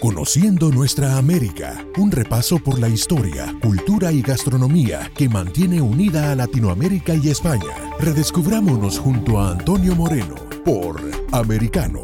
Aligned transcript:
Conociendo 0.00 0.70
nuestra 0.70 1.18
América. 1.18 1.84
Un 1.98 2.10
repaso 2.10 2.58
por 2.58 2.78
la 2.78 2.88
historia, 2.88 3.54
cultura 3.60 4.10
y 4.10 4.22
gastronomía 4.22 5.10
que 5.14 5.28
mantiene 5.28 5.82
unida 5.82 6.32
a 6.32 6.34
Latinoamérica 6.34 7.14
y 7.14 7.28
España. 7.28 7.76
Redescubrámonos 7.98 8.98
junto 8.98 9.38
a 9.38 9.50
Antonio 9.50 9.94
Moreno 9.94 10.36
por 10.64 11.02
Americano. 11.32 12.00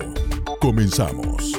Comenzamos. 0.60 1.52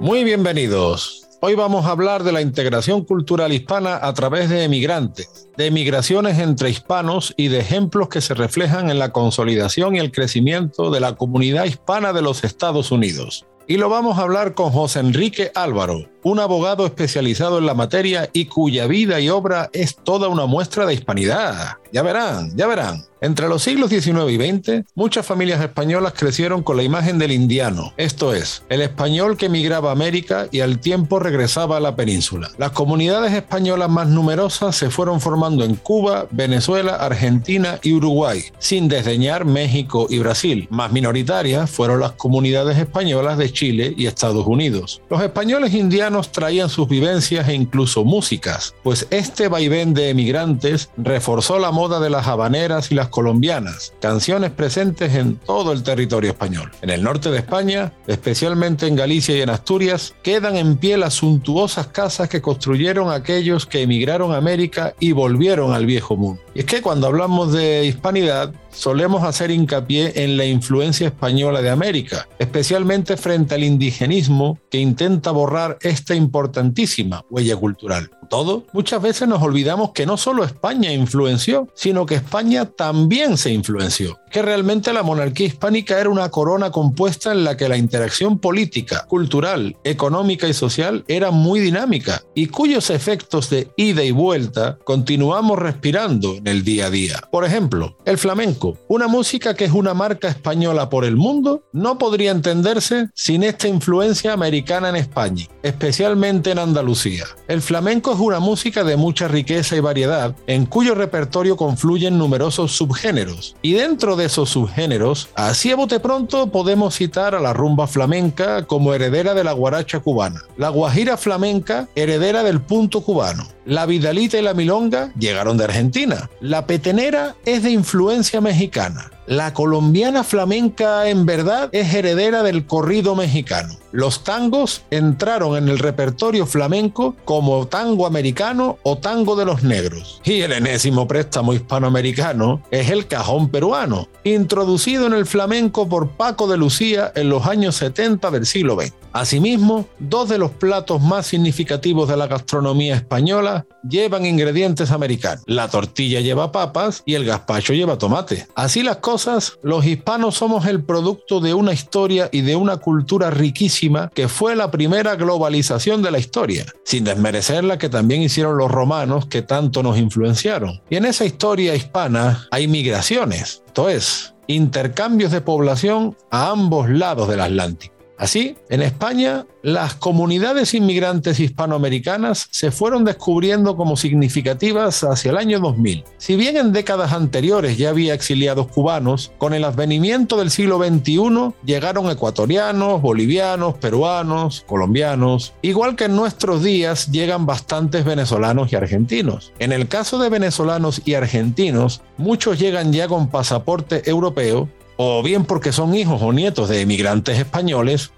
Muy 0.00 0.24
bienvenidos. 0.24 1.28
Hoy 1.42 1.54
vamos 1.54 1.84
a 1.84 1.90
hablar 1.90 2.24
de 2.24 2.32
la 2.32 2.40
integración 2.40 3.04
cultural 3.04 3.52
hispana 3.52 4.00
a 4.00 4.14
través 4.14 4.48
de 4.48 4.64
emigrantes, 4.64 5.50
de 5.58 5.70
migraciones 5.70 6.38
entre 6.38 6.70
hispanos 6.70 7.34
y 7.36 7.48
de 7.48 7.58
ejemplos 7.58 8.08
que 8.08 8.22
se 8.22 8.32
reflejan 8.32 8.88
en 8.88 8.98
la 8.98 9.12
consolidación 9.12 9.94
y 9.94 9.98
el 9.98 10.10
crecimiento 10.10 10.90
de 10.90 11.00
la 11.00 11.16
comunidad 11.16 11.66
hispana 11.66 12.14
de 12.14 12.22
los 12.22 12.44
Estados 12.44 12.90
Unidos. 12.90 13.44
Y 13.70 13.76
lo 13.76 13.90
vamos 13.90 14.18
a 14.18 14.22
hablar 14.22 14.54
con 14.54 14.70
José 14.70 15.00
Enrique 15.00 15.52
Álvaro, 15.54 16.08
un 16.22 16.40
abogado 16.40 16.86
especializado 16.86 17.58
en 17.58 17.66
la 17.66 17.74
materia 17.74 18.30
y 18.32 18.46
cuya 18.46 18.86
vida 18.86 19.20
y 19.20 19.28
obra 19.28 19.68
es 19.74 19.94
toda 19.94 20.28
una 20.28 20.46
muestra 20.46 20.86
de 20.86 20.94
hispanidad. 20.94 21.76
Ya 21.92 22.02
verán, 22.02 22.56
ya 22.56 22.66
verán. 22.66 23.08
Entre 23.20 23.48
los 23.48 23.62
siglos 23.64 23.90
XIX 23.90 24.30
y 24.30 24.36
XX, 24.36 24.84
muchas 24.94 25.26
familias 25.26 25.60
españolas 25.60 26.12
crecieron 26.16 26.62
con 26.62 26.76
la 26.76 26.84
imagen 26.84 27.18
del 27.18 27.32
indiano, 27.32 27.92
esto 27.96 28.32
es, 28.32 28.62
el 28.68 28.80
español 28.80 29.36
que 29.36 29.46
emigraba 29.46 29.88
a 29.88 29.92
América 29.92 30.46
y 30.52 30.60
al 30.60 30.78
tiempo 30.78 31.18
regresaba 31.18 31.78
a 31.78 31.80
la 31.80 31.96
península. 31.96 32.50
Las 32.58 32.70
comunidades 32.70 33.32
españolas 33.32 33.90
más 33.90 34.06
numerosas 34.06 34.76
se 34.76 34.90
fueron 34.90 35.20
formando 35.20 35.64
en 35.64 35.74
Cuba, 35.74 36.28
Venezuela, 36.30 36.94
Argentina 36.94 37.80
y 37.82 37.92
Uruguay, 37.92 38.44
sin 38.60 38.86
desdeñar 38.86 39.44
México 39.44 40.06
y 40.08 40.20
Brasil. 40.20 40.68
Más 40.70 40.92
minoritarias 40.92 41.68
fueron 41.68 41.98
las 41.98 42.12
comunidades 42.12 42.78
españolas 42.78 43.36
de 43.36 43.52
Chile 43.52 43.94
y 43.96 44.06
Estados 44.06 44.46
Unidos. 44.46 45.02
Los 45.10 45.22
españoles 45.22 45.74
indianos 45.74 46.30
traían 46.30 46.68
sus 46.68 46.88
vivencias 46.88 47.48
e 47.48 47.54
incluso 47.54 48.04
músicas, 48.04 48.74
pues 48.84 49.08
este 49.10 49.48
vaivén 49.48 49.92
de 49.92 50.10
emigrantes 50.10 50.90
reforzó 50.96 51.58
la 51.58 51.72
moda 51.78 52.00
de 52.00 52.10
las 52.10 52.26
habaneras 52.26 52.90
y 52.90 52.96
las 52.96 53.06
colombianas, 53.06 53.92
canciones 54.00 54.50
presentes 54.50 55.14
en 55.14 55.36
todo 55.36 55.70
el 55.70 55.84
territorio 55.84 56.30
español. 56.30 56.72
En 56.82 56.90
el 56.90 57.04
norte 57.04 57.30
de 57.30 57.38
España, 57.38 57.92
especialmente 58.08 58.88
en 58.88 58.96
Galicia 58.96 59.36
y 59.36 59.42
en 59.42 59.50
Asturias, 59.50 60.12
quedan 60.24 60.56
en 60.56 60.76
pie 60.76 60.96
las 60.96 61.14
suntuosas 61.14 61.86
casas 61.86 62.28
que 62.28 62.42
construyeron 62.42 63.12
aquellos 63.12 63.64
que 63.64 63.82
emigraron 63.82 64.32
a 64.32 64.38
América 64.38 64.92
y 64.98 65.12
volvieron 65.12 65.72
al 65.72 65.86
viejo 65.86 66.16
mundo. 66.16 66.42
Y 66.52 66.60
es 66.60 66.64
que 66.64 66.82
cuando 66.82 67.06
hablamos 67.06 67.52
de 67.52 67.84
hispanidad, 67.84 68.52
solemos 68.72 69.22
hacer 69.22 69.50
hincapié 69.52 70.24
en 70.24 70.36
la 70.36 70.44
influencia 70.44 71.06
española 71.06 71.62
de 71.62 71.70
América, 71.70 72.28
especialmente 72.40 73.16
frente 73.16 73.54
al 73.54 73.62
indigenismo 73.62 74.58
que 74.70 74.78
intenta 74.78 75.30
borrar 75.30 75.78
esta 75.82 76.16
importantísima 76.16 77.24
huella 77.30 77.56
cultural. 77.56 78.10
Todo, 78.28 78.66
muchas 78.72 79.00
veces 79.00 79.26
nos 79.26 79.42
olvidamos 79.42 79.92
que 79.92 80.04
no 80.04 80.16
solo 80.16 80.44
España 80.44 80.92
influenció, 80.92 81.67
sino 81.74 82.06
que 82.06 82.16
España 82.16 82.64
también 82.66 83.36
se 83.36 83.50
influenció, 83.50 84.18
que 84.28 84.42
realmente 84.42 84.92
la 84.92 85.02
monarquía 85.02 85.46
hispánica 85.46 86.00
era 86.00 86.10
una 86.10 86.30
corona 86.30 86.70
compuesta 86.70 87.32
en 87.32 87.44
la 87.44 87.56
que 87.56 87.68
la 87.68 87.76
interacción 87.76 88.38
política, 88.38 89.04
cultural, 89.08 89.76
económica 89.84 90.48
y 90.48 90.54
social 90.54 91.04
era 91.08 91.30
muy 91.30 91.60
dinámica 91.60 92.22
y 92.34 92.46
cuyos 92.46 92.90
efectos 92.90 93.50
de 93.50 93.70
ida 93.76 94.04
y 94.04 94.10
vuelta 94.10 94.78
continuamos 94.84 95.58
respirando 95.58 96.36
en 96.36 96.46
el 96.46 96.64
día 96.64 96.86
a 96.86 96.90
día. 96.90 97.22
Por 97.30 97.44
ejemplo, 97.44 97.96
el 98.04 98.18
flamenco, 98.18 98.78
una 98.88 99.08
música 99.08 99.54
que 99.54 99.64
es 99.64 99.72
una 99.72 99.94
marca 99.94 100.28
española 100.28 100.88
por 100.88 101.04
el 101.04 101.16
mundo, 101.16 101.62
no 101.72 101.98
podría 101.98 102.30
entenderse 102.30 103.08
sin 103.14 103.42
esta 103.42 103.68
influencia 103.68 104.32
americana 104.32 104.88
en 104.88 104.96
España, 104.96 105.46
especialmente 105.62 106.50
en 106.50 106.58
Andalucía. 106.58 107.24
El 107.48 107.62
flamenco 107.62 108.12
es 108.12 108.20
una 108.20 108.40
música 108.40 108.84
de 108.84 108.96
mucha 108.96 109.28
riqueza 109.28 109.76
y 109.76 109.80
variedad, 109.80 110.34
en 110.46 110.66
cuyo 110.66 110.94
repertorio 110.94 111.56
confluyen 111.56 112.18
numerosos 112.18 112.72
subgéneros. 112.72 113.56
Y 113.62 113.72
dentro 113.72 114.16
de 114.18 114.26
esos 114.26 114.50
subgéneros, 114.50 115.30
así 115.34 115.72
a 115.72 115.76
bote 115.76 116.00
pronto 116.00 116.48
podemos 116.52 116.94
citar 116.94 117.34
a 117.34 117.40
la 117.40 117.54
rumba 117.54 117.86
flamenca 117.86 118.66
como 118.66 118.92
heredera 118.92 119.32
de 119.32 119.44
la 119.44 119.52
guaracha 119.52 120.00
cubana, 120.00 120.42
la 120.58 120.68
guajira 120.68 121.16
flamenca 121.16 121.88
heredera 121.94 122.42
del 122.42 122.60
punto 122.60 123.00
cubano, 123.00 123.48
la 123.64 123.86
vidalita 123.86 124.36
y 124.38 124.42
la 124.42 124.52
milonga 124.52 125.10
llegaron 125.18 125.56
de 125.56 125.64
Argentina, 125.64 126.28
la 126.40 126.66
petenera 126.66 127.36
es 127.46 127.62
de 127.62 127.70
influencia 127.70 128.42
mexicana, 128.42 129.10
la 129.28 129.52
colombiana 129.52 130.24
flamenca 130.24 131.06
en 131.06 131.26
verdad 131.26 131.68
es 131.72 131.92
heredera 131.92 132.42
del 132.42 132.64
corrido 132.64 133.14
mexicano. 133.14 133.76
Los 133.92 134.24
tangos 134.24 134.82
entraron 134.90 135.56
en 135.56 135.68
el 135.68 135.78
repertorio 135.78 136.46
flamenco 136.46 137.14
como 137.26 137.66
tango 137.66 138.06
americano 138.06 138.78
o 138.82 138.96
tango 138.96 139.36
de 139.36 139.44
los 139.44 139.62
negros. 139.62 140.22
Y 140.24 140.40
el 140.40 140.52
enésimo 140.52 141.06
préstamo 141.06 141.52
hispanoamericano 141.52 142.62
es 142.70 142.88
el 142.88 143.06
cajón 143.06 143.50
peruano, 143.50 144.08
introducido 144.24 145.06
en 145.06 145.12
el 145.12 145.26
flamenco 145.26 145.88
por 145.88 146.10
Paco 146.10 146.48
de 146.48 146.56
Lucía 146.56 147.12
en 147.14 147.28
los 147.28 147.46
años 147.46 147.76
70 147.76 148.30
del 148.30 148.46
siglo 148.46 148.80
XX. 148.80 148.94
Asimismo, 149.12 149.88
dos 149.98 150.28
de 150.28 150.38
los 150.38 150.50
platos 150.50 151.02
más 151.02 151.26
significativos 151.26 152.08
de 152.08 152.16
la 152.16 152.26
gastronomía 152.26 152.94
española 152.94 153.66
llevan 153.88 154.26
ingredientes 154.26 154.90
americanos. 154.90 155.42
La 155.46 155.68
tortilla 155.68 156.20
lleva 156.20 156.52
papas 156.52 157.02
y 157.06 157.14
el 157.14 157.24
gazpacho 157.24 157.72
lleva 157.72 157.98
tomate. 157.98 158.46
Así 158.54 158.82
las 158.82 158.98
cosas, 158.98 159.17
los 159.62 159.84
hispanos 159.84 160.36
somos 160.36 160.66
el 160.66 160.84
producto 160.84 161.40
de 161.40 161.54
una 161.54 161.72
historia 161.72 162.28
y 162.30 162.42
de 162.42 162.56
una 162.56 162.76
cultura 162.76 163.30
riquísima 163.30 164.10
que 164.14 164.28
fue 164.28 164.54
la 164.54 164.70
primera 164.70 165.16
globalización 165.16 166.02
de 166.02 166.10
la 166.10 166.18
historia, 166.18 166.66
sin 166.84 167.04
desmerecer 167.04 167.64
la 167.64 167.78
que 167.78 167.88
también 167.88 168.22
hicieron 168.22 168.56
los 168.56 168.70
romanos 168.70 169.26
que 169.26 169.42
tanto 169.42 169.82
nos 169.82 169.98
influenciaron. 169.98 170.80
Y 170.90 170.96
en 170.96 171.06
esa 171.06 171.24
historia 171.24 171.74
hispana 171.74 172.46
hay 172.50 172.68
migraciones, 172.68 173.62
esto 173.66 173.88
es, 173.88 174.34
intercambios 174.46 175.32
de 175.32 175.40
población 175.40 176.16
a 176.30 176.50
ambos 176.50 176.88
lados 176.88 177.28
del 177.28 177.40
Atlántico. 177.40 177.97
Así, 178.18 178.56
en 178.68 178.82
España, 178.82 179.46
las 179.62 179.94
comunidades 179.94 180.74
inmigrantes 180.74 181.38
hispanoamericanas 181.38 182.48
se 182.50 182.72
fueron 182.72 183.04
descubriendo 183.04 183.76
como 183.76 183.96
significativas 183.96 185.04
hacia 185.04 185.30
el 185.30 185.36
año 185.36 185.60
2000. 185.60 186.04
Si 186.16 186.34
bien 186.34 186.56
en 186.56 186.72
décadas 186.72 187.12
anteriores 187.12 187.78
ya 187.78 187.90
había 187.90 188.14
exiliados 188.14 188.66
cubanos, 188.66 189.30
con 189.38 189.54
el 189.54 189.64
advenimiento 189.64 190.36
del 190.36 190.50
siglo 190.50 190.78
XXI 190.78 191.54
llegaron 191.64 192.10
ecuatorianos, 192.10 193.00
bolivianos, 193.00 193.74
peruanos, 193.74 194.64
colombianos, 194.66 195.54
igual 195.62 195.94
que 195.94 196.06
en 196.06 196.16
nuestros 196.16 196.64
días 196.64 197.12
llegan 197.12 197.46
bastantes 197.46 198.04
venezolanos 198.04 198.72
y 198.72 198.76
argentinos. 198.76 199.52
En 199.60 199.70
el 199.70 199.86
caso 199.86 200.18
de 200.18 200.28
venezolanos 200.28 201.02
y 201.04 201.14
argentinos, 201.14 202.02
muchos 202.16 202.58
llegan 202.58 202.92
ya 202.92 203.06
con 203.06 203.28
pasaporte 203.28 204.02
europeo 204.10 204.68
o 205.00 205.22
bien 205.22 205.44
porque 205.44 205.72
son 205.72 205.94
hijos 205.94 206.20
o 206.20 206.32
nietos 206.32 206.68
de 206.68 206.80
emigrantes 206.80 207.38
españoles, 207.38 208.10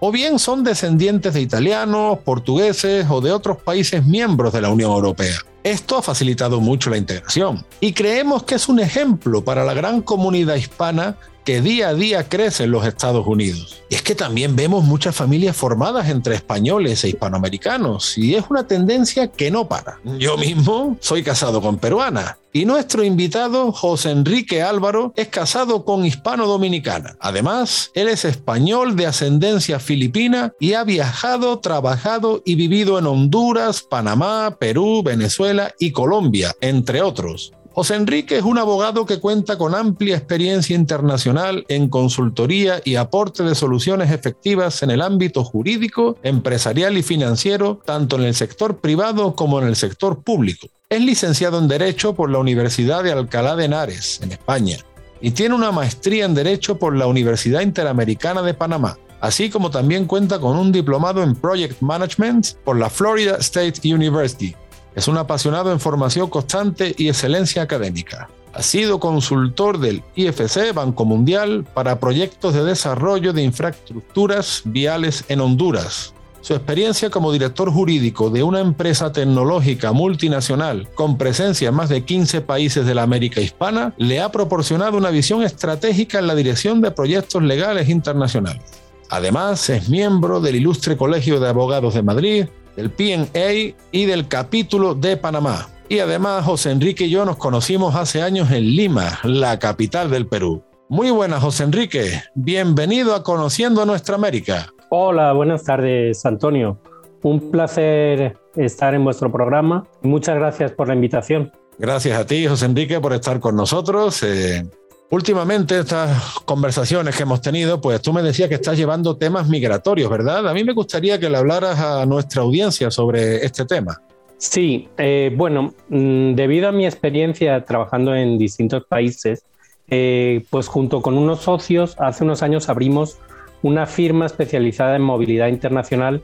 o 0.00 0.10
bien 0.10 0.38
son 0.40 0.64
descendientes 0.64 1.32
de 1.32 1.40
italianos, 1.40 2.18
portugueses 2.18 3.06
o 3.08 3.20
de 3.20 3.30
otros 3.30 3.58
países 3.62 4.04
miembros 4.04 4.52
de 4.52 4.60
la 4.60 4.68
Unión 4.68 4.90
Europea. 4.90 5.36
Esto 5.62 5.96
ha 5.96 6.02
facilitado 6.02 6.60
mucho 6.60 6.90
la 6.90 6.96
integración 6.96 7.64
y 7.80 7.92
creemos 7.92 8.42
que 8.42 8.56
es 8.56 8.68
un 8.68 8.80
ejemplo 8.80 9.44
para 9.44 9.64
la 9.64 9.72
gran 9.72 10.02
comunidad 10.02 10.56
hispana 10.56 11.16
que 11.46 11.60
día 11.60 11.90
a 11.90 11.94
día 11.94 12.28
crece 12.28 12.64
en 12.64 12.72
los 12.72 12.84
Estados 12.84 13.24
Unidos. 13.24 13.80
Y 13.88 13.94
es 13.94 14.02
que 14.02 14.16
también 14.16 14.56
vemos 14.56 14.82
muchas 14.82 15.14
familias 15.14 15.56
formadas 15.56 16.08
entre 16.08 16.34
españoles 16.34 17.04
e 17.04 17.10
hispanoamericanos 17.10 18.18
y 18.18 18.34
es 18.34 18.44
una 18.50 18.66
tendencia 18.66 19.28
que 19.28 19.52
no 19.52 19.68
para. 19.68 20.00
Yo 20.18 20.36
mismo 20.36 20.98
soy 21.00 21.22
casado 21.22 21.62
con 21.62 21.78
peruana 21.78 22.36
y 22.52 22.64
nuestro 22.64 23.04
invitado, 23.04 23.70
José 23.70 24.10
Enrique 24.10 24.60
Álvaro, 24.60 25.12
es 25.14 25.28
casado 25.28 25.84
con 25.84 26.04
hispano-dominicana. 26.04 27.16
Además, 27.20 27.92
él 27.94 28.08
es 28.08 28.24
español 28.24 28.96
de 28.96 29.06
ascendencia 29.06 29.78
filipina 29.78 30.52
y 30.58 30.72
ha 30.72 30.82
viajado, 30.82 31.60
trabajado 31.60 32.42
y 32.44 32.56
vivido 32.56 32.98
en 32.98 33.06
Honduras, 33.06 33.82
Panamá, 33.82 34.56
Perú, 34.58 35.02
Venezuela 35.04 35.74
y 35.78 35.92
Colombia, 35.92 36.56
entre 36.60 37.02
otros. 37.02 37.52
José 37.76 37.94
Enrique 37.94 38.38
es 38.38 38.42
un 38.42 38.56
abogado 38.56 39.04
que 39.04 39.20
cuenta 39.20 39.58
con 39.58 39.74
amplia 39.74 40.16
experiencia 40.16 40.74
internacional 40.74 41.66
en 41.68 41.90
consultoría 41.90 42.80
y 42.82 42.94
aporte 42.94 43.42
de 43.42 43.54
soluciones 43.54 44.10
efectivas 44.12 44.82
en 44.82 44.90
el 44.90 45.02
ámbito 45.02 45.44
jurídico, 45.44 46.16
empresarial 46.22 46.96
y 46.96 47.02
financiero, 47.02 47.78
tanto 47.84 48.16
en 48.16 48.22
el 48.22 48.34
sector 48.34 48.78
privado 48.78 49.34
como 49.34 49.60
en 49.60 49.68
el 49.68 49.76
sector 49.76 50.22
público. 50.22 50.68
Es 50.88 51.02
licenciado 51.02 51.58
en 51.58 51.68
Derecho 51.68 52.14
por 52.14 52.30
la 52.30 52.38
Universidad 52.38 53.04
de 53.04 53.12
Alcalá 53.12 53.56
de 53.56 53.66
Henares, 53.66 54.22
en 54.22 54.32
España, 54.32 54.78
y 55.20 55.32
tiene 55.32 55.54
una 55.54 55.70
maestría 55.70 56.24
en 56.24 56.32
Derecho 56.32 56.78
por 56.78 56.96
la 56.96 57.06
Universidad 57.06 57.60
Interamericana 57.60 58.40
de 58.40 58.54
Panamá 58.54 58.96
así 59.20 59.50
como 59.50 59.70
también 59.70 60.04
cuenta 60.04 60.38
con 60.38 60.56
un 60.56 60.70
diplomado 60.70 61.22
en 61.22 61.34
Project 61.34 61.80
Management 61.80 62.54
por 62.64 62.78
la 62.78 62.90
Florida 62.90 63.36
State 63.40 63.80
University, 63.92 64.54
es 64.96 65.06
un 65.06 65.18
apasionado 65.18 65.70
en 65.70 65.78
formación 65.78 66.28
constante 66.28 66.94
y 66.98 67.08
excelencia 67.08 67.62
académica. 67.62 68.28
Ha 68.54 68.62
sido 68.62 68.98
consultor 68.98 69.78
del 69.78 70.02
IFC 70.16 70.72
Banco 70.74 71.04
Mundial 71.04 71.66
para 71.74 72.00
proyectos 72.00 72.54
de 72.54 72.64
desarrollo 72.64 73.34
de 73.34 73.42
infraestructuras 73.42 74.62
viales 74.64 75.24
en 75.28 75.42
Honduras. 75.42 76.14
Su 76.40 76.54
experiencia 76.54 77.10
como 77.10 77.32
director 77.32 77.70
jurídico 77.70 78.30
de 78.30 78.42
una 78.42 78.60
empresa 78.60 79.12
tecnológica 79.12 79.92
multinacional 79.92 80.88
con 80.94 81.18
presencia 81.18 81.68
en 81.68 81.74
más 81.74 81.90
de 81.90 82.04
15 82.04 82.40
países 82.40 82.86
de 82.86 82.94
la 82.94 83.02
América 83.02 83.42
Hispana 83.42 83.92
le 83.98 84.22
ha 84.22 84.30
proporcionado 84.30 84.96
una 84.96 85.10
visión 85.10 85.42
estratégica 85.42 86.20
en 86.20 86.28
la 86.28 86.34
dirección 86.34 86.80
de 86.80 86.92
proyectos 86.92 87.42
legales 87.42 87.90
internacionales. 87.90 88.62
Además, 89.10 89.68
es 89.68 89.90
miembro 89.90 90.40
del 90.40 90.56
Ilustre 90.56 90.96
Colegio 90.96 91.38
de 91.40 91.48
Abogados 91.48 91.94
de 91.94 92.02
Madrid, 92.02 92.46
del 92.76 92.90
PNA 92.90 93.74
y 93.90 94.04
del 94.04 94.28
capítulo 94.28 94.94
de 94.94 95.16
Panamá. 95.16 95.68
Y 95.88 96.00
además 96.00 96.44
José 96.44 96.72
Enrique 96.72 97.04
y 97.04 97.10
yo 97.10 97.24
nos 97.24 97.36
conocimos 97.36 97.94
hace 97.94 98.22
años 98.22 98.50
en 98.50 98.64
Lima, 98.64 99.18
la 99.24 99.58
capital 99.58 100.10
del 100.10 100.26
Perú. 100.26 100.62
Muy 100.88 101.10
buenas, 101.10 101.42
José 101.42 101.64
Enrique. 101.64 102.22
Bienvenido 102.34 103.14
a 103.14 103.22
Conociendo 103.22 103.84
Nuestra 103.86 104.14
América. 104.14 104.72
Hola, 104.90 105.32
buenas 105.32 105.64
tardes, 105.64 106.24
Antonio. 106.24 106.78
Un 107.22 107.50
placer 107.50 108.36
estar 108.54 108.94
en 108.94 109.02
vuestro 109.02 109.32
programa. 109.32 109.84
Muchas 110.02 110.36
gracias 110.36 110.72
por 110.72 110.88
la 110.88 110.94
invitación. 110.94 111.50
Gracias 111.78 112.18
a 112.18 112.26
ti, 112.26 112.46
José 112.46 112.66
Enrique, 112.66 113.00
por 113.00 113.12
estar 113.12 113.40
con 113.40 113.56
nosotros. 113.56 114.22
Eh, 114.22 114.64
Últimamente 115.08 115.78
estas 115.78 116.40
conversaciones 116.44 117.14
que 117.14 117.22
hemos 117.22 117.40
tenido, 117.40 117.80
pues 117.80 118.02
tú 118.02 118.12
me 118.12 118.22
decías 118.22 118.48
que 118.48 118.56
estás 118.56 118.76
llevando 118.76 119.16
temas 119.16 119.48
migratorios, 119.48 120.10
¿verdad? 120.10 120.48
A 120.48 120.52
mí 120.52 120.64
me 120.64 120.72
gustaría 120.72 121.20
que 121.20 121.30
le 121.30 121.36
hablaras 121.36 121.78
a 121.78 122.04
nuestra 122.06 122.42
audiencia 122.42 122.90
sobre 122.90 123.44
este 123.44 123.64
tema. 123.64 124.02
Sí, 124.38 124.88
eh, 124.98 125.32
bueno, 125.36 125.74
mm, 125.88 126.34
debido 126.34 126.68
a 126.68 126.72
mi 126.72 126.86
experiencia 126.86 127.64
trabajando 127.64 128.16
en 128.16 128.36
distintos 128.36 128.84
países, 128.84 129.44
eh, 129.88 130.44
pues 130.50 130.66
junto 130.66 131.00
con 131.00 131.16
unos 131.16 131.40
socios, 131.40 131.94
hace 132.00 132.24
unos 132.24 132.42
años 132.42 132.68
abrimos 132.68 133.18
una 133.62 133.86
firma 133.86 134.26
especializada 134.26 134.96
en 134.96 135.02
movilidad 135.02 135.46
internacional 135.46 136.22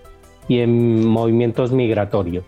y 0.48 0.58
en 0.58 1.06
movimientos 1.06 1.70
migratorios 1.70 2.44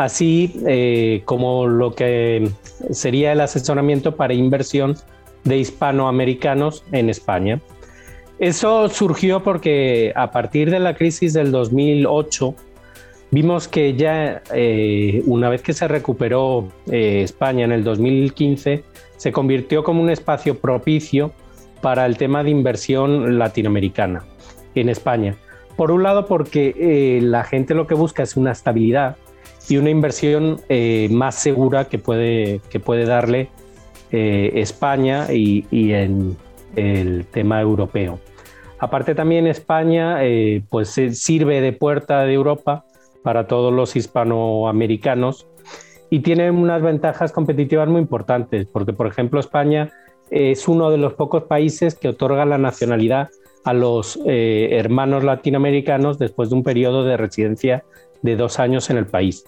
así 0.00 0.58
eh, 0.66 1.20
como 1.26 1.66
lo 1.66 1.94
que 1.94 2.50
sería 2.90 3.32
el 3.32 3.40
asesoramiento 3.42 4.16
para 4.16 4.32
inversión 4.32 4.96
de 5.44 5.58
hispanoamericanos 5.58 6.84
en 6.92 7.10
España. 7.10 7.60
Eso 8.40 8.88
surgió 8.88 9.42
porque 9.42 10.12
a 10.16 10.30
partir 10.30 10.70
de 10.70 10.78
la 10.78 10.94
crisis 10.94 11.34
del 11.34 11.52
2008 11.52 12.54
vimos 13.30 13.68
que 13.68 13.94
ya 13.94 14.42
eh, 14.54 15.22
una 15.26 15.50
vez 15.50 15.60
que 15.60 15.74
se 15.74 15.86
recuperó 15.86 16.68
eh, 16.90 17.20
España 17.22 17.66
en 17.66 17.72
el 17.72 17.84
2015, 17.84 18.82
se 19.18 19.32
convirtió 19.32 19.84
como 19.84 20.02
un 20.02 20.08
espacio 20.08 20.58
propicio 20.58 21.32
para 21.82 22.06
el 22.06 22.16
tema 22.16 22.42
de 22.42 22.48
inversión 22.50 23.38
latinoamericana 23.38 24.24
en 24.74 24.88
España. 24.88 25.36
Por 25.76 25.90
un 25.90 26.02
lado 26.02 26.26
porque 26.26 26.74
eh, 26.78 27.20
la 27.22 27.44
gente 27.44 27.74
lo 27.74 27.86
que 27.86 27.94
busca 27.94 28.22
es 28.22 28.36
una 28.36 28.52
estabilidad 28.52 29.16
y 29.68 29.76
una 29.76 29.90
inversión 29.90 30.60
más 31.10 31.36
segura 31.36 31.84
que 31.84 31.98
puede, 31.98 32.60
que 32.70 32.80
puede 32.80 33.04
darle 33.04 33.50
eh, 34.12 34.50
España 34.56 35.32
y, 35.32 35.64
en 35.70 36.36
el 36.74 37.26
tema 37.26 37.60
europeo. 37.60 38.18
Aparte 38.80 39.14
también 39.14 39.46
España 39.46 40.24
eh, 40.24 40.64
pues 40.68 40.88
sirve 41.12 41.60
de 41.60 41.72
puerta 41.72 42.22
de 42.24 42.32
Europa 42.32 42.84
para 43.22 43.46
todos 43.46 43.72
los 43.72 43.94
hispanoamericanos 43.94 45.46
y 46.10 46.20
tiene 46.20 46.50
unas 46.50 46.82
ventajas 46.82 47.30
competitivas 47.30 47.88
muy 47.88 48.00
importantes, 48.00 48.66
porque 48.66 48.92
por 48.92 49.06
ejemplo 49.06 49.38
España 49.38 49.92
es 50.30 50.66
uno 50.66 50.90
de 50.90 50.98
los 50.98 51.14
pocos 51.14 51.44
países 51.44 51.94
que 51.94 52.08
otorga 52.08 52.44
la 52.44 52.58
nacionalidad 52.58 53.28
a 53.64 53.74
los 53.74 54.18
eh, 54.26 54.70
hermanos 54.72 55.22
latinoamericanos 55.22 56.18
después 56.18 56.50
de 56.50 56.56
un 56.56 56.64
periodo 56.64 57.04
de 57.04 57.16
residencia 57.16 57.84
de 58.22 58.34
dos 58.34 58.58
años 58.58 58.90
en 58.90 58.96
el 58.96 59.06
país, 59.06 59.44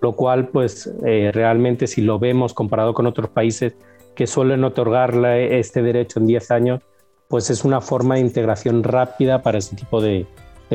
lo 0.00 0.12
cual 0.12 0.50
pues 0.50 0.94
realmente 1.02 1.88
si 1.88 2.00
lo 2.00 2.20
vemos 2.20 2.54
comparado 2.54 2.94
con 2.94 3.06
otros 3.06 3.30
países 3.30 3.74
que 4.14 4.26
suelen 4.26 4.64
otorgarle 4.64 5.58
este 5.58 5.82
derecho 5.82 6.20
en 6.20 6.26
10 6.26 6.50
años, 6.50 6.80
pues 7.28 7.50
es 7.50 7.64
una 7.64 7.80
forma 7.80 8.16
de 8.16 8.20
integración 8.20 8.82
rápida 8.82 9.42
para 9.42 9.58
ese 9.58 9.76
tipo 9.76 10.00
de, 10.00 10.26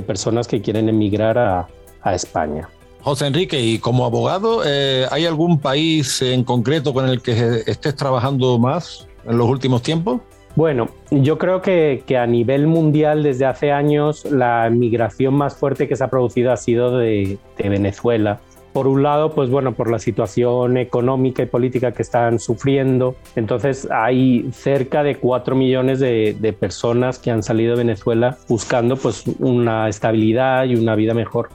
personas 0.08 0.48
que 0.48 0.62
quieren 0.62 0.88
emigrar 0.88 1.38
a, 1.38 1.68
España. 2.14 2.70
José 3.02 3.28
Enrique, 3.28 3.60
y 3.60 3.80
como 3.80 4.06
abogado, 4.06 4.62
eh, 4.66 5.06
¿hay 5.12 5.26
algún 5.26 5.60
país 5.60 6.22
en 6.22 6.46
concreto 6.46 6.94
con 6.94 7.10
el 7.10 7.22
que 7.22 7.64
estés 7.68 7.96
trabajando 7.96 8.58
más 8.58 9.06
en 9.26 9.38
los 9.38 9.48
últimos 9.50 9.82
tiempos? 9.82 10.22
Bueno, 10.56 10.90
yo 11.12 11.38
creo 11.38 11.62
que, 11.62 12.04
a 12.18 12.26
nivel 12.26 12.68
mundial 12.68 13.24
desde 13.24 13.46
hace 13.46 13.72
años 13.72 14.26
la 14.26 14.70
migración 14.70 15.34
más 15.34 15.56
fuerte 15.56 15.88
que 15.88 15.96
se 15.96 16.04
ha 16.04 16.10
producido 16.10 16.52
ha 16.52 16.58
sido 16.58 16.98
de, 16.98 17.38
de 17.58 17.70
Venezuela 17.70 18.40
por 18.74 18.88
un 18.88 19.04
lado, 19.04 19.32
pues 19.34 19.50
bueno, 19.50 19.74
por 19.74 19.90
la 19.90 20.00
situación 20.00 20.78
económica 20.78 21.44
y 21.44 21.46
política 21.46 21.92
que 21.92 22.02
están 22.02 22.40
sufriendo. 22.40 23.16
Entonces 23.36 23.88
hay 23.92 24.50
cerca 24.52 25.04
de 25.04 25.16
4 25.16 25.56
millones 25.56 26.00
de, 26.00 26.56
personas 26.60 27.20
que 27.20 27.32
han 27.32 27.44
salido 27.44 27.76
de 27.76 27.84
Venezuela 27.84 28.38
buscando 28.48 28.98
pues 28.98 29.24
una 29.40 29.88
estabilidad 29.88 30.66
y 30.66 30.76
una 30.76 30.96
vida 30.96 31.14
mejor. 31.14 31.50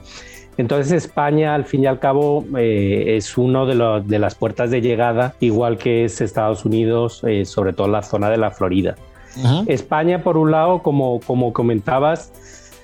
Entonces 0.57 0.91
España, 0.93 1.53
al 1.53 1.65
fin 1.65 1.83
y 1.83 1.87
al 1.87 1.99
cabo, 1.99 2.45
eh, 2.57 3.15
es 3.17 3.37
uno 3.37 3.65
de, 3.65 4.03
de, 4.05 4.19
las 4.19 4.35
puertas 4.35 4.71
de 4.71 4.81
llegada, 4.81 5.35
igual 5.41 5.77
que 5.77 6.05
es 6.05 6.21
Estados 6.21 6.63
Unidos, 6.63 7.21
eh, 7.27 7.43
sobre 7.45 7.73
todo 7.73 7.87
la 7.89 8.03
zona 8.03 8.29
de 8.29 8.37
la 8.37 8.51
Florida. 8.51 8.95
España, 9.67 10.23
por 10.23 10.37
un 10.37 10.51
lado, 10.51 10.81
como, 10.81 11.19
como 11.19 11.51
comentabas, 11.51 12.31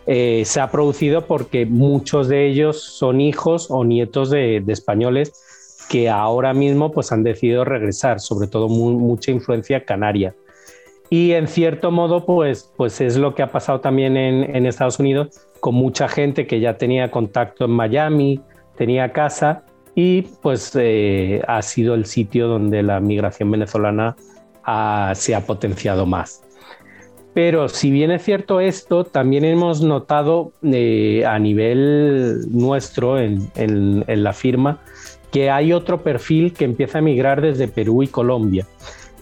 eh, 0.08 0.44
se 0.46 0.60
ha 0.60 0.72
producido 0.72 1.28
porque 1.28 1.66
muchos 1.66 2.28
de 2.28 2.48
ellos 2.48 2.82
son 2.82 3.22
hijos 3.22 3.68
o 3.70 3.84
nietos 3.84 4.30
de, 4.30 4.64
españoles 4.68 5.34
que 5.90 6.10
ahora 6.10 6.54
mismo 6.54 6.92
pues, 6.92 7.12
han 7.12 7.24
decidido 7.24 7.66
regresar, 7.66 8.20
sobre 8.20 8.48
todo 8.48 8.70
mucha 8.70 9.32
influencia 9.32 9.84
canaria. 9.84 10.34
Y 11.10 11.34
en 11.34 11.48
cierto 11.48 11.92
modo, 11.92 12.26
pues, 12.26 12.72
pues 12.78 13.02
es 13.02 13.18
lo 13.18 13.36
que 13.36 13.44
ha 13.44 13.52
pasado 13.52 13.82
también 13.82 14.16
en, 14.16 14.66
Estados 14.66 14.98
Unidos, 15.00 15.42
con 15.60 15.76
mucha 15.76 16.08
gente 16.08 16.48
que 16.48 16.62
ya 16.62 16.78
tenía 16.78 17.12
contacto 17.12 17.66
en 17.66 17.72
Miami, 17.72 18.40
tenía 18.78 19.12
casa, 19.12 19.66
y 19.94 20.22
pues 20.42 20.72
eh, 20.76 21.42
ha 21.46 21.62
sido 21.62 21.96
el 21.96 22.06
sitio 22.06 22.48
donde 22.48 22.82
la 22.82 23.02
migración 23.02 23.52
venezolana 23.52 24.16
se 25.14 25.36
ha 25.36 25.42
potenciado 25.46 26.06
más. 26.06 26.44
Pero 27.34 27.70
si 27.70 27.92
bien 27.92 28.12
es 28.12 28.24
cierto 28.24 28.60
esto, 28.60 29.06
también 29.06 29.46
hemos 29.46 29.82
notado 29.82 30.52
eh, 30.64 31.24
a 31.26 31.40
nivel 31.40 32.42
nuestro 32.52 33.20
en, 33.20 34.04
la 34.08 34.34
firma 34.34 34.80
que 35.32 35.50
hay 35.50 35.72
otro 35.72 36.04
perfil 36.04 36.52
que 36.52 36.66
empieza 36.66 36.98
a 36.98 37.02
migrar 37.02 37.42
desde 37.42 37.70
Perú 37.70 38.04
y 38.04 38.08
Colombia, 38.08 38.68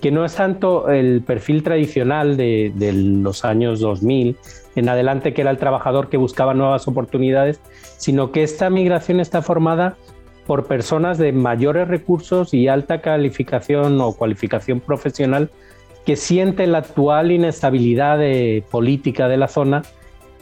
que 0.01 0.09
no 0.09 0.25
es 0.25 0.35
tanto 0.35 0.89
el 0.89 1.21
perfil 1.21 1.61
tradicional 1.61 2.35
de, 2.35 2.73
de 2.75 2.93
los 2.93 3.45
años 3.45 3.79
2000 3.79 4.35
en 4.75 4.89
adelante, 4.89 5.35
que 5.35 5.41
era 5.41 5.51
el 5.51 5.57
trabajador 5.57 6.09
que 6.09 6.17
buscaba 6.17 6.55
nuevas 6.55 6.87
oportunidades, 6.87 7.61
sino 7.97 8.31
que 8.31 8.41
esta 8.41 8.71
migración 8.71 9.19
está 9.19 9.43
formada 9.43 9.97
por 10.47 10.65
personas 10.65 11.19
de 11.19 11.31
mayores 11.31 11.87
recursos 11.87 12.55
y 12.55 12.67
alta 12.67 13.01
calificación 13.01 14.01
o 14.01 14.13
cualificación 14.13 14.79
profesional 14.79 15.51
que 16.09 16.15
siente 16.15 16.65
la 16.65 16.79
actual 16.79 17.31
inestabilidad 17.31 18.17
política 18.71 19.27
de 19.27 19.37
la 19.37 19.47
zona 19.47 19.83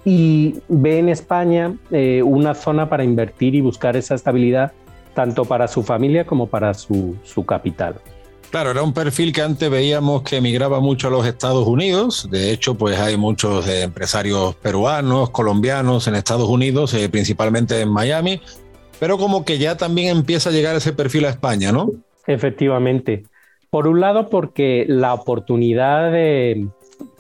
y 0.06 0.56
ve 0.70 1.00
en 1.00 1.10
España 1.10 1.76
eh, 1.92 2.24
una 2.24 2.56
zona 2.56 2.88
para 2.88 3.04
invertir 3.04 3.54
y 3.54 3.60
buscar 3.60 3.98
esa 3.98 4.16
estabilidad 4.16 4.72
tanto 5.14 5.44
para 5.44 5.68
su 5.68 5.84
familia 5.84 6.26
como 6.26 6.48
para 6.48 6.74
su, 6.74 7.18
capital. 7.46 7.96
Claro, 8.50 8.72
era 8.72 8.82
un 8.82 8.94
perfil 8.94 9.34
que 9.34 9.42
antes 9.42 9.70
veíamos 9.70 10.22
que 10.22 10.38
emigraba 10.38 10.80
mucho 10.80 11.10
a 11.10 11.12
los 11.12 11.28
Estados 11.28 11.68
Unidos. 11.68 12.30
De 12.32 12.54
hecho, 12.54 12.76
pues 12.76 12.98
hay 12.98 13.18
muchos 13.18 13.68
empresarios 13.68 14.56
peruanos, 14.56 15.32
colombianos 15.32 16.08
en 16.08 16.16
Estados 16.16 16.48
Unidos, 16.48 16.94
eh, 16.94 17.10
principalmente 17.10 17.82
en 17.82 17.90
Miami, 17.90 18.40
pero 19.02 19.18
como 19.18 19.44
que 19.44 19.58
ya 19.58 19.76
también 19.76 20.16
empieza 20.16 20.50
a 20.50 20.54
llegar 20.54 20.78
ese 20.78 20.94
perfil 20.94 21.26
a 21.26 21.30
España, 21.30 21.74
¿no? 21.74 21.92
Efectivamente. 22.26 23.26
Por 23.70 23.88
un 23.88 24.00
lado, 24.00 24.30
porque 24.30 24.86
la 24.88 25.14
oportunidad 25.14 26.12
de, 26.12 26.68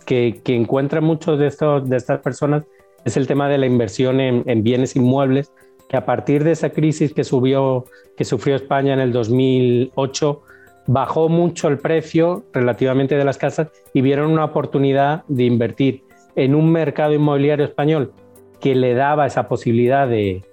que, 0.05 0.39
que 0.43 0.55
encuentran 0.55 1.03
muchos 1.03 1.37
de, 1.37 1.47
estos, 1.47 1.87
de 1.89 1.97
estas 1.97 2.19
personas 2.19 2.63
es 3.05 3.17
el 3.17 3.27
tema 3.27 3.49
de 3.49 3.57
la 3.57 3.65
inversión 3.65 4.19
en, 4.19 4.43
en, 4.47 4.63
bienes 4.63 4.95
inmuebles, 4.95 5.51
que 5.89 5.97
a 5.97 6.05
partir 6.05 6.43
de 6.43 6.51
esa 6.51 6.69
crisis 6.69 7.13
que, 7.13 7.23
subió, 7.23 7.85
que 8.15 8.25
sufrió 8.25 8.55
España 8.55 8.93
en 8.93 8.99
el 8.99 9.11
2008, 9.11 10.41
bajó 10.87 11.29
mucho 11.29 11.67
el 11.67 11.77
precio 11.77 12.45
relativamente 12.53 13.15
de 13.15 13.25
las 13.25 13.37
casas 13.37 13.69
y 13.93 14.01
vieron 14.01 14.31
una 14.31 14.45
oportunidad 14.45 15.25
de 15.27 15.43
invertir 15.43 16.03
en 16.35 16.55
un 16.55 16.71
mercado 16.71 17.13
inmobiliario 17.13 17.65
español 17.65 18.13
que 18.59 18.73
le 18.73 18.93
daba 18.93 19.25
esa 19.25 19.47
posibilidad 19.47 20.07
de, 20.07 20.43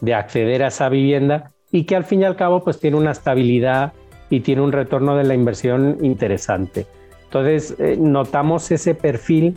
de 0.00 0.14
acceder 0.14 0.62
a 0.62 0.68
esa 0.68 0.88
vivienda 0.88 1.52
y 1.70 1.84
que 1.84 1.96
al 1.96 2.04
fin 2.04 2.22
y 2.22 2.24
al 2.24 2.36
cabo 2.36 2.62
pues 2.62 2.78
tiene 2.78 2.96
una 2.96 3.12
estabilidad 3.12 3.92
y 4.30 4.40
tiene 4.40 4.62
un 4.62 4.72
retorno 4.72 5.16
de 5.16 5.24
la 5.24 5.34
inversión 5.34 5.98
interesante. 6.02 6.86
Entonces 7.24 7.74
eh, 7.78 7.96
notamos 7.98 8.70
ese 8.70 8.94
perfil 8.94 9.56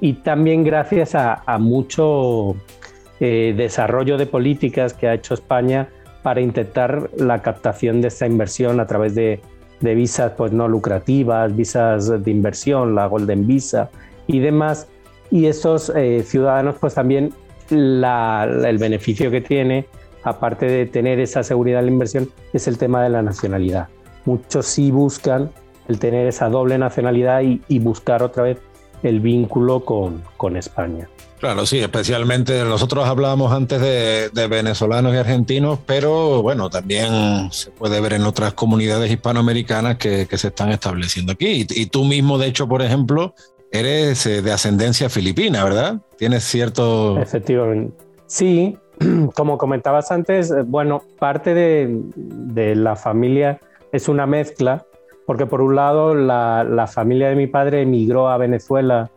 y 0.00 0.14
también 0.14 0.64
gracias 0.64 1.14
a, 1.14 1.58
mucho 1.58 2.56
eh, 3.20 3.54
desarrollo 3.56 4.18
de 4.18 4.26
políticas 4.26 4.94
que 4.94 5.06
ha 5.06 5.14
hecho 5.14 5.34
España 5.34 5.88
para 6.22 6.40
intentar 6.40 7.10
la 7.16 7.42
captación 7.42 8.00
de 8.00 8.08
esta 8.08 8.26
inversión 8.26 8.80
a 8.80 8.86
través 8.86 9.14
de, 9.14 9.40
de 9.80 9.94
visas 9.94 10.32
pues 10.36 10.52
no 10.52 10.66
lucrativas, 10.66 11.54
visas 11.54 12.24
de 12.24 12.30
inversión, 12.30 12.94
la 12.94 13.06
Golden 13.06 13.46
Visa 13.46 13.90
y 14.26 14.40
demás. 14.40 14.88
Y 15.30 15.46
estos 15.46 15.92
eh, 15.94 16.22
ciudadanos 16.24 16.76
pues 16.80 16.94
también 16.94 17.32
la, 17.70 18.44
el 18.44 18.78
beneficio 18.78 19.30
que 19.30 19.40
tiene, 19.40 19.86
aparte 20.24 20.66
de 20.66 20.86
tener 20.86 21.20
esa 21.20 21.42
seguridad 21.42 21.78
de 21.78 21.86
la 21.86 21.92
inversión, 21.92 22.28
es 22.52 22.66
el 22.68 22.78
tema 22.78 23.02
de 23.02 23.10
la 23.10 23.22
nacionalidad. 23.22 23.88
Muchos 24.24 24.66
sí 24.66 24.90
buscan 24.90 25.50
el 25.88 25.98
tener 25.98 26.26
esa 26.26 26.48
doble 26.48 26.78
nacionalidad 26.78 27.42
y, 27.42 27.60
y 27.68 27.78
buscar 27.78 28.22
otra 28.22 28.44
vez 28.44 28.58
el 29.02 29.20
vínculo 29.20 29.84
con, 29.84 30.22
con, 30.36 30.56
España. 30.56 31.08
Claro, 31.40 31.66
sí, 31.66 31.80
especialmente 31.80 32.62
nosotros 32.64 33.04
hablábamos 33.04 33.52
antes 33.52 33.80
de, 33.80 34.30
de, 34.30 34.46
venezolanos 34.46 35.12
y 35.12 35.16
argentinos, 35.16 35.80
pero 35.84 36.40
bueno, 36.40 36.70
también 36.70 37.50
se 37.50 37.72
puede 37.72 38.00
ver 38.00 38.12
en 38.12 38.22
otras 38.22 38.54
comunidades 38.54 39.10
hispanoamericanas 39.10 39.96
que, 39.96 40.26
que 40.26 40.38
se 40.38 40.48
están 40.48 40.70
estableciendo 40.70 41.32
aquí. 41.32 41.66
Y, 41.68 41.82
y, 41.82 41.86
tú 41.86 42.04
mismo, 42.04 42.38
de 42.38 42.46
hecho, 42.46 42.68
por 42.68 42.80
ejemplo, 42.80 43.34
eres 43.72 44.24
eh, 44.26 44.40
de 44.40 44.52
ascendencia 44.52 45.08
filipina, 45.08 45.64
¿verdad? 45.64 46.00
Tienes 46.16 46.44
cierto... 46.44 47.18
Efectivamente. 47.18 47.96
Sí, 48.26 48.78
como 49.34 49.58
comentabas 49.58 50.12
antes, 50.12 50.52
eh, 50.52 50.62
bueno, 50.64 51.02
parte 51.18 51.54
de, 51.54 52.02
de 52.14 52.76
la 52.76 52.94
familia 52.94 53.58
es 53.92 54.08
una 54.08 54.26
mezcla, 54.26 54.86
porque 55.26 55.46
por 55.46 55.60
un 55.60 55.76
lado 55.76 56.14
la, 56.14 56.88
familia 56.92 57.28
de 57.28 57.36
mi 57.36 57.46
padre 57.46 57.82
emigró 57.82 58.28
a 58.28 58.38
Venezuela 58.38 59.10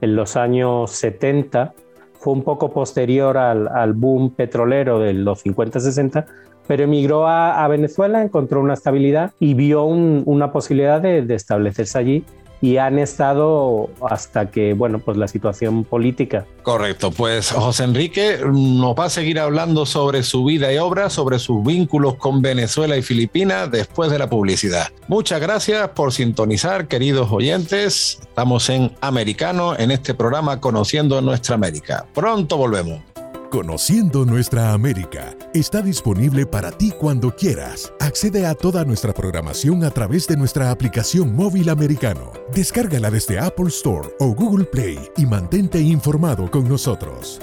en 0.00 0.14
los 0.14 0.36
años 0.36 0.92
70, 0.92 1.74
fue 2.18 2.34
un 2.34 2.42
poco 2.42 2.72
posterior 2.72 3.36
al, 3.38 3.92
boom 3.94 4.30
petrolero 4.30 4.98
de 5.00 5.14
los 5.14 5.44
50-60, 5.44 6.26
pero 6.66 6.84
emigró 6.84 7.26
a, 7.26 7.66
Venezuela, 7.66 8.22
encontró 8.22 8.60
una 8.60 8.74
estabilidad 8.74 9.32
y 9.40 9.54
vio 9.54 9.84
un, 9.84 10.22
una 10.26 10.52
posibilidad 10.52 11.00
de 11.00 11.34
establecerse 11.34 11.98
allí 11.98 12.24
y 12.60 12.76
han 12.76 12.98
estado 12.98 13.90
hasta 14.08 14.50
que, 14.50 14.74
bueno, 14.74 14.98
pues 14.98 15.16
la 15.16 15.28
situación 15.28 15.84
política. 15.84 16.46
Correcto, 16.62 17.10
pues 17.10 17.52
José 17.52 17.84
Enrique 17.84 18.38
nos 18.44 18.94
va 18.94 19.06
a 19.06 19.10
seguir 19.10 19.38
hablando 19.38 19.86
sobre 19.86 20.22
su 20.22 20.44
vida 20.44 20.72
y 20.72 20.78
obra, 20.78 21.08
sobre 21.08 21.38
sus 21.38 21.64
vínculos 21.64 22.16
con 22.16 22.42
Venezuela 22.42 22.96
y 22.96 23.02
Filipinas 23.02 23.70
después 23.70 24.10
de 24.10 24.18
la 24.18 24.28
publicidad. 24.28 24.88
Muchas 25.08 25.40
gracias 25.40 25.88
por 25.90 26.12
sintonizar, 26.12 26.86
queridos 26.86 27.32
oyentes. 27.32 28.18
Estamos 28.20 28.68
en 28.68 28.92
Americano, 29.00 29.76
en 29.78 29.90
este 29.90 30.14
programa 30.14 30.60
Conociendo 30.60 31.20
Nuestra 31.20 31.54
América. 31.54 32.06
Pronto 32.12 32.56
volvemos. 32.56 33.09
Conociendo 33.50 34.24
Nuestra 34.24 34.72
América 34.72 35.36
está 35.52 35.82
disponible 35.82 36.46
para 36.46 36.70
ti 36.70 36.92
cuando 36.92 37.34
quieras. 37.34 37.92
Accede 37.98 38.46
a 38.46 38.54
toda 38.54 38.84
nuestra 38.84 39.12
programación 39.12 39.82
a 39.82 39.90
través 39.90 40.28
de 40.28 40.36
nuestra 40.36 40.70
aplicación 40.70 41.34
móvil 41.34 41.68
americano. 41.68 42.32
Descárgala 42.54 43.10
desde 43.10 43.40
Apple 43.40 43.66
Store 43.66 44.08
o 44.20 44.28
Google 44.34 44.66
Play 44.66 45.00
y 45.16 45.26
mantente 45.26 45.80
informado 45.80 46.48
con 46.48 46.68
nosotros. 46.68 47.40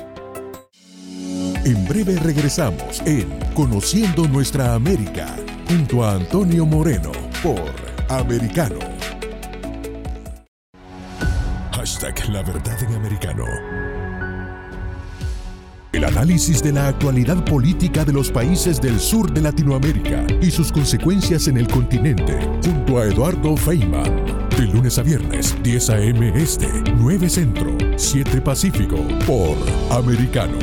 En 1.65 1.85
breve 1.89 2.15
regresamos 2.15 3.01
en 3.05 3.27
Conociendo 3.53 4.29
Nuestra 4.29 4.75
América 4.75 5.35
junto 5.67 6.05
a 6.05 6.13
Antonio 6.13 6.65
Moreno 6.65 7.11
por 7.43 7.59
Americano. 8.07 8.79
Hashtag 11.73 12.29
La 12.29 12.43
Verdad 12.43 12.81
en 12.81 12.95
Americano. 12.95 13.43
El 15.97 16.03
análisis 16.03 16.61
de 16.61 16.71
la 16.71 16.89
actualidad 16.89 17.43
política 17.43 18.05
de 18.05 18.13
los 18.13 18.29
países 18.29 18.79
del 18.79 18.99
sur 18.99 19.33
de 19.33 19.41
Latinoamérica 19.41 20.27
y 20.39 20.51
sus 20.51 20.71
consecuencias 20.71 21.47
en 21.47 21.57
el 21.57 21.67
continente, 21.67 22.37
junto 22.63 22.99
a 22.99 23.05
Eduardo 23.05 23.57
Feynman. 23.57 24.47
De 24.55 24.67
lunes 24.67 24.99
a 24.99 25.01
viernes, 25.01 25.55
10 25.63 25.89
a.m. 25.89 26.33
Este, 26.35 26.67
9 26.97 27.27
Centro, 27.27 27.75
7 27.95 28.41
Pacífico, 28.41 28.97
por 29.25 29.57
Americano. 29.89 30.59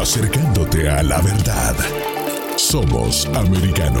Acercándote 0.00 0.88
a 0.88 1.02
la 1.02 1.20
verdad. 1.20 1.76
Somos 2.56 3.26
Americano. 3.34 4.00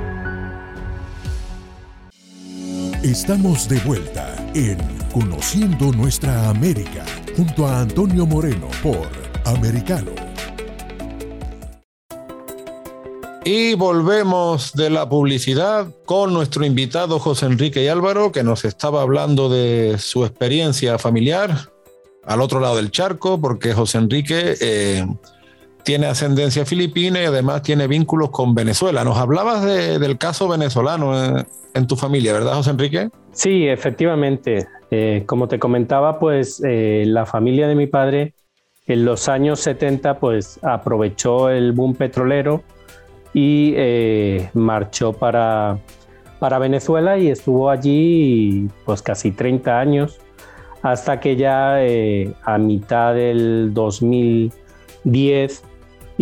Estamos 3.03 3.67
de 3.67 3.79
vuelta 3.79 4.35
en 4.53 4.77
Conociendo 5.11 5.91
Nuestra 5.91 6.49
América 6.49 7.03
junto 7.35 7.65
a 7.65 7.79
Antonio 7.79 8.27
Moreno 8.27 8.67
por 8.83 9.07
Americano. 9.43 10.11
Y 13.43 13.73
volvemos 13.73 14.73
de 14.73 14.91
la 14.91 15.09
publicidad 15.09 15.87
con 16.05 16.31
nuestro 16.31 16.63
invitado 16.63 17.17
José 17.17 17.47
Enrique 17.47 17.89
Álvaro, 17.89 18.31
que 18.31 18.43
nos 18.43 18.65
estaba 18.65 19.01
hablando 19.01 19.49
de 19.49 19.97
su 19.97 20.23
experiencia 20.23 20.99
familiar 20.99 21.71
al 22.23 22.39
otro 22.39 22.59
lado 22.59 22.75
del 22.75 22.91
charco, 22.91 23.41
porque 23.41 23.73
José 23.73 23.97
Enrique 23.97 24.55
eh, 24.61 25.07
tiene 25.83 26.07
ascendencia 26.07 26.65
filipina 26.65 27.21
y 27.21 27.25
además 27.25 27.61
tiene 27.61 27.87
vínculos 27.87 28.29
con 28.29 28.53
Venezuela. 28.55 29.03
Nos 29.03 29.17
hablabas 29.17 29.63
del 29.63 30.17
caso 30.17 30.47
venezolano 30.47 31.45
en, 31.73 31.87
tu 31.87 31.95
familia, 31.95 32.33
¿verdad, 32.33 32.53
José 32.53 32.71
Enrique? 32.71 33.09
Sí, 33.31 33.67
efectivamente. 33.67 34.67
Eh, 34.91 35.23
como 35.25 35.47
te 35.47 35.57
comentaba, 35.57 36.19
pues 36.19 36.61
eh, 36.65 37.03
la 37.07 37.25
familia 37.25 37.67
de 37.67 37.75
mi 37.75 37.87
padre 37.87 38.33
en 38.87 39.05
los 39.05 39.29
años 39.29 39.61
70 39.61 40.19
pues 40.19 40.59
aprovechó 40.63 41.49
el 41.49 41.71
boom 41.71 41.95
petrolero 41.95 42.61
y 43.33 43.73
eh, 43.77 44.49
marchó 44.53 45.13
para, 45.13 45.79
para 46.39 46.59
Venezuela 46.59 47.17
y 47.17 47.29
estuvo 47.29 47.69
allí 47.69 48.67
pues 48.85 49.01
casi 49.01 49.31
30 49.31 49.79
años 49.79 50.19
hasta 50.81 51.19
que 51.21 51.37
ya 51.37 51.77
a 52.43 52.57
mitad 52.57 53.13
del 53.13 53.73
2010 53.73 55.63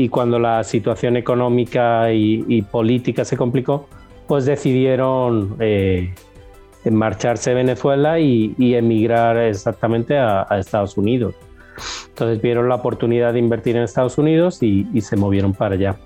y 0.02 0.08
cuando 0.08 0.40
la 0.40 0.64
situación 0.64 1.18
económica 1.18 2.14
y, 2.14 2.62
política 2.62 3.26
se 3.26 3.36
complicó, 3.36 3.90
pues 4.28 4.46
decidieron 4.46 5.58
eh, 5.60 6.14
marcharse 6.90 7.50
de 7.50 7.58
Venezuela 7.58 8.18
y, 8.18 8.56
emigrar 8.76 9.36
exactamente 9.36 10.18
a, 10.18 10.48
Estados 10.58 10.98
Unidos. 10.98 11.36
Entonces 12.08 12.42
vieron 12.42 12.70
la 12.70 12.76
oportunidad 12.76 13.34
de 13.34 13.40
invertir 13.40 13.76
en 13.76 13.84
Estados 13.84 14.18
Unidos 14.18 14.64
y, 14.64 15.02
se 15.02 15.18
movieron 15.18 15.54
para 15.54 15.76
allá. 15.76 15.98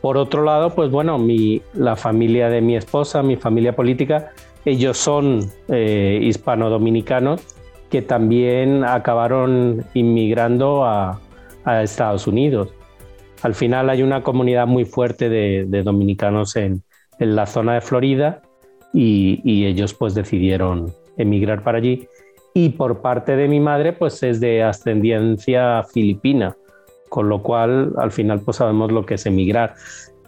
Por 0.00 0.16
otro 0.16 0.42
lado, 0.42 0.74
pues 0.74 0.90
bueno, 0.90 1.18
mi, 1.18 1.60
la 1.74 1.96
familia 1.96 2.48
de 2.48 2.62
mi 2.62 2.74
esposa, 2.74 3.22
mi 3.22 3.36
familia 3.36 3.76
política, 3.76 4.30
ellos 4.64 4.96
son 4.96 5.40
eh, 5.68 6.20
hispano-dominicanos 6.22 7.42
que 7.90 8.00
también 8.00 8.82
acabaron 8.82 9.84
inmigrando 9.92 10.86
a, 10.86 11.20
a 11.64 11.82
Estados 11.82 12.26
Unidos. 12.26 12.70
Al 13.42 13.54
final 13.54 13.88
hay 13.90 14.02
una 14.02 14.22
comunidad 14.22 14.66
muy 14.66 14.84
fuerte 14.84 15.28
de, 15.28 15.82
dominicanos 15.82 16.56
en, 16.56 16.82
la 17.18 17.44
zona 17.44 17.74
de 17.74 17.80
Florida 17.82 18.40
y, 18.94 19.66
ellos 19.66 19.92
pues 19.92 20.14
decidieron 20.14 20.92
emigrar 21.16 21.62
para 21.62 21.78
allí. 21.78 22.08
Y 22.54 22.70
por 22.70 23.02
parte 23.02 23.36
de 23.36 23.46
mi 23.46 23.60
madre 23.60 23.92
pues 23.92 24.22
es 24.22 24.40
de 24.40 24.62
ascendencia 24.62 25.82
filipina, 25.84 26.56
con 27.08 27.28
lo 27.28 27.42
cual 27.42 27.92
al 27.98 28.10
final 28.10 28.40
pues 28.40 28.56
sabemos 28.56 28.90
lo 28.90 29.04
que 29.04 29.14
es 29.14 29.26
emigrar. 29.26 29.74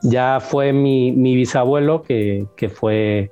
Ya 0.02 0.38
fue 0.40 0.72
mi, 0.72 1.12
bisabuelo 1.12 2.02
que, 2.02 2.46
fue 2.74 3.30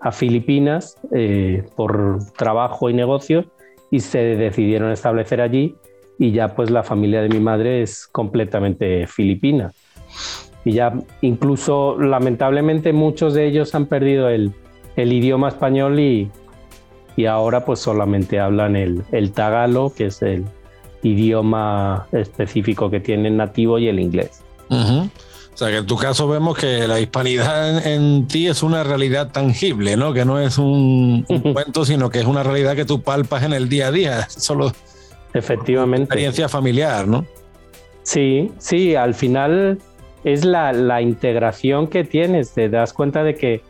a 0.00 0.10
Filipinas 0.12 0.96
eh, 1.12 1.64
por 1.76 2.18
trabajo 2.36 2.88
y 2.90 2.94
negocios 2.94 3.46
y 3.90 4.00
se 4.00 4.18
decidieron 4.18 4.90
establecer 4.92 5.40
allí 5.40 5.76
y 6.18 6.32
ya 6.32 6.54
pues 6.54 6.70
la 6.70 6.82
familia 6.82 7.22
de 7.22 7.28
mi 7.28 7.40
madre 7.40 7.82
es 7.82 8.06
completamente 8.06 9.06
filipina. 9.06 9.72
Y 10.64 10.72
ya 10.72 10.94
incluso 11.20 11.98
lamentablemente 12.00 12.92
muchos 12.92 13.34
de 13.34 13.46
ellos 13.46 13.74
han 13.74 13.86
perdido 13.86 14.28
el, 14.28 14.52
idioma 14.96 15.48
español 15.48 15.98
y, 16.00 16.30
y, 17.16 17.26
ahora 17.26 17.64
pues 17.64 17.80
solamente 17.80 18.40
hablan 18.40 18.76
el, 18.76 19.02
el 19.12 19.32
tagalo, 19.32 19.92
que 19.94 20.06
es 20.06 20.22
el 20.22 20.44
idioma 21.02 22.06
específico 22.12 22.90
que 22.90 23.00
tienen 23.00 23.36
nativo 23.36 23.78
y 23.78 23.88
el 23.88 24.00
inglés. 24.00 24.42
O 24.70 25.56
sea 25.56 25.68
que 25.68 25.76
en 25.76 25.86
tu 25.86 25.96
caso 25.96 26.26
vemos 26.26 26.58
que 26.58 26.88
la 26.88 26.98
hispanidad 26.98 27.86
en, 27.86 28.26
ti 28.26 28.48
es 28.48 28.62
una 28.62 28.82
realidad 28.82 29.30
tangible, 29.30 29.96
¿no? 29.96 30.12
Que 30.12 30.24
no 30.24 30.40
es 30.40 30.58
un, 30.58 31.24
un 31.28 31.40
cuento, 31.52 31.84
sino 31.84 32.10
que 32.10 32.20
es 32.20 32.26
una 32.26 32.42
realidad 32.42 32.74
que 32.74 32.84
tú 32.84 33.02
palpas 33.02 33.44
en 33.44 33.52
el 33.52 33.68
día 33.68 33.88
a 33.88 33.92
día. 33.92 34.28
Solo 34.28 34.72
Efectivamente. 35.34 36.04
Experiencia 36.04 36.48
familiar, 36.48 37.06
¿no? 37.06 37.26
Sí, 38.02 38.52
sí, 38.58 38.94
al 38.94 39.14
final 39.14 39.78
es 40.22 40.44
la, 40.44 41.02
integración 41.02 41.88
que 41.88 42.04
tienes, 42.04 42.52
te 42.52 42.68
das 42.68 42.92
cuenta 42.92 43.24
de 43.24 43.34
que 43.34 43.62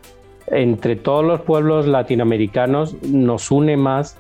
entre 0.49 0.94
todos 0.97 1.25
los 1.25 1.40
pueblos 1.40 1.87
latinoamericanos 1.87 3.02
nos 3.02 3.50
une 3.50 3.76
más 3.76 4.16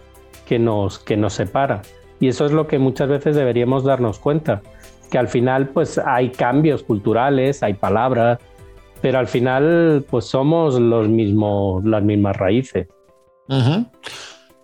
que 0.46 0.58
nos, 0.58 0.98
que 0.98 1.16
nos 1.16 1.34
separa. 1.34 1.82
Y 2.18 2.28
eso 2.28 2.46
es 2.46 2.52
lo 2.52 2.66
que 2.66 2.78
muchas 2.78 3.08
veces 3.08 3.36
deberíamos 3.36 3.84
darnos 3.84 4.18
cuenta, 4.18 4.62
que 5.10 5.18
al 5.18 5.28
final 5.28 5.68
pues 5.68 5.98
hay 5.98 6.30
cambios 6.30 6.82
culturales, 6.82 7.62
hay 7.62 7.74
palabras, 7.74 8.38
pero 9.02 9.18
al 9.18 9.26
final 9.26 10.04
pues 10.08 10.24
somos 10.24 10.80
los 10.80 11.08
mismos, 11.08 11.84
las 11.84 12.02
mismas 12.02 12.36
raíces. 12.36 12.88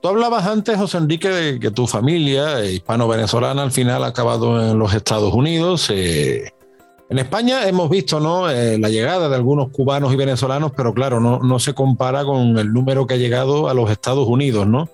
Tú 0.01 0.09
hablabas 0.09 0.47
antes, 0.47 0.79
José 0.79 0.97
Enrique, 0.97 1.29
de 1.29 1.61
que 1.61 1.71
tu 1.71 1.87
familia 1.87 2.63
eh, 2.63 2.73
hispano-venezolana 2.73 3.63
al 3.63 3.71
final 3.71 4.03
ha 4.03 4.09
acabado 4.09 4.71
en 4.71 4.79
los 4.79 4.95
Estados 4.95 5.35
Unidos. 5.35 5.91
Eh, 5.91 6.55
en 7.11 7.19
España 7.19 7.69
hemos 7.69 7.91
visto 7.91 8.19
¿no? 8.19 8.49
Eh, 8.49 8.79
la 8.79 8.89
llegada 8.89 9.29
de 9.29 9.35
algunos 9.35 9.69
cubanos 9.69 10.11
y 10.15 10.17
venezolanos, 10.17 10.73
pero 10.75 10.95
claro, 10.95 11.21
no, 11.21 11.59
se 11.59 11.75
compara 11.75 12.25
con 12.25 12.57
el 12.57 12.73
número 12.73 13.07
que 13.07 13.15
ha 13.15 13.19
llegado 13.19 13.69
a 13.69 13.75
los 13.75 13.91
Estados 13.91 14.27
Unidos, 14.27 14.67
¿no? 14.67 14.89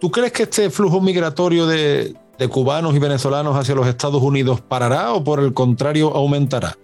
¿Tú 0.00 0.10
crees 0.10 0.32
que 0.32 0.44
este 0.44 0.70
flujo 0.70 1.00
migratorio 1.02 1.66
de, 1.66 2.14
cubanos 2.48 2.94
y 2.94 3.00
venezolanos 3.00 3.54
hacia 3.54 3.74
los 3.74 3.86
Estados 3.86 4.22
Unidos 4.22 4.62
parará 4.62 5.12
o 5.12 5.24
por 5.24 5.40
el 5.40 5.52
contrario 5.52 6.14
aumentará? 6.14 6.78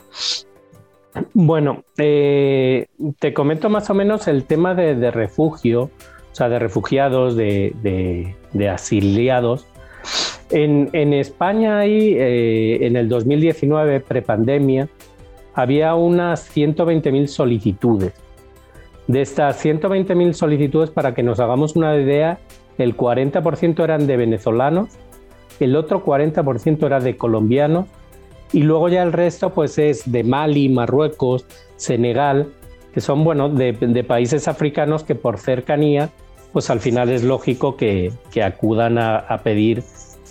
Bueno, 1.32 1.84
te 1.94 2.88
comento 3.32 3.70
más 3.70 3.88
o 3.88 3.94
menos 3.94 4.26
el 4.26 4.44
tema 4.44 4.74
de 4.74 5.10
refugio 5.12 5.90
o 6.34 6.36
sea, 6.36 6.48
de 6.48 6.58
refugiados, 6.58 7.36
de, 7.36 8.34
asiliados. 8.68 9.68
En, 10.50 11.12
España 11.12 11.78
hay, 11.78 12.16
eh, 12.18 12.84
en 12.84 12.96
el 12.96 13.08
2019, 13.08 14.00
prepandemia, 14.00 14.88
había 15.54 15.94
unas 15.94 16.52
120.000 16.52 17.28
solicitudes. 17.28 18.14
De 19.06 19.22
estas 19.22 19.64
120.000 19.64 20.32
solicitudes, 20.32 20.90
para 20.90 21.14
que 21.14 21.22
nos 21.22 21.38
hagamos 21.38 21.76
una 21.76 21.96
idea, 21.96 22.40
el 22.78 22.96
40% 22.96 23.84
eran 23.84 24.08
de 24.08 24.16
venezolanos, 24.16 24.88
el 25.60 25.76
otro 25.76 26.04
40% 26.04 26.84
era 26.84 26.98
de 26.98 27.16
colombianos 27.16 27.86
y 28.52 28.64
luego 28.64 28.88
ya 28.88 29.04
el 29.04 29.12
resto 29.12 29.50
pues 29.50 29.78
es 29.78 30.10
de 30.10 30.24
Mali, 30.24 30.68
Marruecos, 30.68 31.46
Senegal, 31.76 32.48
que 32.92 33.00
son 33.00 33.22
bueno, 33.22 33.48
de, 33.50 33.72
de 33.72 34.02
países 34.02 34.48
africanos 34.48 35.04
que 35.04 35.14
por 35.14 35.38
cercanía 35.38 36.10
pues 36.54 36.70
al 36.70 36.78
final 36.78 37.10
es 37.10 37.24
lógico 37.24 37.76
que, 37.76 38.12
acudan 38.42 38.96
a, 38.96 39.40
pedir 39.42 39.82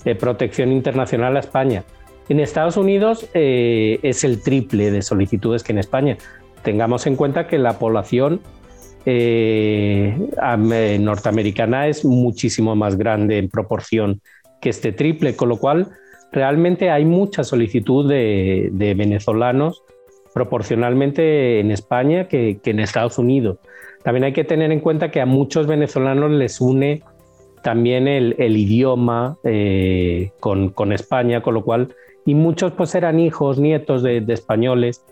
eh, 0.06 0.16
protección 0.16 0.72
internacional 0.72 1.36
a 1.36 1.42
España. 1.42 1.84
En 2.30 2.40
Estados 2.40 2.78
Unidos 2.78 3.30
eh, 3.34 4.00
es 4.04 4.24
el 4.24 4.42
triple 4.42 4.90
de 4.90 5.02
solicitudes 5.02 5.64
que 5.64 5.74
en 5.74 5.80
España. 5.80 6.18
Tengamos 6.64 7.08
en 7.08 7.18
cuenta 7.18 7.46
que 7.46 7.58
la 7.58 7.78
población 7.78 8.40
eh, 9.06 10.18
norteamericana 11.02 11.88
es 11.88 12.06
muchísimo 12.06 12.74
más 12.74 12.98
grande 12.98 13.38
en 13.38 13.50
proporción 13.50 14.22
que 14.62 14.70
este 14.70 14.94
triple, 14.94 15.36
con 15.36 15.50
lo 15.50 15.58
cual 15.58 15.90
realmente 16.32 16.90
hay 16.90 17.04
mucha 17.04 17.44
solicitud 17.44 18.10
de, 18.10 18.94
venezolanos 18.96 19.84
proporcionalmente 20.34 21.60
en 21.60 21.70
España 21.70 22.30
que 22.30 22.62
en 22.64 22.80
Estados 22.80 23.18
Unidos. 23.18 23.58
También 24.04 24.26
hay 24.26 24.34
que 24.34 24.44
tener 24.44 24.72
en 24.72 24.80
cuenta 24.80 25.12
que 25.12 25.22
a 25.22 25.26
muchos 25.26 25.66
venezolanos 25.66 26.32
les 26.32 26.60
une 26.60 27.02
también 27.64 28.10
el, 28.10 28.58
idioma 28.58 29.38
eh, 29.44 30.32
con, 30.40 30.92
España, 30.92 31.42
con 31.42 31.54
lo 31.54 31.64
cual, 31.64 31.96
y 32.26 32.36
muchos 32.36 32.74
pues 32.74 32.94
eran 32.94 33.20
hijos, 33.20 33.58
nietos 33.58 34.04
de, 34.04 34.24
españoles, 34.28 35.04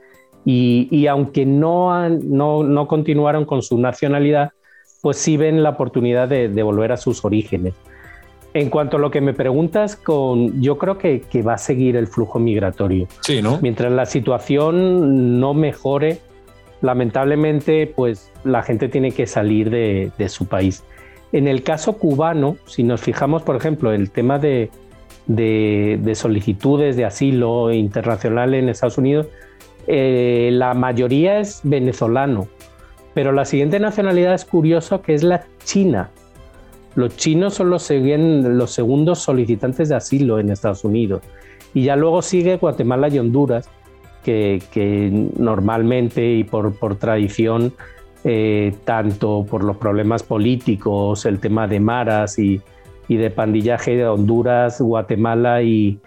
y, 0.44 1.08
aunque 1.08 1.46
no, 1.46 2.10
no, 2.10 2.64
no, 2.64 2.88
continuaron 2.88 3.46
con 3.46 3.62
su 3.62 3.78
nacionalidad, 3.78 4.52
pues 5.02 5.18
sí 5.18 5.38
ven 5.38 5.64
la 5.64 5.70
oportunidad 5.70 6.28
de, 6.28 6.64
volver 6.64 6.92
a 6.92 6.98
sus 6.98 7.24
orígenes. 7.24 7.74
En 8.54 8.70
cuanto 8.70 8.98
a 8.98 9.00
lo 9.00 9.12
que 9.12 9.22
me 9.22 9.34
preguntas, 9.34 9.96
con, 9.96 10.62
yo 10.62 10.78
creo 10.78 10.98
que, 10.98 11.22
que 11.22 11.42
va 11.42 11.54
a 11.54 11.58
seguir 11.58 11.96
el 11.96 12.08
flujo 12.08 12.38
migratorio. 12.38 13.08
Sí, 13.22 13.42
¿no? 13.42 13.60
Mientras 13.62 13.94
la 13.94 14.06
situación 14.06 15.40
no 15.40 15.54
mejore, 15.54 16.20
lamentablemente, 16.82 17.92
pues 17.96 18.32
la 18.44 18.64
gente 18.64 18.90
tiene 18.90 19.12
que 19.12 19.28
salir 19.28 19.70
de, 19.70 20.30
su 20.30 20.48
país. 20.48 20.84
En 21.32 21.48
el 21.48 21.64
caso 21.64 21.94
cubano, 21.94 22.58
si 22.66 22.84
nos 22.84 23.02
fijamos, 23.02 23.44
por 23.44 23.56
ejemplo, 23.56 23.92
el 23.92 24.12
tema 24.12 24.40
de, 24.40 24.70
solicitudes 26.14 26.96
de 26.98 27.06
asilo 27.06 27.72
internacional 27.72 28.54
en 28.54 28.70
Estados 28.70 28.98
Unidos, 28.98 29.28
eh, 29.88 30.50
la 30.52 30.74
mayoría 30.74 31.40
es 31.40 31.62
venezolano, 31.64 32.48
pero 33.14 33.32
la 33.32 33.46
siguiente 33.46 33.80
nacionalidad 33.80 34.34
es 34.34 34.46
curioso 34.46 35.02
que 35.02 35.14
es 35.14 35.24
la 35.24 35.44
china. 35.64 36.10
Los 36.96 37.16
chinos 37.16 37.54
son 37.54 37.70
los, 37.70 37.90
los 37.90 38.72
segundos 38.72 39.20
solicitantes 39.20 39.90
de 39.90 39.96
asilo 39.96 40.40
en 40.40 40.50
Estados 40.50 40.84
Unidos. 40.84 41.22
Y 41.74 41.84
ya 41.84 41.96
luego 41.96 42.22
sigue 42.22 42.58
Guatemala 42.58 43.08
y 43.08 43.18
Honduras, 43.18 43.70
que, 44.24 45.30
normalmente 45.38 46.34
y 46.34 46.44
por, 46.44 46.96
tradición, 46.98 47.74
eh, 48.24 48.74
tanto 48.86 49.46
por 49.50 49.64
los 49.64 49.78
problemas 49.78 50.24
políticos, 50.24 51.26
el 51.26 51.40
tema 51.40 51.68
de 51.68 51.80
maras 51.80 52.40
y, 52.40 52.62
de 53.08 53.30
pandillaje 53.30 53.98
de 53.98 54.08
Honduras, 54.08 54.80
Guatemala 54.80 55.62
y, 55.64 56.00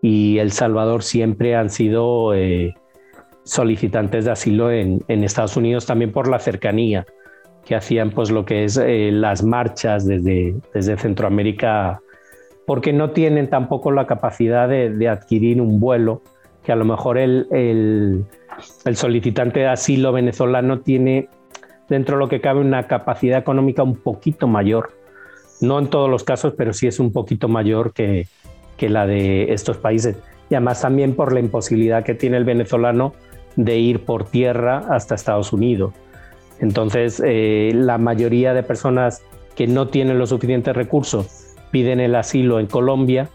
y 0.00 0.38
El 0.38 0.52
Salvador 0.52 1.02
siempre 1.02 1.56
han 1.56 1.68
sido 1.68 2.32
eh, 2.32 2.74
solicitantes 3.44 4.24
de 4.24 4.30
asilo 4.30 4.70
en, 4.70 5.02
Estados 5.08 5.56
Unidos 5.56 5.86
también 5.86 6.12
por 6.12 6.28
la 6.28 6.38
cercanía 6.38 7.06
que 7.64 7.74
hacían 7.74 8.10
pues 8.10 8.30
lo 8.30 8.44
que 8.44 8.64
es 8.64 8.76
eh, 8.76 9.10
las 9.12 9.42
marchas 9.42 10.06
desde, 10.06 10.54
desde 10.72 10.96
Centroamérica 10.96 12.00
porque 12.66 12.92
no 12.92 13.10
tienen 13.10 13.48
tampoco 13.48 13.92
la 13.92 14.06
capacidad 14.06 14.68
de, 14.68 15.08
adquirir 15.08 15.60
un 15.60 15.80
vuelo 15.80 16.22
que 16.64 16.72
a 16.72 16.76
lo 16.76 16.84
mejor 16.84 17.18
el, 17.18 17.46
el, 17.50 18.96
solicitante 18.96 19.60
de 19.60 19.66
asilo 19.68 20.12
venezolano 20.12 20.80
tiene 20.80 21.28
dentro 21.88 22.16
de 22.16 22.20
lo 22.20 22.28
que 22.28 22.40
cabe 22.40 22.60
una 22.60 22.86
capacidad 22.86 23.38
económica 23.38 23.82
un 23.82 23.96
poquito 23.96 24.48
mayor. 24.48 24.92
No 25.60 25.78
en 25.78 25.88
todos 25.88 26.10
los 26.10 26.24
casos, 26.24 26.54
pero 26.56 26.72
sí 26.72 26.86
es 26.86 26.98
un 26.98 27.12
poquito 27.12 27.48
mayor 27.48 27.92
que, 27.92 28.26
que 28.76 28.88
la 28.88 29.06
de 29.06 29.52
estos 29.52 29.76
países. 29.76 30.16
Y 30.50 30.54
además 30.54 30.80
también 30.80 31.14
por 31.14 31.32
la 31.32 31.40
imposibilidad 31.40 32.04
que 32.04 32.14
tiene 32.14 32.38
el 32.38 32.44
venezolano 32.44 33.14
de 33.56 33.78
ir 33.78 34.04
por 34.04 34.24
tierra 34.24 34.78
hasta 34.88 35.14
Estados 35.14 35.52
Unidos. 35.52 35.92
Entonces, 36.60 37.22
eh, 37.24 37.72
la 37.74 37.98
mayoría 37.98 38.54
de 38.54 38.62
personas 38.62 39.22
que 39.54 39.66
no 39.66 39.88
tienen 39.88 40.18
los 40.18 40.30
suficientes 40.30 40.74
recursos 40.74 41.54
piden 41.70 42.00
el 42.00 42.14
asilo 42.14 42.60
en 42.60 42.66
Colombia, 42.66 43.28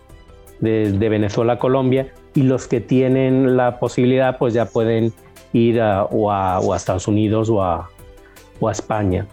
de, 0.61 1.09
Venezuela 1.09 1.53
a 1.53 1.59
Colombia, 1.59 2.13
y 2.35 2.43
los 2.43 2.67
que 2.67 2.81
tienen 2.81 3.57
la 3.57 3.79
posibilidad, 3.79 4.37
pues 4.37 4.53
ya 4.53 4.65
pueden 4.65 5.13
ir 5.53 5.81
a, 5.81 6.05
o, 6.05 6.31
a, 6.31 6.59
Estados 6.75 7.07
Unidos 7.07 7.49
o 7.49 7.63
a, 7.63 7.89
España. 8.71 9.25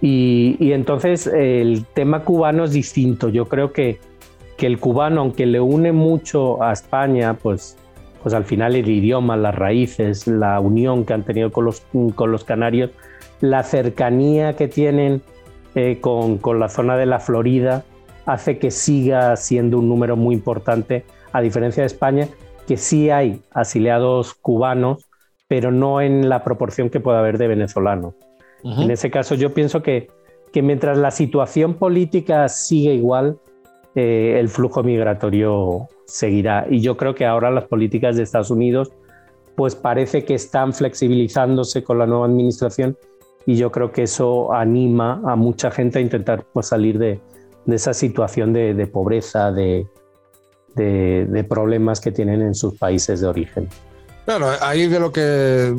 Y, 0.00 0.56
y, 0.60 0.72
entonces 0.72 1.26
el 1.26 1.86
tema 1.94 2.24
cubano 2.24 2.64
es 2.64 2.72
distinto. 2.72 3.30
Yo 3.30 3.46
creo 3.46 3.72
que, 3.72 3.98
que 4.58 4.66
el 4.66 4.78
cubano, 4.78 5.22
aunque 5.22 5.46
le 5.46 5.60
une 5.60 5.92
mucho 5.92 6.62
a 6.62 6.72
España, 6.72 7.34
pues 7.34 7.78
pues 8.24 8.32
al 8.34 8.44
final 8.44 8.74
el 8.74 8.88
idioma, 8.88 9.36
las 9.36 9.54
raíces, 9.54 10.26
la 10.26 10.58
unión 10.58 11.04
que 11.04 11.12
han 11.12 11.24
tenido 11.24 11.52
con 11.52 11.66
los, 11.66 11.82
con 12.14 12.32
los 12.32 12.42
canarios, 12.42 12.90
la 13.42 13.62
cercanía 13.62 14.56
que 14.56 14.66
tienen 14.66 15.20
eh, 15.74 15.98
con, 16.00 16.38
con, 16.38 16.58
la 16.58 16.70
zona 16.70 16.96
de 16.96 17.04
la 17.04 17.20
Florida, 17.20 17.84
hace 18.26 18.58
que 18.58 18.70
siga 18.70 19.36
siendo 19.36 19.78
un 19.78 19.88
número 19.88 20.16
muy 20.16 20.34
importante, 20.34 21.04
a 21.32 21.40
diferencia 21.40 21.82
de 21.82 21.88
España, 21.88 22.28
que 22.66 22.76
sí 22.76 23.10
hay 23.10 23.40
asiliados 23.52 24.34
cubanos, 24.34 25.04
pero 25.48 25.70
no 25.70 26.00
en 26.00 26.28
la 26.28 26.42
proporción 26.44 26.90
que 26.90 27.00
puede 27.00 27.18
haber 27.18 27.38
de 27.38 27.48
venezolanos. 27.48 28.14
En 28.64 28.90
ese 28.90 29.10
caso 29.10 29.34
yo 29.34 29.52
pienso 29.52 29.82
que, 29.82 30.08
que 30.50 30.62
mientras 30.62 30.96
la 30.96 31.10
situación 31.10 31.74
política 31.74 32.48
sigue 32.48 32.94
igual, 32.94 33.36
eh, 33.94 34.38
el 34.40 34.48
flujo 34.48 34.82
migratorio 34.82 35.88
seguirá. 36.06 36.66
Y 36.70 36.80
yo 36.80 36.96
creo 36.96 37.14
que 37.14 37.26
ahora 37.26 37.50
las 37.50 37.64
políticas 37.64 38.16
de 38.16 38.22
Estados 38.22 38.50
Unidos 38.50 38.90
pues 39.54 39.74
parece 39.76 40.24
que 40.24 40.34
están 40.34 40.72
flexibilizándose 40.72 41.84
con 41.84 41.98
la 41.98 42.06
nueva 42.06 42.26
administración 42.26 42.96
y 43.46 43.56
yo 43.56 43.70
creo 43.70 43.92
que 43.92 44.02
eso 44.02 44.52
anima 44.52 45.20
a 45.24 45.36
mucha 45.36 45.70
gente 45.70 45.98
a 45.98 46.02
intentar 46.02 46.44
pues, 46.52 46.66
salir 46.66 46.98
de, 46.98 47.20
esa 47.66 47.94
situación 47.94 48.52
de, 48.52 48.86
pobreza, 48.86 49.50
de, 49.52 49.86
de, 50.74 51.44
problemas 51.44 52.00
que 52.00 52.12
tienen 52.12 52.42
en 52.42 52.54
sus 52.54 52.76
países 52.78 53.20
de 53.20 53.26
origen. 53.26 53.68
Claro, 54.24 54.50
ahí 54.60 54.86
de 54.86 55.00
lo 55.00 55.12
que 55.12 55.74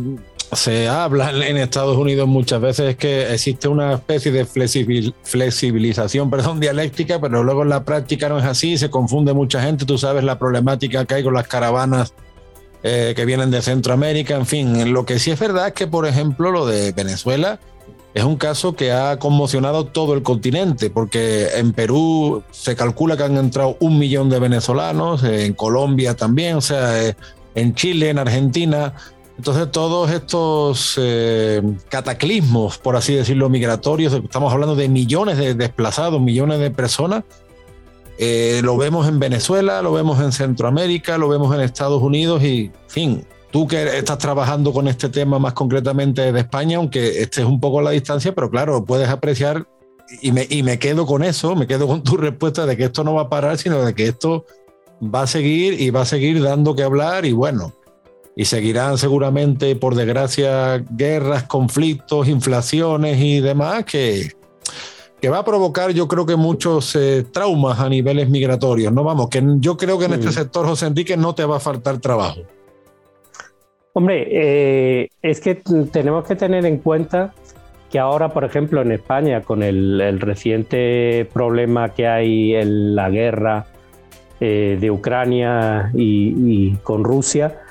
se 0.51 0.87
habla 0.87 1.31
en 1.31 1.57
Estados 1.57 1.97
Unidos 1.97 2.27
muchas 2.27 2.61
veces 2.61 2.91
es 2.91 2.95
que 2.95 3.33
existe 3.33 3.67
una 3.67 3.93
especie 3.93 4.31
de 4.31 4.45
flexibilización, 4.45 6.29
perdón, 6.31 6.59
dialéctica, 6.59 7.19
pero 7.19 7.43
luego 7.43 7.63
en 7.63 7.69
la 7.69 7.83
práctica 7.83 8.29
no 8.29 8.37
es 8.37 8.45
así, 8.45 8.77
se 8.77 8.89
confunde 8.89 9.33
mucha 9.33 9.61
gente, 9.61 9.85
tú 9.85 9.97
sabes 9.97 10.23
la 10.23 10.37
problemática 10.37 11.05
que 11.05 11.15
hay 11.15 11.23
con 11.23 11.33
las 11.33 11.47
caravanas 11.47 12.13
eh, 12.83 13.13
que 13.15 13.25
vienen 13.25 13.49
de 13.49 13.61
Centroamérica, 13.61 14.35
en 14.35 14.45
fin, 14.45 14.93
lo 14.93 15.05
que 15.05 15.17
sí 15.17 15.31
es 15.31 15.39
verdad 15.39 15.67
es 15.67 15.73
que, 15.73 15.87
por 15.87 16.05
ejemplo, 16.05 16.51
lo 16.51 16.67
de 16.67 16.91
Venezuela 16.91 17.59
es 18.15 18.23
un 18.23 18.37
caso 18.37 18.75
que 18.75 18.91
ha 18.91 19.19
conmocionado 19.19 19.85
todo 19.85 20.15
el 20.15 20.23
continente, 20.23 20.89
porque 20.89 21.49
en 21.55 21.73
Perú 21.73 22.41
se 22.49 22.75
calcula 22.75 23.15
que 23.15 23.23
han 23.23 23.37
entrado 23.37 23.77
un 23.79 23.99
millón 23.99 24.29
de 24.29 24.39
venezolanos, 24.39 25.23
en 25.23 25.53
Colombia 25.53 26.15
también, 26.15 26.55
o 26.55 26.61
sea, 26.61 27.07
eh, 27.07 27.15
en 27.53 27.75
Chile, 27.75 28.09
en 28.09 28.17
Argentina, 28.17 28.93
entonces, 29.37 29.69
todos 29.69 30.11
estos 30.11 30.95
eh, 30.97 31.61
cataclismos, 31.89 32.77
por 32.77 32.95
así 32.95 33.13
decirlo, 33.13 33.49
migratorios, 33.49 34.13
estamos 34.13 34.53
hablando 34.53 34.75
de 34.75 34.87
millones 34.87 35.37
de 35.37 35.53
desplazados, 35.53 36.21
millones 36.21 36.59
de 36.59 36.71
personas, 36.71 37.25
eh, 38.17 38.61
lo 38.63 38.77
vemos 38.77 39.09
en 39.09 39.19
Venezuela, 39.19 39.81
lo 39.81 39.91
vemos 39.91 40.21
en 40.21 40.31
Centroamérica, 40.31 41.17
lo 41.17 41.27
vemos 41.27 41.53
en 41.53 41.61
Estados 41.61 42.01
Unidos 42.01 42.43
y, 42.43 42.67
en 42.67 42.73
fin, 42.87 43.25
tú 43.55 43.65
que 43.65 43.99
estás 43.99 44.17
trabajando 44.17 44.73
con 44.73 44.89
este 44.89 45.07
tema 45.07 45.39
más 45.39 45.53
concretamente 45.53 46.33
de 46.33 46.39
España, 46.41 46.75
aunque 46.75 47.21
estés 47.21 47.45
un 47.45 47.61
poco 47.61 47.79
a 47.79 47.83
la 47.83 47.91
distancia, 47.91 48.35
pero 48.35 48.49
claro, 48.49 48.83
puedes 48.83 49.07
apreciar 49.07 49.65
y 50.21 50.33
me, 50.33 50.45
y 50.49 50.61
me 50.61 50.77
quedo 50.77 51.05
con 51.05 51.23
eso, 51.23 51.55
me 51.55 51.65
quedo 51.65 51.87
con 51.87 52.03
tu 52.03 52.17
respuesta 52.17 52.65
de 52.65 52.75
que 52.75 52.83
esto 52.83 53.05
no 53.05 53.13
va 53.13 53.21
a 53.21 53.29
parar, 53.29 53.57
sino 53.57 53.81
de 53.81 53.95
que 53.95 54.09
esto 54.09 54.43
va 55.01 55.21
a 55.21 55.27
seguir 55.27 55.79
y 55.79 55.89
va 55.89 56.01
a 56.01 56.05
seguir 56.05 56.43
dando 56.43 56.75
que 56.75 56.83
hablar 56.83 57.25
y 57.25 57.31
bueno 57.31 57.73
y 58.35 58.43
seguirán 58.43 58.97
seguramente, 58.97 59.77
por 59.77 59.95
desgracia, 59.95 60.83
guerras, 60.91 61.43
conflictos, 61.43 62.27
inflaciones 62.27 63.21
y 63.21 63.39
demás 63.39 63.85
que, 63.85 64.33
que 65.21 65.29
va 65.29 65.37
a 65.37 65.45
provocar 65.45 65.91
yo 65.91 66.09
creo 66.09 66.25
que 66.25 66.35
muchos 66.35 66.93
eh, 66.97 67.25
traumas 67.31 67.79
a 67.79 67.87
niveles 67.87 68.27
migratorios. 68.27 68.91
No 68.91 69.05
vamos, 69.05 69.29
que 69.29 69.41
yo 69.59 69.77
creo 69.77 69.97
que 69.97 70.07
en 70.07 70.15
este 70.15 70.33
sector, 70.33 70.65
José 70.65 70.87
Enrique, 70.87 71.15
no 71.15 71.33
te 71.33 71.45
va 71.45 71.55
a 71.55 71.61
faltar 71.61 71.99
trabajo. 71.99 72.41
Hombre, 73.97 74.27
eh, 74.29 75.09
es 75.21 75.39
que 75.39 75.55
tenemos 75.55 76.27
que 76.27 76.35
tener 76.35 76.65
en 76.65 76.79
cuenta 76.79 77.33
que 77.89 77.97
ahora, 77.97 78.29
por 78.29 78.43
ejemplo, 78.43 78.81
en 78.81 78.91
España, 78.91 79.41
con 79.41 79.63
el, 79.63 80.19
reciente 80.19 81.27
problema 81.31 81.93
que 81.93 82.07
hay 82.07 82.55
en 82.55 82.95
la 82.95 83.09
guerra 83.09 83.67
eh, 84.41 84.77
de 84.79 84.91
Ucrania 84.91 85.91
y 85.93 86.75
con 86.83 87.05
Rusia, 87.05 87.61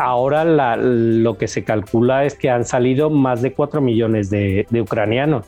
ahora 0.00 0.76
lo 0.76 1.36
que 1.36 1.46
se 1.46 1.64
calcula 1.64 2.24
es 2.24 2.34
que 2.34 2.50
han 2.50 2.64
salido 2.64 3.10
más 3.10 3.42
de 3.42 3.52
4 3.52 3.80
millones 3.80 4.30
de, 4.30 4.66
ucranianos. 4.72 5.46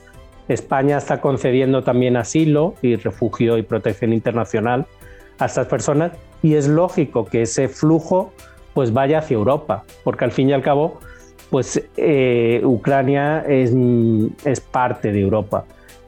España 0.49 0.99
está 0.99 1.21
concediendo 1.21 1.83
también 1.83 2.17
asilo 2.17 2.75
y 2.83 2.97
refugio 2.97 3.59
y 3.59 3.63
protección 3.63 4.13
internacional 4.13 4.87
a 5.39 5.47
estas 5.47 5.67
personas 5.67 6.13
y 6.43 6.55
es 6.55 6.69
lógico 6.69 7.25
que 7.25 7.43
ese 7.43 7.69
flujo 7.69 8.33
pues 8.75 8.93
vaya 8.93 9.19
hacia 9.19 9.35
Europa, 9.35 9.85
porque 10.05 10.25
al 10.25 10.33
fin 10.33 10.51
y 10.51 10.53
al 10.53 10.63
cabo 10.63 10.99
pues 11.51 11.83
eh, 11.97 12.63
Ucrania 12.65 13.45
es, 13.47 13.73
es 14.45 14.61
parte 14.61 15.13
de 15.13 15.21
Europa. 15.21 15.65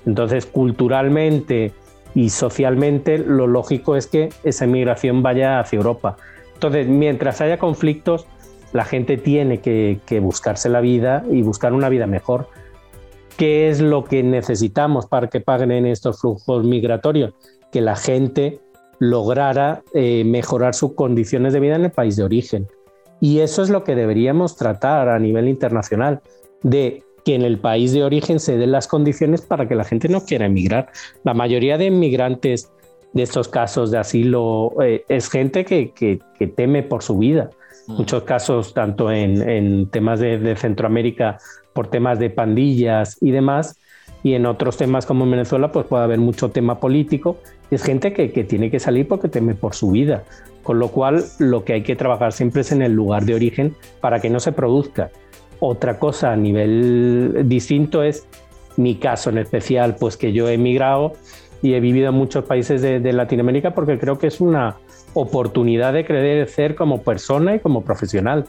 Entonces 0.07 0.47
culturalmente 0.47 1.73
y 2.15 2.31
socialmente 2.31 3.19
lo 3.19 3.47
lógico 3.47 3.97
es 3.97 4.07
que 4.07 4.31
esa 4.45 4.67
migración 4.67 5.23
vaya 5.23 5.61
hacia 5.61 5.77
Europa. 5.79 6.17
Entonces, 6.55 6.87
mientras 6.87 7.41
haya 7.41 7.59
conflictos, 7.59 8.27
la 8.73 8.85
gente 8.85 9.17
tiene 9.17 9.61
que, 9.61 10.01
buscarse 10.21 10.69
la 10.69 10.81
vida 10.81 11.25
y 11.31 11.43
buscar 11.43 11.73
una 11.73 11.89
vida 11.89 12.07
mejor. 12.07 12.49
¿Qué 13.37 13.69
es 13.69 13.81
lo 13.81 14.05
que 14.05 14.23
necesitamos 14.23 15.07
para 15.07 15.29
que 15.29 15.41
paguen 15.41 15.73
en 15.73 15.87
estos 15.87 16.21
flujos 16.21 16.65
migratorios? 16.65 17.35
Que 17.73 17.81
la 17.81 17.97
gente 17.97 18.61
lograra 18.99 19.83
eh, 19.93 20.25
mejorar 20.25 20.75
sus 20.75 20.95
condiciones 20.95 21.53
de 21.53 21.61
vida 21.61 21.77
en 21.77 21.85
el 21.85 21.91
país 21.91 22.17
de 22.17 22.25
origen. 22.25 22.69
Y 23.21 23.41
eso 23.41 23.63
es 23.63 23.71
lo 23.71 23.85
que 23.85 23.95
deberíamos 23.95 24.57
tratar 24.57 25.09
a 25.09 25.19
nivel 25.19 25.49
internacional, 25.49 26.21
de 26.63 27.03
que 27.25 27.35
en 27.35 27.43
el 27.43 27.59
país 27.59 27.93
de 27.93 28.05
origen 28.05 28.39
se 28.39 28.57
den 28.57 28.73
las 28.73 28.87
condiciones 28.87 29.41
para 29.43 29.67
que 29.67 29.75
la 29.75 29.85
gente 29.85 30.09
no 30.09 30.21
quiera 30.25 30.47
emigrar. 30.47 30.91
La 31.25 31.35
mayoría 31.35 31.79
de 31.79 31.87
inmigrantes 31.87 32.71
de 33.15 33.23
estos 33.23 33.49
casos 33.49 33.91
de 33.91 33.99
asilo 33.99 34.73
eh, 34.83 35.05
es 35.09 35.31
gente 35.31 35.65
que, 35.65 35.93
que, 35.93 36.47
teme 36.47 36.83
por 36.83 37.03
su 37.03 37.17
vida. 37.17 37.51
Mm. 37.87 37.93
Muchos 37.95 38.25
casos, 38.25 38.75
tanto 38.75 39.11
en, 39.11 39.89
temas 39.89 40.21
de, 40.21 40.55
Centroamérica, 40.57 41.39
por 41.73 41.89
temas 41.89 42.19
de 42.19 42.29
pandillas 42.31 43.17
y 43.21 43.31
demás, 43.31 43.79
y 44.23 44.35
en 44.35 44.47
otros 44.47 44.77
temas 44.77 45.07
como 45.07 45.25
en 45.25 45.31
Venezuela, 45.31 45.71
pues 45.73 45.87
puede 45.87 46.05
haber 46.05 46.19
mucho 46.19 46.51
tema 46.51 46.81
político. 46.81 47.39
Es 47.71 47.83
gente 47.83 48.13
que, 48.13 48.29
tiene 48.45 48.71
que 48.71 48.79
salir 48.79 49.09
porque 49.09 49.29
teme 49.29 49.55
por 49.55 49.75
su 49.75 49.91
vida. 49.91 50.25
Con 50.63 50.79
lo 50.79 50.89
cual, 50.89 51.25
lo 51.39 51.65
que 51.65 51.75
hay 51.75 51.83
que 51.83 51.97
trabajar 51.97 52.33
siempre 52.33 52.63
es 52.63 52.73
en 52.73 52.83
el 52.83 52.93
lugar 52.93 53.25
de 53.25 53.35
origen 53.35 53.75
para 54.01 54.21
que 54.21 54.31
no 54.31 54.41
se 54.41 54.53
produzca. 54.53 55.11
Otra 55.61 55.99
cosa 55.99 56.33
a 56.33 56.37
nivel 56.37 57.43
distinto 57.47 58.03
es 58.03 58.27
mi 58.77 58.97
caso 58.97 59.31
en 59.31 59.39
especial, 59.39 59.97
pues 59.99 60.17
que 60.17 60.33
yo 60.33 60.49
he 60.49 60.55
emigrado 60.55 61.13
y 61.63 61.75
he 61.75 61.81
vivido 61.81 62.09
en 62.09 62.15
muchos 62.15 62.45
países 62.45 62.83
de 62.83 63.13
Latinoamérica 63.13 63.73
porque 63.73 63.99
creo 63.99 64.19
que 64.19 64.27
es 64.27 64.41
una 64.41 64.77
oportunidad 65.15 65.93
de 65.93 66.05
crecer 66.05 66.75
como 66.75 67.03
persona 67.03 67.55
y 67.55 67.61
como 67.61 67.83
profesional. 67.83 68.45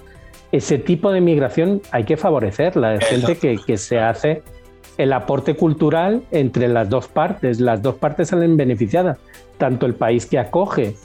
Ese 0.52 0.78
tipo 0.78 1.12
de 1.12 1.22
migración 1.22 1.82
hay 1.92 2.04
que 2.04 2.18
favorecerla, 2.18 2.96
es 2.96 3.06
gente 3.06 3.38
que, 3.38 3.58
que 3.66 3.78
se 3.78 4.00
hace 4.00 4.44
el 4.98 5.14
aporte 5.14 5.56
cultural 5.56 6.24
entre 6.32 6.68
las 6.68 6.90
dos 6.90 7.08
partes, 7.08 7.60
las 7.60 7.82
dos 7.82 7.96
partes 7.96 8.30
salen 8.30 8.58
beneficiadas, 8.58 9.18
tanto 9.58 9.86
el 9.86 9.94
país 9.96 10.26
que 10.26 10.40
acoge 10.40 10.96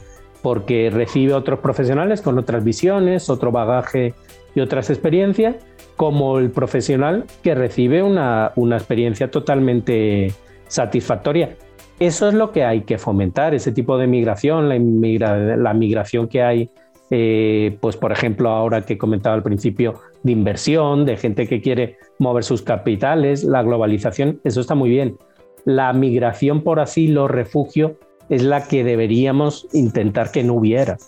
porque 0.43 0.91
recibe 0.91 1.35
otros 1.35 1.61
profesionales 1.61 2.23
con 2.23 2.39
otras 2.39 2.65
visiones, 2.65 3.29
otro 3.29 3.53
bagaje 3.53 4.15
y 4.55 4.61
otras 4.61 4.91
experiencias, 4.91 5.57
como 5.97 6.39
el 6.39 6.51
profesional 6.51 7.25
que 7.43 7.55
recibe 7.55 8.03
una, 8.03 8.53
una 8.57 8.77
experiencia 8.77 9.31
totalmente 9.31 10.33
satisfactoria. 10.67 11.57
Eso 11.99 12.29
es 12.29 12.35
lo 12.35 12.53
que 12.53 12.65
hay 12.65 12.83
que 12.83 12.97
fomentar, 12.97 13.55
ese 13.55 13.73
tipo 13.73 13.99
de 13.99 14.07
migración, 14.07 14.71
la, 14.71 15.75
migración 15.75 16.29
que 16.29 16.43
hay, 16.43 16.71
eh, 17.11 17.77
pues 17.83 17.99
por 17.99 18.11
ejemplo, 18.13 18.49
ahora 18.49 18.81
que 18.81 18.97
comentaba 18.97 19.35
al 19.35 19.43
principio, 19.43 20.01
de 20.23 20.33
inversión, 20.33 21.05
de 21.05 21.17
gente 21.17 21.47
que 21.49 21.61
quiere 21.61 21.97
mover 22.19 22.45
sus 22.45 22.63
capitales, 22.63 23.45
la 23.45 23.63
globalización, 23.63 24.41
eso 24.45 24.61
está 24.61 24.75
muy 24.75 24.91
bien. 24.91 25.17
La 25.65 25.93
migración 25.93 26.63
por 26.63 26.81
asilo, 26.81 27.29
refugio, 27.29 27.99
es 28.29 28.43
la 28.43 28.67
que 28.67 28.85
deberíamos 28.85 29.67
intentar 29.73 30.31
que 30.31 30.43
no 30.43 30.55
hubiera. 30.55 30.99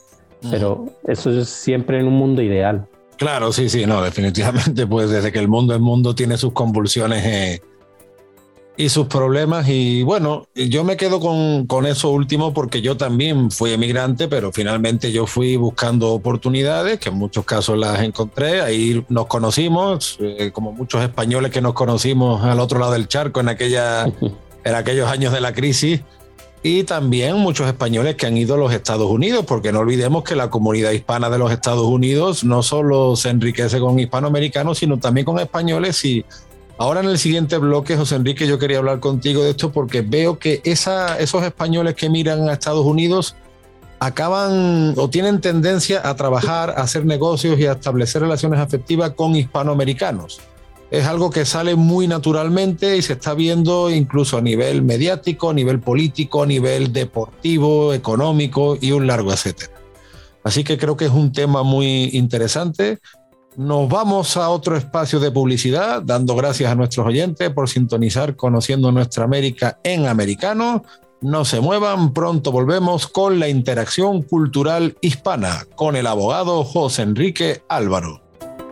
Pero 0.51 0.87
eso 1.07 1.31
es 1.31 1.49
siempre 1.49 2.01
en 2.01 2.07
un 2.07 2.15
mundo 2.15 2.43
ideal. 2.43 2.87
Claro, 3.17 3.53
sí, 3.53 3.69
sí, 3.69 3.87
no, 3.87 4.03
definitivamente, 4.03 4.87
pues 4.87 5.11
desde 5.11 5.31
que 5.31 5.39
el 5.39 5.49
mundo 5.49 5.75
es 5.75 5.81
mundo 5.81 6.15
tiene 6.15 6.37
sus 6.37 6.53
convulsiones 6.53 7.25
eh, 7.25 7.63
y 8.77 8.89
sus 8.89 9.07
problemas. 9.07 9.69
Y 9.69 10.03
bueno, 10.03 10.47
yo 10.55 10.85
me 10.85 10.97
quedo 10.97 11.21
con, 11.21 11.67
con, 11.67 11.87
eso 11.87 12.11
último 12.11 12.53
porque 12.55 12.81
yo 12.81 12.97
también 12.97 13.51
fui 13.51 13.73
emigrante, 13.73 14.29
pero 14.29 14.53
finalmente 14.53 15.13
yo 15.13 15.27
fui 15.27 15.57
buscando 15.57 16.13
oportunidades, 16.13 16.99
que 16.99 17.11
en 17.11 17.17
muchos 17.17 17.45
casos 17.45 17.79
las 17.79 18.01
encontré. 18.01 18.61
Ahí 18.61 19.05
nos 19.09 19.27
conocimos, 19.27 20.17
eh, 20.21 20.51
como 20.53 20.73
muchos 20.73 21.03
españoles 21.03 21.51
que 21.51 21.61
nos 21.61 21.75
conocimos 21.75 22.43
al 22.45 22.61
otro 22.61 22.79
lado 22.79 22.93
del 22.93 23.09
charco 23.09 23.41
en, 23.41 23.49
aquella, 23.49 24.05
en 24.65 24.75
aquellos 24.75 25.09
años 25.09 25.33
de 25.33 25.41
la 25.41 25.53
crisis. 25.53 26.01
Y 26.65 26.85
también 26.85 27.37
muchos 27.39 27.67
españoles 27.67 28.15
que 28.15 28.27
han 28.27 28.37
ido 28.37 28.55
a 28.55 28.59
los 28.59 28.73
Estados 28.73 29.11
Unidos, 29.11 29.45
porque 29.45 29.73
no 29.73 29.81
olvidemos 29.81 30.23
que 30.23 30.37
la 30.37 30.49
comunidad 30.49 30.93
hispana 30.93 31.29
de 31.29 31.37
los 31.37 31.51
Estados 31.51 31.87
Unidos 31.87 32.45
no 32.45 32.63
solo 32.63 33.17
se 33.17 33.31
enriquece 33.31 33.81
con 33.81 33.99
hispanoamericanos, 33.99 34.79
sino 34.79 34.99
también 34.99 35.25
con 35.25 35.41
españoles 35.41 36.05
y 36.05 36.25
Ahora 36.83 36.99
en 36.99 37.07
el 37.07 37.17
siguiente 37.17 37.59
bloque, 37.59 37.97
José 37.97 38.17
Enrique, 38.17 38.45
yo 38.45 38.59
quería 38.59 38.79
hablar 38.79 38.99
contigo 38.99 39.45
de 39.45 39.51
esto 39.51 39.71
porque 39.71 40.01
veo 40.01 40.41
que 40.41 40.61
esos 40.65 41.45
españoles 41.45 41.95
que 41.95 42.11
miran 42.11 42.49
a 42.49 42.55
Estados 42.55 42.85
Unidos 42.85 43.37
acaban 44.01 44.93
o 44.97 45.09
tienen 45.09 45.41
tendencia 45.41 46.01
a 46.03 46.17
trabajar, 46.17 46.71
a 46.71 46.83
hacer 46.83 47.07
negocios 47.07 47.57
y 47.61 47.67
a 47.67 47.75
establecer 47.75 48.23
relaciones 48.23 48.59
afectivas 48.59 49.13
con 49.13 49.37
hispanoamericanos. 49.37 50.41
Es 50.91 51.07
algo 51.07 51.31
que 51.31 51.45
sale 51.45 51.77
muy 51.77 52.09
naturalmente 52.09 52.97
y 52.97 53.03
se 53.03 53.13
está 53.13 53.35
viendo 53.35 53.89
incluso 53.89 54.39
a 54.39 54.41
nivel 54.41 54.83
mediático, 54.83 55.51
a 55.51 55.55
nivel 55.55 55.79
político, 55.79 56.43
a 56.43 56.47
nivel 56.47 56.93
deportivo, 56.93 57.95
económico 57.95 58.77
y 58.81 58.91
un 58.91 59.07
largo 59.07 59.33
etcétera. 59.33 59.71
Así 60.43 60.65
que 60.65 60.77
creo 60.79 60.97
que 60.97 61.05
es 61.05 61.13
un 61.13 61.31
tema 61.31 61.63
muy 61.63 62.11
interesante. 62.13 62.99
Nos 63.57 63.87
vamos 63.87 64.39
a 64.39 64.49
otro 64.49 64.77
espacio 64.77 65.21
de 65.21 65.31
publicidad, 65.31 66.01
dando 66.03 66.35
gracias 66.35 66.73
a 66.73 66.75
nuestros 66.75 67.07
oyentes 67.07 67.51
por 67.51 67.69
sintonizar 67.69 68.35
Conociendo 68.35 68.91
Nuestra 68.91 69.25
América 69.25 69.79
en 69.85 70.07
americano. 70.07 70.85
No 71.21 71.45
se 71.45 71.61
muevan, 71.61 72.15
pronto 72.15 72.51
volvemos 72.51 73.07
con 73.07 73.39
la 73.39 73.49
interacción 73.49 74.23
cultural 74.23 74.97
hispana 75.03 75.67
con 75.77 75.97
el 75.97 76.07
abogado 76.07 76.65
José 76.65 77.03
Enrique 77.03 77.63
Álvaro. 77.69 78.23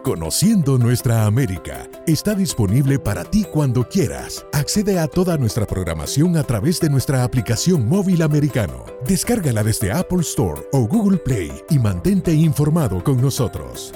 Conociendo 0.02 0.78
Nuestra 0.78 1.26
América 1.26 1.86
está 2.06 2.34
disponible 2.34 2.98
para 2.98 3.22
ti 3.22 3.44
cuando 3.44 3.86
quieras. 3.86 4.46
Accede 4.54 4.98
a 4.98 5.06
toda 5.06 5.36
nuestra 5.36 5.66
programación 5.66 6.38
a 6.38 6.42
través 6.42 6.80
de 6.80 6.88
nuestra 6.88 7.22
aplicación 7.22 7.86
móvil 7.86 8.22
americano. 8.22 8.86
Descárgala 9.06 9.62
desde 9.62 9.92
Apple 9.92 10.22
Store 10.22 10.62
o 10.72 10.88
Google 10.88 11.18
Play 11.18 11.52
y 11.68 11.78
mantente 11.78 12.32
informado 12.32 13.04
con 13.04 13.20
nosotros. 13.20 13.92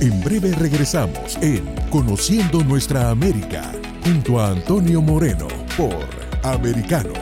En 0.00 0.18
breve 0.22 0.52
regresamos 0.52 1.36
en 1.42 1.62
Conociendo 1.90 2.64
Nuestra 2.64 3.10
América 3.10 3.70
junto 4.02 4.40
a 4.40 4.48
Antonio 4.48 5.02
Moreno 5.02 5.46
por 5.76 5.94
Americano. 6.42 7.12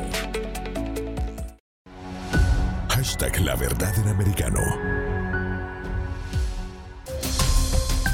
Hashtag 2.89 3.41
La 3.41 3.57
Verdad 3.57 3.93
en 3.99 4.07
Americano. 4.07 4.61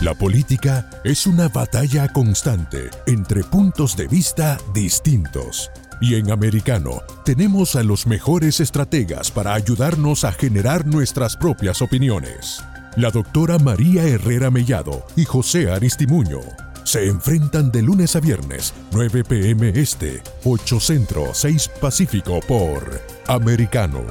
La 0.00 0.14
política 0.14 0.88
es 1.05 1.27
una 1.27 1.48
batalla 1.48 2.09
constante 2.09 2.88
entre 3.07 3.44
puntos 3.44 3.98
de 3.98 4.09
vista 4.09 4.57
distintos. 4.72 5.70
Y 6.00 6.14
en 6.14 6.31
Americano 6.31 7.03
tenemos 7.27 7.77
a 7.77 7.83
los 7.83 8.07
mejores 8.07 8.61
estrategas 8.61 9.31
para 9.31 9.53
ayudarnos 9.53 10.24
a 10.24 10.33
generar 10.33 10.87
nuestras 10.87 11.37
propias 11.37 11.83
opiniones 11.83 12.64
la 12.96 13.11
doctora 13.11 13.59
María 13.59 14.04
Herrera 14.04 14.50
Mellado 14.50 15.04
y 15.16 15.24
José 15.24 15.70
Aristimuño 15.70 16.40
se 16.85 17.09
enfrentan 17.09 17.72
de 17.72 17.83
lunes 17.83 18.14
a 18.14 18.20
viernes, 18.20 18.72
9 18.92 19.24
pm 19.24 19.70
este, 19.70 20.22
8 20.44 20.80
centro, 20.80 21.30
6 21.33 21.70
pacífico 21.80 22.40
por 22.46 23.00
Americano. 23.26 24.02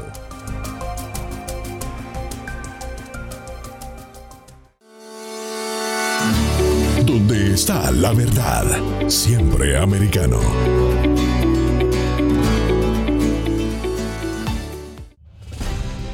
Donde 7.05 7.53
está 7.53 7.91
la 7.91 8.11
verdad, 8.11 8.65
siempre 9.07 9.77
americano. 9.77 10.39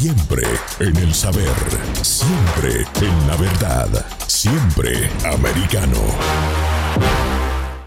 Siempre 0.00 0.44
en 0.78 0.96
el 0.96 1.12
saber, 1.12 1.56
siempre 2.02 2.86
en 3.02 3.26
la 3.26 3.34
verdad, 3.34 3.88
siempre 4.28 5.10
americano. 5.24 5.98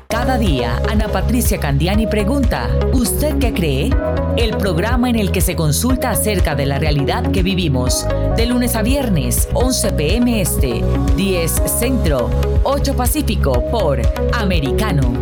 Cada 0.10 0.38
día, 0.38 0.82
Ana 0.89 1.08
Patricia 1.08 1.58
Candiani 1.58 2.08
pregunta, 2.08 2.69
¿usted 2.91 3.39
qué 3.39 3.54
cree? 3.54 3.91
El 4.36 4.58
programa 4.58 5.10
en 5.10 5.15
el 5.15 5.32
que 5.32 5.39
se 5.39 5.56
consulta 5.56 6.10
acerca 6.10 6.54
de 6.54 6.65
la 6.65 6.80
realidad 6.80 7.32
que 7.32 7.43
vivimos, 7.43 8.06
de 8.36 8.45
lunes 8.45 8.76
a 8.76 8.82
viernes, 8.82 9.47
11 9.54 9.93
pm 9.93 10.41
este, 10.41 10.84
10 11.15 11.62
centro, 11.80 12.30
8 12.65 12.93
pacífico, 12.93 13.54
por 13.71 14.02
Americano. 14.34 15.13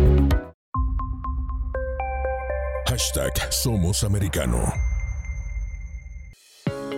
Hashtag 2.84 3.32
Somos 3.52 4.02
Americano. 4.02 4.89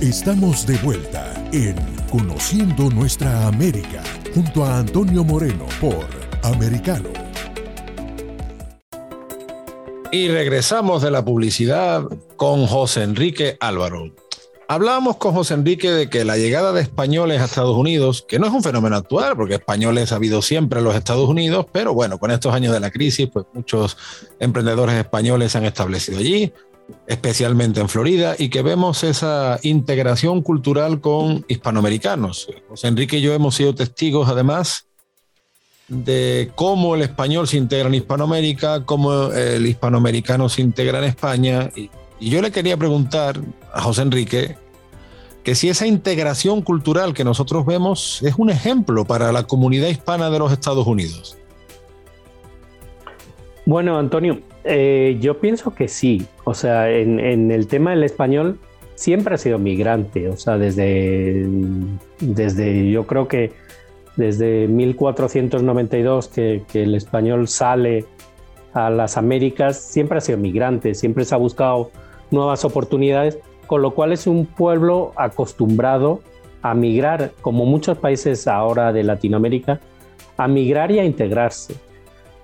Estamos 0.00 0.64
de 0.64 0.76
vuelta 0.76 1.34
en 1.52 1.74
Conociendo 2.08 2.88
Nuestra 2.88 3.48
América 3.48 4.04
junto 4.32 4.64
a 4.64 4.78
Antonio 4.78 5.24
Moreno 5.24 5.66
por 5.80 6.06
Americano. 6.44 7.08
Y 10.12 10.28
regresamos 10.28 11.02
de 11.02 11.10
la 11.10 11.24
publicidad 11.24 12.04
con 12.36 12.68
José 12.68 13.02
Enrique 13.02 13.56
Álvaro. 13.58 14.14
Hablábamos 14.68 15.16
con 15.16 15.34
José 15.34 15.54
Enrique 15.54 15.90
de 15.90 16.08
que 16.08 16.24
la 16.24 16.36
llegada 16.36 16.72
de 16.72 16.82
españoles 16.82 17.40
a 17.40 17.46
Estados 17.46 17.76
Unidos, 17.76 18.24
que 18.28 18.38
no 18.38 18.46
es 18.46 18.52
un 18.52 18.62
fenómeno 18.62 18.94
actual, 18.94 19.34
porque 19.34 19.54
españoles 19.54 20.12
ha 20.12 20.16
habido 20.16 20.42
siempre 20.42 20.78
en 20.78 20.84
los 20.84 20.94
Estados 20.94 21.28
Unidos, 21.28 21.66
pero 21.72 21.92
bueno, 21.92 22.18
con 22.18 22.30
estos 22.30 22.54
años 22.54 22.72
de 22.72 22.78
la 22.78 22.92
crisis, 22.92 23.28
pues 23.32 23.46
muchos 23.52 23.96
emprendedores 24.38 24.94
españoles 24.94 25.50
se 25.50 25.58
han 25.58 25.64
establecido 25.64 26.18
allí 26.18 26.52
especialmente 27.06 27.80
en 27.80 27.88
Florida, 27.88 28.34
y 28.38 28.48
que 28.48 28.62
vemos 28.62 29.04
esa 29.04 29.58
integración 29.62 30.42
cultural 30.42 31.00
con 31.00 31.44
hispanoamericanos. 31.48 32.48
José 32.68 32.88
Enrique 32.88 33.18
y 33.18 33.22
yo 33.22 33.32
hemos 33.32 33.54
sido 33.54 33.74
testigos, 33.74 34.28
además, 34.28 34.88
de 35.88 36.50
cómo 36.54 36.94
el 36.94 37.02
español 37.02 37.48
se 37.48 37.56
integra 37.56 37.88
en 37.88 37.94
Hispanoamérica, 37.94 38.84
cómo 38.84 39.32
el 39.32 39.66
hispanoamericano 39.66 40.48
se 40.48 40.60
integra 40.60 40.98
en 40.98 41.04
España. 41.04 41.70
Y, 41.74 41.90
yo 42.20 42.42
le 42.42 42.50
quería 42.50 42.76
preguntar 42.76 43.40
a 43.72 43.80
José 43.80 44.02
Enrique 44.02 44.56
que 45.44 45.54
si 45.54 45.68
esa 45.68 45.86
integración 45.86 46.62
cultural 46.62 47.14
que 47.14 47.24
nosotros 47.24 47.64
vemos 47.64 48.20
es 48.22 48.34
un 48.36 48.50
ejemplo 48.50 49.04
para 49.04 49.32
la 49.32 49.44
comunidad 49.44 49.88
hispana 49.88 50.28
de 50.28 50.38
los 50.38 50.52
Estados 50.52 50.86
Unidos. 50.86 51.37
Bueno, 53.68 53.98
Antonio, 53.98 54.40
eh, 54.64 55.18
yo 55.20 55.40
pienso 55.40 55.74
que 55.74 55.88
sí. 55.88 56.26
O 56.44 56.54
sea, 56.54 56.90
en, 56.90 57.50
el 57.50 57.66
tema 57.66 57.90
del 57.90 58.02
español 58.02 58.58
siempre 58.94 59.34
ha 59.34 59.36
sido 59.36 59.58
migrante. 59.58 60.30
O 60.30 60.38
sea, 60.38 60.56
desde, 60.56 61.46
desde 62.18 62.90
yo 62.90 63.06
creo 63.06 63.28
que 63.28 63.52
desde 64.16 64.66
1492 64.68 66.28
que, 66.28 66.64
el 66.72 66.94
español 66.94 67.46
sale 67.46 68.06
a 68.72 68.88
las 68.88 69.18
Américas, 69.18 69.78
siempre 69.78 70.16
ha 70.16 70.22
sido 70.22 70.38
migrante, 70.38 70.94
siempre 70.94 71.26
se 71.26 71.34
ha 71.34 71.38
buscado 71.38 71.90
nuevas 72.30 72.64
oportunidades, 72.64 73.38
con 73.66 73.82
lo 73.82 73.90
cual 73.90 74.12
es 74.12 74.26
un 74.26 74.46
pueblo 74.46 75.12
acostumbrado 75.14 76.22
a 76.62 76.72
migrar, 76.72 77.32
como 77.42 77.66
muchos 77.66 77.98
países 77.98 78.48
ahora 78.48 78.94
de 78.94 79.02
Latinoamérica, 79.02 79.78
a 80.38 80.48
migrar 80.48 80.90
y 80.90 81.00
a 81.00 81.04
integrarse. 81.04 81.74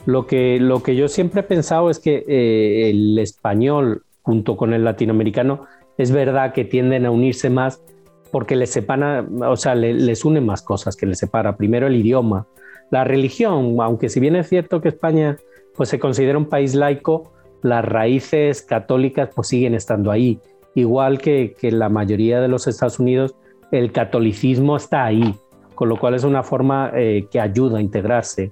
Lo 0.07 0.27
que, 0.27 0.59
lo 0.61 0.83
que 0.83 0.97
yo 0.97 1.09
siempre 1.09 1.41
he 1.41 1.45
pensado 1.45 1.91
es 1.91 1.99
que 1.99 2.25
eh, 2.29 2.91
el 2.91 3.19
español 3.19 4.03
junto 4.23 4.57
con 4.57 4.75
el 4.75 4.85
latinoamericano 4.85 5.67
es 5.97 6.11
verdad 6.11 6.53
que 6.53 6.65
tienden 6.65 7.07
a 7.07 7.11
unirse 7.11 7.51
más 7.51 7.83
porque 8.31 8.57
les 8.57 8.71
separa, 8.71 9.25
o 9.47 9.57
sea, 9.57 9.75
les 9.75 10.25
une 10.25 10.41
más 10.41 10.61
cosas 10.61 10.97
que 10.97 11.07
les 11.07 11.19
separa. 11.19 11.57
Primero 11.57 11.87
el 11.87 11.95
idioma, 11.95 12.47
la 12.91 13.05
religión, 13.05 13.77
aunque 13.81 14.09
si 14.09 14.19
bien 14.19 14.35
es 14.35 14.49
cierto 14.49 14.81
que 14.81 14.89
España 14.89 15.37
pues 15.77 15.89
se 15.89 15.99
considera 15.99 16.37
un 16.37 16.47
país 16.47 16.75
laico, 16.75 17.33
las 17.63 17.85
raíces 17.85 18.63
católicas 18.63 19.31
pues 19.35 19.49
siguen 19.49 19.75
estando 19.75 20.11
ahí. 20.11 20.41
Igual 20.75 21.19
que, 21.19 21.55
que 21.59 21.71
la 21.71 21.89
mayoría 21.89 22.41
de 22.41 22.49
los 22.49 22.67
Estados 22.67 22.99
Unidos, 22.99 23.37
el 23.71 23.93
catolicismo 23.93 24.77
está 24.77 25.05
ahí, 25.05 25.35
con 25.75 25.89
lo 25.89 25.97
cual 25.97 26.15
es 26.15 26.25
una 26.25 26.43
forma 26.43 26.91
eh, 26.95 27.27
que 27.31 27.41
ayuda 27.41 27.79
a 27.79 27.83
integrarse. 27.83 28.51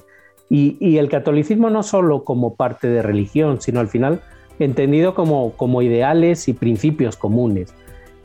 Y, 0.55 0.77
y, 0.81 0.99
el 0.99 1.09
catolicismo 1.09 1.71
no 1.71 1.83
solo 1.83 2.25
como 2.25 2.57
parte 2.57 2.87
de 2.87 3.01
religión, 3.01 3.63
sino 3.63 3.81
al 3.81 3.89
final 3.89 4.21
entendido 4.59 5.15
como, 5.15 5.53
como 5.53 5.81
ideales 5.81 6.47
y 6.47 6.53
principios 6.53 7.17
comunes. 7.17 7.75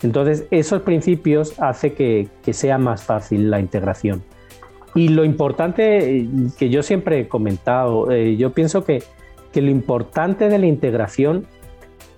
Entonces, 0.03 0.45
esos 0.51 0.81
principios 0.81 1.59
hacen 1.59 1.95
que, 1.95 2.29
sea 2.51 2.77
más 2.77 3.03
fácil 3.03 3.49
la 3.49 3.59
integración. 3.59 4.21
Y 4.93 5.09
lo 5.09 5.25
importante 5.25 6.17
eh, 6.17 6.27
que 6.57 6.69
yo 6.69 6.83
siempre 6.83 7.21
he 7.21 7.27
comentado, 7.27 8.11
eh, 8.11 8.35
yo 8.35 8.51
pienso 8.51 8.83
que, 8.83 9.03
lo 9.55 9.71
importante 9.71 10.49
de 10.49 10.59
la 10.59 10.67
integración 10.67 11.47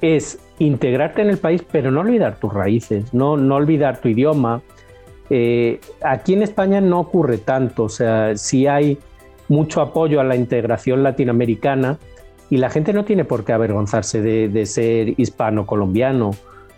es 0.02 0.40
integrarte 0.58 1.22
en 1.22 1.30
el 1.30 1.38
país, 1.38 1.64
pero 1.72 1.90
no 1.90 2.02
olvidar 2.02 2.38
tus 2.38 2.54
raíces, 2.54 3.14
no, 3.14 3.38
no 3.38 3.56
olvidar 3.56 4.02
tu 4.02 4.10
idioma. 4.10 4.62
Eh, 5.30 5.80
aquí 6.04 6.34
en 6.34 6.44
España 6.44 6.82
no 6.82 7.00
ocurre 7.00 7.38
tanto, 7.38 7.84
o 7.86 7.90
sea, 7.90 8.36
sí 8.36 8.68
hay 8.68 8.98
mucho 9.50 9.82
apoyo 9.82 10.22
a 10.22 10.24
la 10.24 10.36
integración 10.36 11.04
latinoamericana 11.04 11.98
y 12.50 12.58
la 12.58 12.70
gente 12.70 12.94
no 12.94 13.04
tiene 13.04 13.26
por 13.26 13.44
qué 13.44 13.54
avergonzarse 13.54 14.22
de, 14.22 14.48
de 14.48 14.66
ser 14.66 15.20
hispano-colombiano 15.20 16.32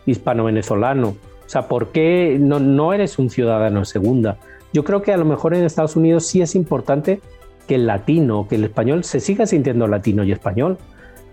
hispano-venezolano. 0.06 1.10
O 1.10 1.50
sea, 1.52 1.68
¿por 1.68 1.90
qué 1.90 2.38
no, 2.40 2.60
no 2.60 2.94
eres 2.94 3.20
un 3.20 3.30
ciudadano 3.30 3.86
segunda? 3.86 4.38
Yo 4.74 4.84
creo 4.84 5.02
que 5.02 5.12
a 5.12 5.18
lo 5.18 5.26
mejor 5.26 5.54
en 5.54 5.64
Estados 5.64 5.96
Unidos 5.96 6.26
sí 6.26 6.42
es 6.42 6.56
importante 6.56 7.22
que 7.68 7.76
el 7.76 7.88
latino, 7.88 8.48
que 8.48 8.56
el 8.56 8.64
español 8.64 9.04
se 9.04 9.20
siga 9.20 9.46
sintiendo 9.46 9.88
latino 9.88 10.24
y 10.24 10.32
español. 10.32 10.78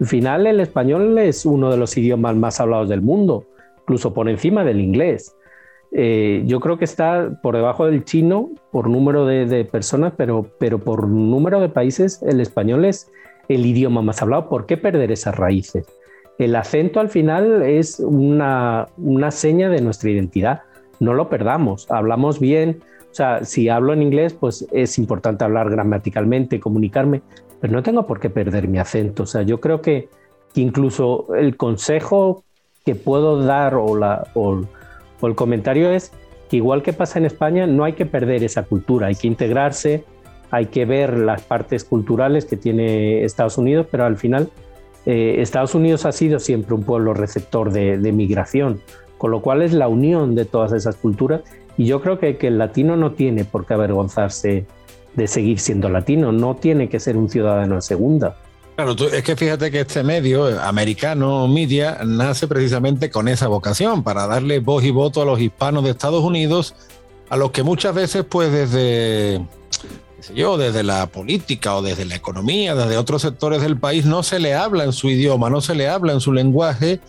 Al 0.01 0.07
final 0.07 0.46
el 0.46 0.61
español 0.61 1.16
es 1.18 1.46
uno 1.46 1.70
de 1.70 1.77
los 1.77 1.96
idiomas 1.96 2.37
más 2.37 2.61
hablados 2.61 2.88
del 2.88 3.03
mundo, 3.03 3.44
incluso 3.83 4.12
por 4.12 4.29
encima 4.29 4.64
del 4.64 4.81
inglés. 4.81 5.35
Eh, 5.92 6.42
yo 6.46 6.61
creo 6.61 6.79
que 6.79 6.85
está 6.85 7.40
por 7.42 7.57
debajo 7.57 7.87
del 7.87 8.05
chino 8.05 8.51
por 8.70 8.88
número 8.88 9.24
de, 9.24 9.46
de, 9.46 9.64
personas, 9.64 10.12
pero, 10.16 10.46
pero 10.59 10.79
por 10.79 11.09
número 11.09 11.61
de 11.61 11.68
países 11.70 12.22
el 12.22 12.40
español 12.40 12.85
es 12.85 13.11
el 13.48 13.64
idioma 13.64 14.03
más 14.03 14.20
hablado. 14.20 14.48
¿Por 14.48 14.66
qué 14.66 14.77
perder 14.77 15.11
esas 15.12 15.37
raíces? 15.37 15.87
el 16.38 16.55
acento 16.55 17.01
al 17.01 17.09
final 17.09 17.62
es 17.62 18.01
una, 18.01 18.87
seña 19.31 19.68
de 19.68 19.81
nuestra 19.81 20.11
identidad. 20.11 20.62
No 21.01 21.12
lo 21.12 21.29
perdamos, 21.29 21.90
hablamos 21.90 22.38
bien. 22.38 22.81
O 23.11 23.14
sea, 23.14 23.44
si 23.44 23.68
hablo 23.68 23.92
en 23.92 24.03
inglés, 24.03 24.35
pues 24.35 24.66
es 24.70 24.98
importante 24.98 25.44
hablar 25.44 25.68
gramaticalmente, 25.68 26.61
comunicarme, 26.61 27.22
pero 27.61 27.72
no 27.72 27.83
tengo 27.83 28.07
por 28.07 28.20
qué 28.20 28.31
perder 28.31 28.68
mi 28.68 28.79
acento. 28.79 29.24
O 29.24 29.27
sea, 29.27 29.42
yo 29.42 29.61
creo 29.61 29.83
que, 29.83 30.09
incluso 30.55 31.35
el 31.35 31.57
consejo 31.57 32.44
que 32.85 32.94
puedo 32.94 33.42
dar 33.42 33.74
o, 33.74 33.96
la, 33.96 34.29
o 34.35 34.62
el 35.26 35.35
comentario 35.35 35.90
es 35.90 36.12
que 36.48 36.57
igual 36.57 36.83
que 36.83 36.92
pasa 36.92 37.18
en 37.18 37.26
España, 37.26 37.66
no 37.66 37.85
hay 37.85 37.94
que 37.94 38.07
perder 38.07 38.42
esa 38.44 38.62
cultura, 38.62 39.09
hay 39.09 39.14
que 39.14 39.26
integrarse, 39.26 40.04
hay 40.50 40.66
que 40.66 40.85
ver 40.85 41.18
las 41.18 41.42
partes 41.42 41.85
culturales 41.85 42.44
que 42.44 42.57
tiene 42.57 43.24
Estados 43.24 43.59
Unidos, 43.59 43.87
pero 43.90 44.04
al 44.04 44.16
final 44.16 44.48
eh, 45.07 45.37
Estados 45.40 45.74
Unidos 45.74 46.07
ha 46.07 46.12
sido 46.12 46.38
siempre 46.38 46.74
un 46.74 46.85
pueblo 46.85 47.14
receptor 47.14 47.72
de, 47.72 48.12
migración, 48.12 48.81
con 49.18 49.31
lo 49.31 49.42
cual 49.42 49.62
es 49.62 49.72
la 49.72 49.88
unión 49.88 50.35
de 50.35 50.44
todas 50.44 50.72
esas 50.72 50.96
culturas 50.96 51.42
y 51.76 51.87
yo 51.87 52.00
creo 52.00 52.18
que, 52.18 52.37
el 52.40 52.59
latino 52.59 52.96
no 52.96 53.12
tiene 53.12 53.44
por 53.44 53.66
qué 53.66 53.74
avergonzarse 53.74 54.66
de 55.14 55.26
seguir 55.26 55.59
siendo 55.61 55.88
latino, 55.88 56.33
no 56.33 56.57
tiene 56.57 56.88
que 56.88 57.00
ser 57.00 57.16
un 57.16 57.28
ciudadano 57.28 57.76
de 57.76 57.83
segunda. 57.83 58.37
Claro, 58.79 58.95
es 59.12 59.25
que 59.25 59.35
fíjate 59.35 59.73
que 59.73 59.81
este 59.81 60.05
medio 60.05 60.49
eh, 60.49 60.57
americano, 60.62 61.49
media, 61.49 61.99
nace 62.07 62.47
precisamente 62.47 63.11
con 63.11 63.27
esa 63.27 63.49
vocación, 63.49 64.05
para 64.05 64.29
darle 64.29 64.61
voz 64.61 64.85
y 64.85 64.93
voto 64.93 65.21
a 65.21 65.25
los 65.25 65.41
hispanos 65.41 65.83
de 65.83 65.91
Estados 65.91 66.23
Unidos, 66.23 66.77
a 67.29 67.37
los 67.37 67.51
que 67.51 67.64
muchas 67.64 67.93
veces, 67.93 68.25
pues 68.31 68.53
desde 68.53 69.45
yo, 70.33 70.57
desde 70.57 70.85
la 70.85 71.09
política 71.09 71.75
o 71.75 71.83
desde 71.83 72.05
la 72.05 72.14
economía, 72.14 72.77
desde 72.77 72.97
otros 72.99 73.23
sectores 73.23 73.62
del 73.62 73.81
país, 73.81 74.05
no 74.05 74.23
se 74.23 74.38
le 74.38 74.55
habla 74.55 74.85
en 74.85 74.93
su 74.93 75.09
idioma, 75.09 75.51
no 75.51 75.61
se 75.61 75.75
le 75.75 75.88
habla 75.88 76.12
en 76.12 76.21
su 76.21 76.33
lenguaje 76.33 77.01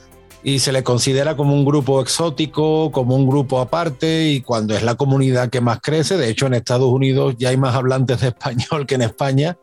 y 0.42 0.58
se 0.58 0.72
le 0.72 0.82
considera 0.82 1.38
como 1.38 1.54
un 1.54 1.66
grupo 1.66 2.02
exótico, 2.02 2.92
como 2.92 3.16
un 3.16 3.28
grupo 3.28 3.60
aparte 3.60 4.30
y 4.30 4.42
cuando 4.42 4.74
es 4.74 4.82
la 4.82 4.96
comunidad 4.96 5.52
que 5.52 5.62
más 5.62 5.82
crece, 5.82 6.18
de 6.18 6.30
hecho 6.30 6.48
en 6.48 6.56
Estados 6.56 6.90
Unidos 6.90 7.36
ya 7.38 7.50
hay 7.50 7.58
más 7.58 7.76
hablantes 7.76 8.22
de 8.22 8.30
español 8.30 8.88
que 8.88 8.96
en 8.96 9.04
España. 9.04 9.60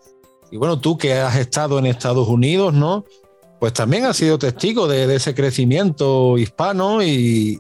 Y 0.51 0.57
bueno, 0.57 0.79
tú 0.79 0.97
que 0.97 1.15
has 1.15 1.37
estado 1.37 1.79
en 1.79 1.87
Estados 1.87 2.29
Unidos, 2.29 2.73
¿no? 2.73 3.05
Pues 3.59 3.73
también 3.73 4.05
has 4.05 4.17
sido 4.17 4.39
testigo 4.39 4.87
de, 4.87 5.07
de 5.07 5.17
ese 5.17 5.35
crecimiento 5.35 6.39
hispano 6.39 7.03
y, 7.03 7.59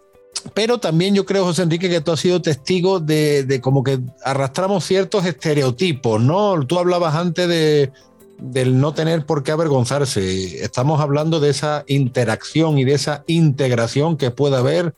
pero 0.55 0.79
también 0.79 1.15
yo 1.15 1.25
creo, 1.25 1.45
José 1.45 1.63
Enrique, 1.63 1.89
que 1.89 2.01
tú 2.01 2.13
has 2.13 2.21
sido 2.21 2.43
testigo 2.43 3.01
de, 3.01 3.61
como 3.63 3.83
que 3.83 4.01
arrastramos 4.25 4.85
ciertos 4.85 5.25
estereotipos, 5.25 6.21
¿no? 6.21 6.65
Tú 6.67 6.79
hablabas 6.79 7.15
antes 7.15 7.49
de, 7.49 7.93
del 8.39 8.79
no 8.81 8.95
tener 8.95 9.27
por 9.27 9.43
qué 9.43 9.53
avergonzarse. 9.53 10.63
Estamos 10.63 11.01
hablando 11.01 11.41
de 11.41 11.51
esa 11.51 11.85
interacción 11.87 12.79
y 12.79 12.85
de 12.85 12.95
esa 12.95 13.25
integración 13.27 14.17
que 14.17 14.31
puede 14.31 14.57
haber, 14.57 14.95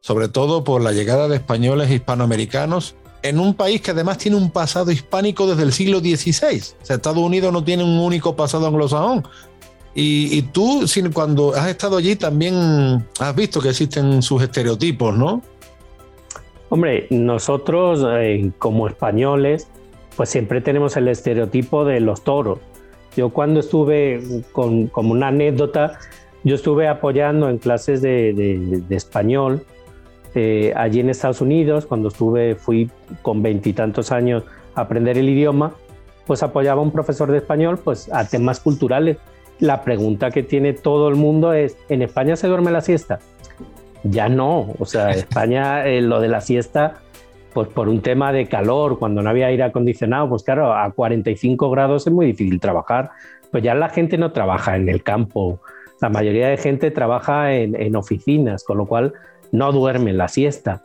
sobre 0.00 0.28
todo 0.28 0.64
por 0.64 0.82
la 0.82 0.92
llegada 0.92 1.28
de 1.28 1.36
españoles 1.36 1.90
hispanoamericanos 1.90 2.94
en 3.22 3.38
un 3.38 3.54
país 3.54 3.80
que 3.80 3.90
además 3.90 4.18
tiene 4.18 4.36
un 4.36 4.50
pasado 4.50 4.90
hispánico 4.90 5.46
desde 5.46 5.62
el 5.62 5.72
siglo 5.72 6.00
XVI. 6.00 6.62
Estados 6.88 7.18
Unidos 7.18 7.52
no 7.52 7.62
tiene 7.62 7.84
un 7.84 7.98
único 7.98 8.34
pasado 8.34 8.66
anglosajón, 8.66 9.24
y, 9.94 10.42
tú, 10.42 10.84
cuando 11.12 11.52
has 11.54 11.68
estado 11.68 11.96
allí, 11.96 12.14
también 12.14 13.04
has 13.18 13.34
visto 13.34 13.60
que 13.60 13.70
existen 13.70 14.22
sus 14.22 14.42
estereotipos, 14.42 15.16
¿no? 15.16 15.42
Hombre, 16.68 17.08
nosotros 17.10 18.06
eh, 18.08 18.52
como 18.58 18.86
españoles, 18.86 19.66
pues 20.16 20.28
siempre 20.28 20.60
tenemos 20.60 20.96
el 20.96 21.08
estereotipo 21.08 21.84
de 21.84 21.98
los 21.98 22.22
toros. 22.22 22.60
Yo 23.16 23.30
cuando 23.30 23.58
estuve, 23.58 24.44
con, 24.52 24.86
como 24.86 25.10
una 25.10 25.28
anécdota, 25.28 25.98
yo 26.44 26.54
estuve 26.54 26.86
apoyando 26.86 27.48
en 27.50 27.58
clases 27.58 28.00
de, 28.00 28.82
español 28.90 29.66
eh, 30.34 30.72
allí 30.76 31.00
en 31.00 31.10
Estados 31.10 31.40
Unidos, 31.40 31.86
cuando 31.86 32.08
estuve, 32.08 32.54
fui 32.54 32.90
con 33.22 33.42
veintitantos 33.42 34.12
años 34.12 34.44
a 34.74 34.82
aprender 34.82 35.18
el 35.18 35.28
idioma, 35.28 35.74
pues 36.26 36.42
apoyaba 36.42 36.80
a 36.80 36.84
un 36.84 36.92
profesor 36.92 37.30
de 37.30 37.38
español 37.38 37.78
pues 37.82 38.12
a 38.12 38.28
temas 38.28 38.60
culturales. 38.60 39.16
La 39.58 39.82
pregunta 39.82 40.30
que 40.30 40.42
tiene 40.42 40.72
todo 40.72 41.08
el 41.08 41.16
mundo 41.16 41.52
es, 41.52 41.76
¿en 41.88 42.02
España 42.02 42.36
se 42.36 42.46
duerme 42.46 42.70
la 42.70 42.80
siesta? 42.80 43.18
Ya 44.04 44.28
no, 44.28 44.74
o 44.78 44.86
sea, 44.86 45.10
España 45.10 45.86
eh, 45.86 46.00
lo 46.00 46.20
de 46.20 46.28
la 46.28 46.40
siesta, 46.40 47.00
pues 47.52 47.68
por 47.68 47.88
un 47.88 48.00
tema 48.00 48.32
de 48.32 48.46
calor, 48.46 48.98
cuando 48.98 49.22
no 49.22 49.30
había 49.30 49.46
aire 49.46 49.64
acondicionado, 49.64 50.28
pues 50.28 50.42
claro, 50.42 50.72
a 50.72 50.90
45 50.92 51.70
grados 51.70 52.06
es 52.06 52.12
muy 52.12 52.26
difícil 52.26 52.60
trabajar, 52.60 53.10
pues 53.50 53.62
ya 53.62 53.74
la 53.74 53.88
gente 53.88 54.16
no 54.16 54.32
trabaja 54.32 54.76
en 54.76 54.88
el 54.88 55.02
campo. 55.02 55.60
La 56.00 56.08
mayoría 56.08 56.48
de 56.48 56.56
gente 56.56 56.90
trabaja 56.90 57.52
en, 57.52 57.94
oficinas, 57.96 58.64
con 58.64 58.78
lo 58.78 58.86
cual 58.86 59.12
no 59.52 59.72
duerme 59.72 60.12
la 60.12 60.28
siesta. 60.28 60.82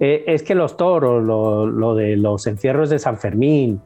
Eh, 0.00 0.24
es 0.26 0.42
que 0.42 0.54
los 0.54 0.76
toros, 0.76 1.22
lo, 1.22 1.94
de 1.94 2.16
los 2.16 2.46
encierros 2.46 2.90
de 2.90 2.98
San 2.98 3.18
Fermín, 3.18 3.80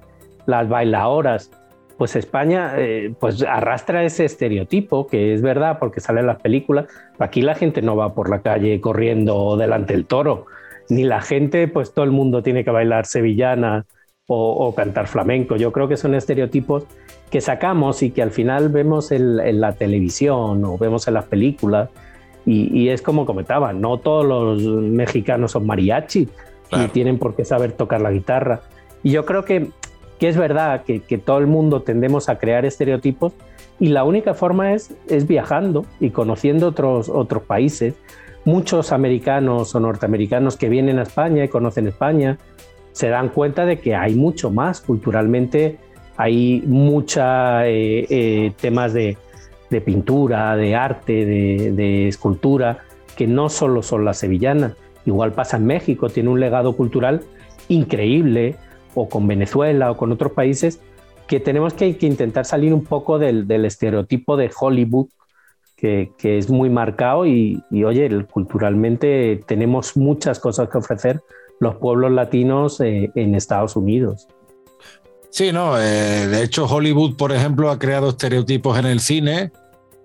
las 0.47 0.69
bailadoras, 0.69 1.51
pues 1.99 2.17
España 2.17 2.75
eh, 2.77 3.13
pues 3.19 3.43
arrastra 3.43 4.05
ese 4.05 4.25
estereotipo, 4.25 5.07
que 5.07 5.35
es 5.35 5.43
verdad 5.43 5.79
porque 5.79 6.01
sale 6.01 6.21
en 6.21 6.27
las 6.27 6.41
películas. 6.41 6.87
Aquí 7.19 7.43
la 7.43 7.55
gente 7.55 7.83
no 7.83 7.97
va 7.97 8.15
por 8.15 8.31
la 8.31 8.41
calle 8.41 8.81
corriendo 8.81 9.57
delante 9.57 9.95
del 9.95 10.07
toro, 10.07 10.47
ni 10.89 11.05
la 11.05 11.21
gente, 11.21 11.69
pues 11.69 11.93
todo 11.93 12.05
el 12.05 12.13
mundo 12.13 12.43
tiene 12.43 12.65
que 12.65 12.71
bailar 12.71 13.05
sevillana 13.05 13.85
o, 14.29 14.75
cantar 14.75 15.07
flamenco. 15.07 15.57
Yo 15.57 15.73
creo 15.73 15.89
que 15.89 15.97
son 15.97 16.15
estereotipos 16.15 16.85
que 17.31 17.41
sacamos 17.41 18.03
y 18.03 18.11
que 18.11 18.23
al 18.23 18.31
final 18.31 18.69
vemos 18.69 19.11
en, 19.11 19.61
la 19.61 19.73
televisión 19.73 20.65
o 20.65 20.79
vemos 20.79 21.09
en 21.09 21.15
las 21.15 21.25
películas. 21.25 21.89
Y, 22.51 22.89
es 22.89 23.03
como 23.03 23.27
comentaba, 23.27 23.75
no 23.75 23.99
todos 23.99 24.25
los 24.25 24.63
mexicanos 24.63 25.53
son 25.53 25.67
mariachi 25.67 26.29
y 26.71 26.89
tienen 26.89 27.19
por 27.19 27.37
qué 27.37 27.45
saber 27.45 27.73
tocar 27.73 28.01
la 28.01 28.11
guitarra. 28.11 28.63
Y 29.03 29.11
yo 29.11 29.27
creo 29.27 29.45
que 29.45 29.71
que 30.19 30.29
es 30.29 30.37
verdad 30.37 30.83
que, 30.85 31.19
todo 31.19 31.39
el 31.39 31.47
mundo 31.47 31.83
tendemos 31.83 32.29
a 32.29 32.39
crear 32.39 32.65
estereotipos 32.65 33.33
y 33.79 33.89
la 33.89 34.05
única 34.05 34.35
forma 34.35 34.75
es, 34.75 34.93
es 35.09 35.27
viajando 35.27 35.87
y 36.01 36.11
conociendo 36.11 36.69
otros, 36.69 37.09
otros 37.09 37.45
países. 37.45 37.95
Muchos 38.45 38.93
americanos 38.93 39.75
o 39.75 39.81
norteamericanos 39.81 40.57
que 40.57 40.69
vienen 40.69 40.99
a 40.99 41.03
España 41.03 41.45
y 41.45 41.49
conocen 41.49 41.87
España 41.87 42.39
se 42.93 43.09
dan 43.09 43.29
cuenta 43.29 43.65
de 43.65 43.79
que 43.79 43.95
hay 43.95 44.15
mucho 44.15 44.51
más 44.51 44.81
culturalmente, 44.81 45.79
hay 46.17 46.63
muchos 46.67 47.23
eh, 47.23 48.07
eh, 48.11 48.53
temas 48.61 48.93
de, 48.93 49.17
pintura, 49.81 50.57
de 50.57 50.75
arte, 50.75 51.25
de, 51.25 51.73
de 51.73 52.09
escultura, 52.09 52.79
que 53.17 53.27
no 53.27 53.49
solo 53.49 53.83
son 53.83 54.05
las 54.05 54.19
sevillanas. 54.19 54.73
Igual 55.05 55.33
pasa 55.33 55.57
en 55.57 55.67
México, 55.67 56.09
tiene 56.09 56.29
un 56.29 56.41
legado 56.41 56.77
cultural 56.77 57.23
increíble 57.69 58.57
o 58.95 59.09
con 59.09 59.27
Venezuela 59.27 59.91
o 59.91 59.97
con 59.97 60.13
otros 60.13 60.33
países, 60.33 60.81
que 61.27 61.41
tenemos 61.41 61.75
que, 61.75 61.97
intentar 62.01 62.45
salir 62.45 62.73
un 62.73 62.85
poco 62.85 63.19
del, 63.19 63.65
estereotipo 63.65 64.37
de 64.37 64.51
Hollywood, 64.59 65.09
que, 65.77 66.11
es 66.23 66.51
muy 66.51 66.71
marcado 66.71 67.27
y, 67.27 67.63
oye, 67.85 68.25
culturalmente 68.25 69.41
tenemos 69.47 69.97
muchas 69.97 70.41
cosas 70.41 70.69
que 70.69 70.79
ofrecer 70.79 71.21
los 71.61 71.77
pueblos 71.77 72.13
latinos 72.13 72.81
eh, 72.81 73.11
en 73.15 73.35
Estados 73.35 73.77
Unidos. 73.77 74.27
Sí, 75.31 75.53
no, 75.53 75.79
eh, 75.79 76.27
de 76.27 76.43
hecho 76.43 76.67
Hollywood, 76.67 77.17
por 77.17 77.33
ejemplo, 77.33 77.71
ha 77.71 77.79
creado 77.79 78.11
estereotipos 78.11 78.79
en 78.79 78.87
el 78.87 79.01
cine 79.01 79.53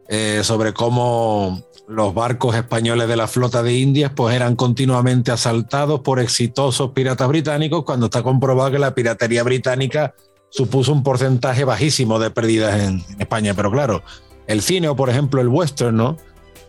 eh, 0.10 0.42
sobre 0.44 0.74
cómo 0.74 1.62
los 1.88 2.14
barcos 2.14 2.56
españoles 2.56 3.08
de 3.08 3.16
la 3.16 3.28
flota 3.28 3.62
de 3.64 3.74
Indias 3.74 4.12
pues 4.16 4.36
eran 4.36 4.56
continuamente 4.56 5.32
asaltados 5.32 6.00
por 6.02 6.20
exitosos 6.20 6.92
piratas 6.92 7.28
británicos 7.28 7.84
cuando 7.84 8.06
está 8.06 8.24
comprobado 8.24 8.72
que 8.72 8.80
la 8.80 8.96
piratería 8.96 9.44
británica 9.44 10.14
supuso 10.50 10.94
un 10.94 11.04
porcentaje 11.04 11.66
bajísimo 11.66 12.20
de 12.20 12.30
pérdidas 12.30 12.82
en, 12.82 13.04
España. 13.20 13.54
Pero 13.54 13.72
claro, 13.72 14.04
el 14.48 14.62
cine 14.62 14.88
o 14.88 14.96
por 14.96 15.10
ejemplo 15.10 15.42
el 15.42 15.48
western, 15.48 15.96
¿no? 15.96 16.18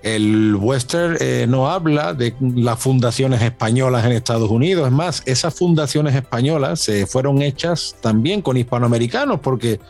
El 0.05 0.55
western 0.57 1.17
eh, 1.19 1.47
no 1.49 1.71
habla 1.71 2.13
de 2.13 2.35
las 2.41 2.79
fundaciones 2.79 3.41
españolas 3.41 4.05
en 4.05 4.13
Estados 4.13 4.51
Unidos. 4.51 4.87
Es 4.87 4.93
más, 4.93 5.23
esas 5.25 5.55
fundaciones 5.55 6.15
españolas 6.15 6.81
se 6.81 7.07
fueron 7.07 7.41
hechas 7.41 7.97
también 8.01 8.43
con 8.43 8.57
hispanoamericanos 8.57 9.41
porque 9.41 9.81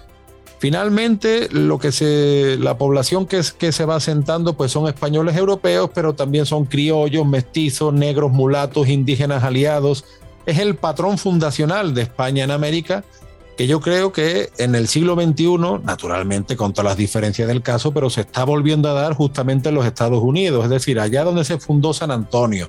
Finalmente, 0.65 1.49
lo 1.51 1.79
que 1.79 1.93
se, 1.93 2.57
la 2.59 2.79
población 2.79 3.27
que, 3.27 3.43
que 3.59 3.71
se 3.71 3.85
va 3.85 3.97
asentando 3.97 4.55
pues 4.57 4.73
son 4.73 4.89
españoles 4.89 5.37
europeos, 5.37 5.91
pero 5.93 6.15
también 6.15 6.47
son 6.47 6.65
criollos, 6.65 7.27
mestizos, 7.27 7.93
negros, 7.93 8.33
mulatos, 8.33 8.89
indígenas 8.89 9.45
aliados. 9.45 10.07
Es 10.47 10.59
el 10.59 10.77
patrón 10.77 11.19
fundacional 11.19 11.93
de 11.93 12.01
España 12.01 12.45
en 12.45 12.51
América, 12.51 13.05
que 13.57 13.67
yo 13.67 13.81
creo 13.81 14.13
que 14.13 14.51
en 14.59 14.75
el 14.75 14.89
siglo 14.89 15.15
XXI, 15.15 15.81
naturalmente 15.85 16.57
con 16.57 16.73
todas 16.73 16.91
las 16.91 16.97
diferencias 16.97 17.47
del 17.47 17.63
caso, 17.63 17.93
pero 17.93 18.11
se 18.11 18.23
está 18.23 18.45
volviendo 18.45 18.89
a 18.89 18.95
dar 18.95 19.15
justamente 19.15 19.69
en 19.69 19.77
los 19.77 19.87
Estados 19.87 20.23
Unidos, 20.23 20.65
es 20.65 20.71
decir, 20.71 20.99
allá 20.99 21.25
donde 21.25 21.45
se 21.45 21.59
fundó 21.59 21.93
San 21.93 22.11
Antonio, 22.11 22.69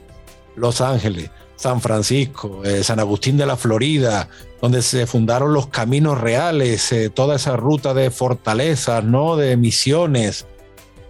Los 0.56 0.82
Ángeles, 0.82 1.32
San 1.56 1.82
Francisco, 1.82 2.62
eh, 2.64 2.84
San 2.84 3.00
Agustín 3.00 3.38
de 3.38 3.46
la 3.46 3.56
Florida, 3.56 4.30
donde 4.62 4.82
se 4.82 5.08
fundaron 5.08 5.54
los 5.54 5.68
caminos 5.68 6.20
reales, 6.20 6.92
eh, 6.92 7.10
toda 7.10 7.38
esa 7.38 7.56
ruta 7.56 7.94
de 7.94 8.12
fortalezas, 8.12 9.04
¿no? 9.04 9.38
De 9.38 9.58
misiones. 9.58 10.46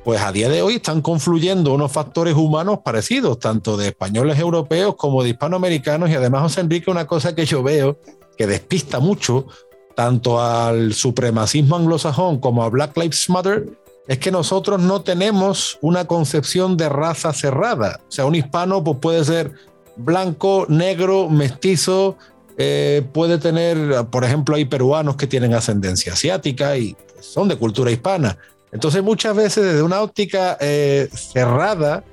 Pues 0.04 0.22
a 0.22 0.32
día 0.32 0.50
de 0.50 0.62
hoy 0.62 0.76
están 0.76 1.02
confluyendo 1.02 1.74
unos 1.74 1.92
factores 1.92 2.36
humanos 2.36 2.80
parecidos, 2.86 3.40
tanto 3.40 3.76
de 3.76 3.88
españoles 3.88 4.38
europeos 4.38 4.96
como 4.96 5.24
de 5.24 5.30
hispanoamericanos. 5.30 6.12
Y 6.12 6.14
además, 6.14 6.44
José 6.44 6.62
Enrique, 6.62 6.92
una 6.92 7.08
cosa 7.08 7.34
que 7.34 7.46
yo 7.46 7.64
veo 7.64 8.00
que 8.38 8.48
despista 8.48 9.00
mucho, 9.00 9.48
tanto 9.96 10.42
al 10.42 10.94
supremacismo 10.94 11.76
anglosajón 11.76 12.40
como 12.40 12.64
a 12.64 12.70
Black 12.70 12.98
Lives 12.98 13.30
Matter, 13.30 13.70
es 14.08 14.20
que 14.20 14.32
nosotros 14.32 14.82
no 14.82 15.02
tenemos 15.02 15.80
una 15.82 16.06
concepción 16.06 16.78
de 16.78 16.90
raza 16.90 17.34
cerrada. 17.34 18.02
O 18.08 18.12
sea, 18.12 18.26
un 18.26 18.36
hispano 18.36 18.84
pues, 18.84 18.98
puede 19.00 19.24
ser 19.24 19.54
blanco, 19.96 20.66
negro, 20.70 21.30
mestizo, 21.30 22.18
eh, 22.58 23.04
puede 23.14 23.38
tener, 23.38 24.06
por 24.12 24.24
ejemplo, 24.24 24.56
hay 24.56 24.66
peruanos 24.66 25.16
que 25.16 25.28
tienen 25.28 25.54
ascendencia 25.54 26.14
asiática 26.14 26.78
y 26.78 26.96
son 27.20 27.48
de 27.48 27.58
cultura 27.58 27.92
hispana. 27.92 28.38
Entonces 28.72 29.02
muchas 29.04 29.36
veces 29.36 29.64
desde 29.64 29.82
una 29.82 30.02
óptica 30.02 30.58
eh, 30.60 31.10
cerrada 31.14 32.04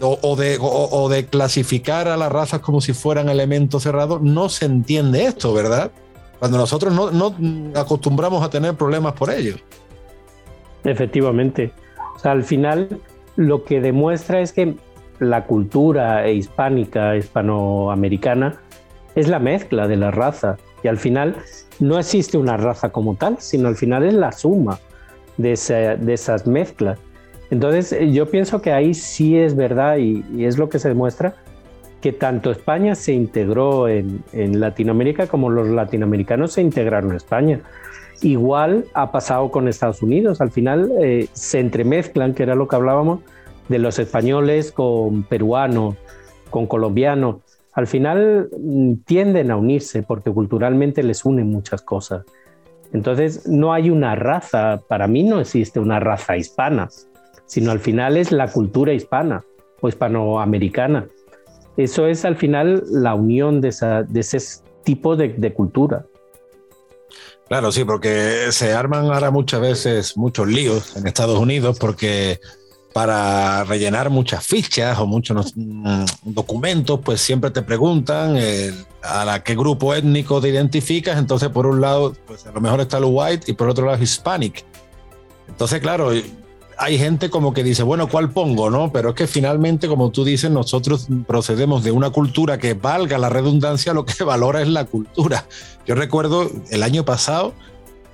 o, 0.00 0.36
de, 1.08 1.26
clasificar 1.26 2.08
a 2.08 2.16
las 2.16 2.32
razas 2.32 2.60
como 2.60 2.80
si 2.80 2.92
fueran 2.92 3.28
elementos 3.28 3.82
cerrados, 3.82 4.22
no 4.22 4.48
se 4.48 4.66
entiende 4.66 5.24
esto, 5.24 5.52
¿verdad? 5.52 5.90
Cuando 6.38 6.58
nosotros 6.58 6.92
no, 6.92 7.34
acostumbramos 7.78 8.42
a 8.42 8.50
tener 8.50 8.74
problemas 8.74 9.12
por 9.12 9.30
ello. 9.30 9.56
Efectivamente. 10.84 11.72
Al 12.22 12.44
final 12.44 13.00
lo 13.36 13.64
que 13.64 13.80
demuestra 13.80 14.40
es 14.40 14.52
que 14.52 14.76
la 15.18 15.44
cultura 15.44 16.28
hispánica, 16.30 17.16
hispanoamericana, 17.16 18.60
es 19.14 19.28
la 19.28 19.38
mezcla 19.38 19.86
de 19.86 19.96
las 19.96 20.14
razas. 20.14 20.58
Y 20.82 20.88
al 20.88 20.96
final 20.96 21.36
no 21.78 21.98
existe 21.98 22.38
una 22.38 22.56
raza 22.56 22.90
como 22.90 23.14
tal, 23.16 23.36
sino 23.38 23.68
al 23.68 23.76
final 23.76 24.04
es 24.04 24.14
la 24.14 24.32
suma 24.32 24.78
de, 25.36 25.52
esas 25.52 26.46
mezclas. 26.46 26.98
Entonces 27.50 28.12
yo 28.12 28.26
pienso 28.26 28.62
que 28.62 28.72
ahí 28.72 28.94
sí 28.94 29.36
es 29.36 29.56
verdad 29.56 29.98
y, 29.98 30.24
es 30.44 30.56
lo 30.56 30.68
que 30.68 30.78
se 30.78 30.88
demuestra 30.88 31.34
que 32.00 32.12
tanto 32.12 32.50
España 32.50 32.94
se 32.94 33.12
integró 33.12 33.88
en, 33.88 34.22
Latinoamérica 34.32 35.26
como 35.26 35.50
los 35.50 35.68
latinoamericanos 35.68 36.52
se 36.52 36.62
integraron 36.62 37.10
en 37.10 37.16
España. 37.16 37.60
Igual 38.22 38.86
ha 38.94 39.12
pasado 39.12 39.50
con 39.50 39.68
Estados 39.68 40.02
Unidos. 40.02 40.40
Al 40.40 40.50
final 40.50 40.90
eh, 41.00 41.28
se 41.32 41.60
entremezclan, 41.60 42.32
que 42.34 42.42
era 42.44 42.54
lo 42.54 42.68
que 42.68 42.76
hablábamos, 42.76 43.20
de 43.68 43.78
los 43.78 43.98
españoles 43.98 44.72
con 44.72 45.24
peruanos, 45.24 45.96
con 46.48 46.66
colombianos. 46.66 47.36
Al 47.72 47.86
final 47.86 48.48
mm, 48.58 48.94
tienden 49.06 49.50
a 49.50 49.56
unirse 49.56 50.02
porque 50.02 50.30
culturalmente 50.30 51.02
les 51.02 51.24
unen 51.24 51.50
muchas 51.50 51.82
cosas. 51.82 52.24
Entonces 52.92 53.46
no 53.46 53.72
hay 53.72 53.90
una 53.90 54.14
raza, 54.16 54.80
para 54.88 55.06
mí 55.06 55.22
no 55.22 55.40
existe 55.40 55.78
una 55.78 56.00
raza 56.00 56.36
hispana, 56.36 56.88
sino 57.50 57.72
al 57.72 57.80
final 57.80 58.16
es 58.16 58.30
la 58.30 58.46
cultura 58.46 58.92
hispana 58.92 59.44
o 59.80 59.88
hispanoamericana. 59.88 61.08
Eso 61.76 62.06
es 62.06 62.24
al 62.24 62.36
final 62.36 62.84
la 62.88 63.16
unión 63.16 63.60
de, 63.60 63.70
ese 63.70 64.38
tipo 64.84 65.16
de, 65.16 65.30
de 65.30 65.52
cultura. 65.52 66.06
Claro, 67.48 67.72
sí, 67.72 67.84
porque 67.84 68.52
se 68.52 68.72
arman 68.72 69.06
ahora 69.06 69.32
muchas 69.32 69.60
veces 69.60 70.16
muchos 70.16 70.46
líos 70.46 70.96
en 70.96 71.08
Estados 71.08 71.40
Unidos 71.40 71.76
porque 71.80 72.38
para 72.92 73.64
rellenar 73.64 74.10
muchas 74.10 74.46
fichas 74.46 74.96
o 75.00 75.06
muchos 75.06 75.52
mm, 75.56 76.04
documentos, 76.22 77.00
pues 77.04 77.20
siempre 77.20 77.50
te 77.50 77.62
preguntan 77.62 78.36
eh, 78.36 78.72
a 79.02 79.24
la 79.24 79.42
qué 79.42 79.56
grupo 79.56 79.92
étnico 79.92 80.40
te 80.40 80.50
identificas. 80.50 81.18
Entonces, 81.18 81.48
por 81.48 81.66
un 81.66 81.80
lado, 81.80 82.14
pues 82.28 82.46
a 82.46 82.52
lo 82.52 82.60
mejor 82.60 82.80
está 82.80 83.00
lo 83.00 83.08
white 83.08 83.50
y 83.50 83.54
por 83.54 83.68
otro 83.68 83.86
lado 83.86 84.00
hispanic. 84.00 84.64
Entonces, 85.48 85.80
claro, 85.80 86.12
hay 86.80 86.96
gente 86.96 87.28
como 87.28 87.52
que 87.52 87.62
dice, 87.62 87.82
bueno, 87.82 88.08
¿cuál 88.08 88.30
pongo? 88.30 88.70
No, 88.70 88.90
pero 88.90 89.10
es 89.10 89.14
que 89.14 89.26
finalmente, 89.26 89.86
como 89.86 90.10
tú 90.10 90.24
dices, 90.24 90.50
nosotros 90.50 91.08
procedemos 91.26 91.84
de 91.84 91.92
una 91.92 92.08
cultura 92.08 92.56
que 92.56 92.72
valga 92.72 93.18
la 93.18 93.28
redundancia, 93.28 93.92
lo 93.92 94.06
que 94.06 94.24
valora 94.24 94.62
es 94.62 94.68
la 94.68 94.86
cultura. 94.86 95.46
Yo 95.86 95.94
recuerdo 95.94 96.50
el 96.70 96.82
año 96.82 97.04
pasado 97.04 97.52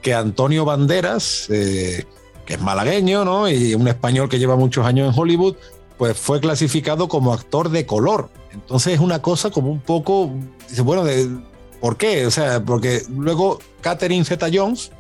que 0.03 0.15
Antonio 0.15 0.65
Banderas, 0.65 1.47
eh, 1.49 2.05
que 2.45 2.55
es 2.55 2.61
malagueño, 2.61 3.25
¿no? 3.25 3.49
Y 3.49 3.75
un 3.75 3.87
español 3.87 4.29
que 4.29 4.41
lleva 4.41 4.57
muchos 4.57 4.85
años 4.85 5.15
en 5.15 5.21
Hollywood, 5.21 5.55
pues 5.97 6.19
fue 6.19 6.41
clasificado 6.41 7.07
como 7.07 7.33
actor 7.33 7.71
de 7.71 7.87
color. 7.87 8.31
Entonces 8.53 8.95
es 8.95 9.01
una 9.01 9.23
cosa 9.23 9.51
como 9.51 9.71
un 9.71 9.81
poco, 9.81 10.33
dice, 10.69 10.83
bueno, 10.83 11.05
¿por 11.81 11.97
qué? 11.97 12.27
O 12.27 12.33
sea, 12.33 12.61
porque 12.65 13.03
luego 13.17 13.61
Catherine 13.81 14.25
Zeta 14.25 14.49
Jones 14.53 14.91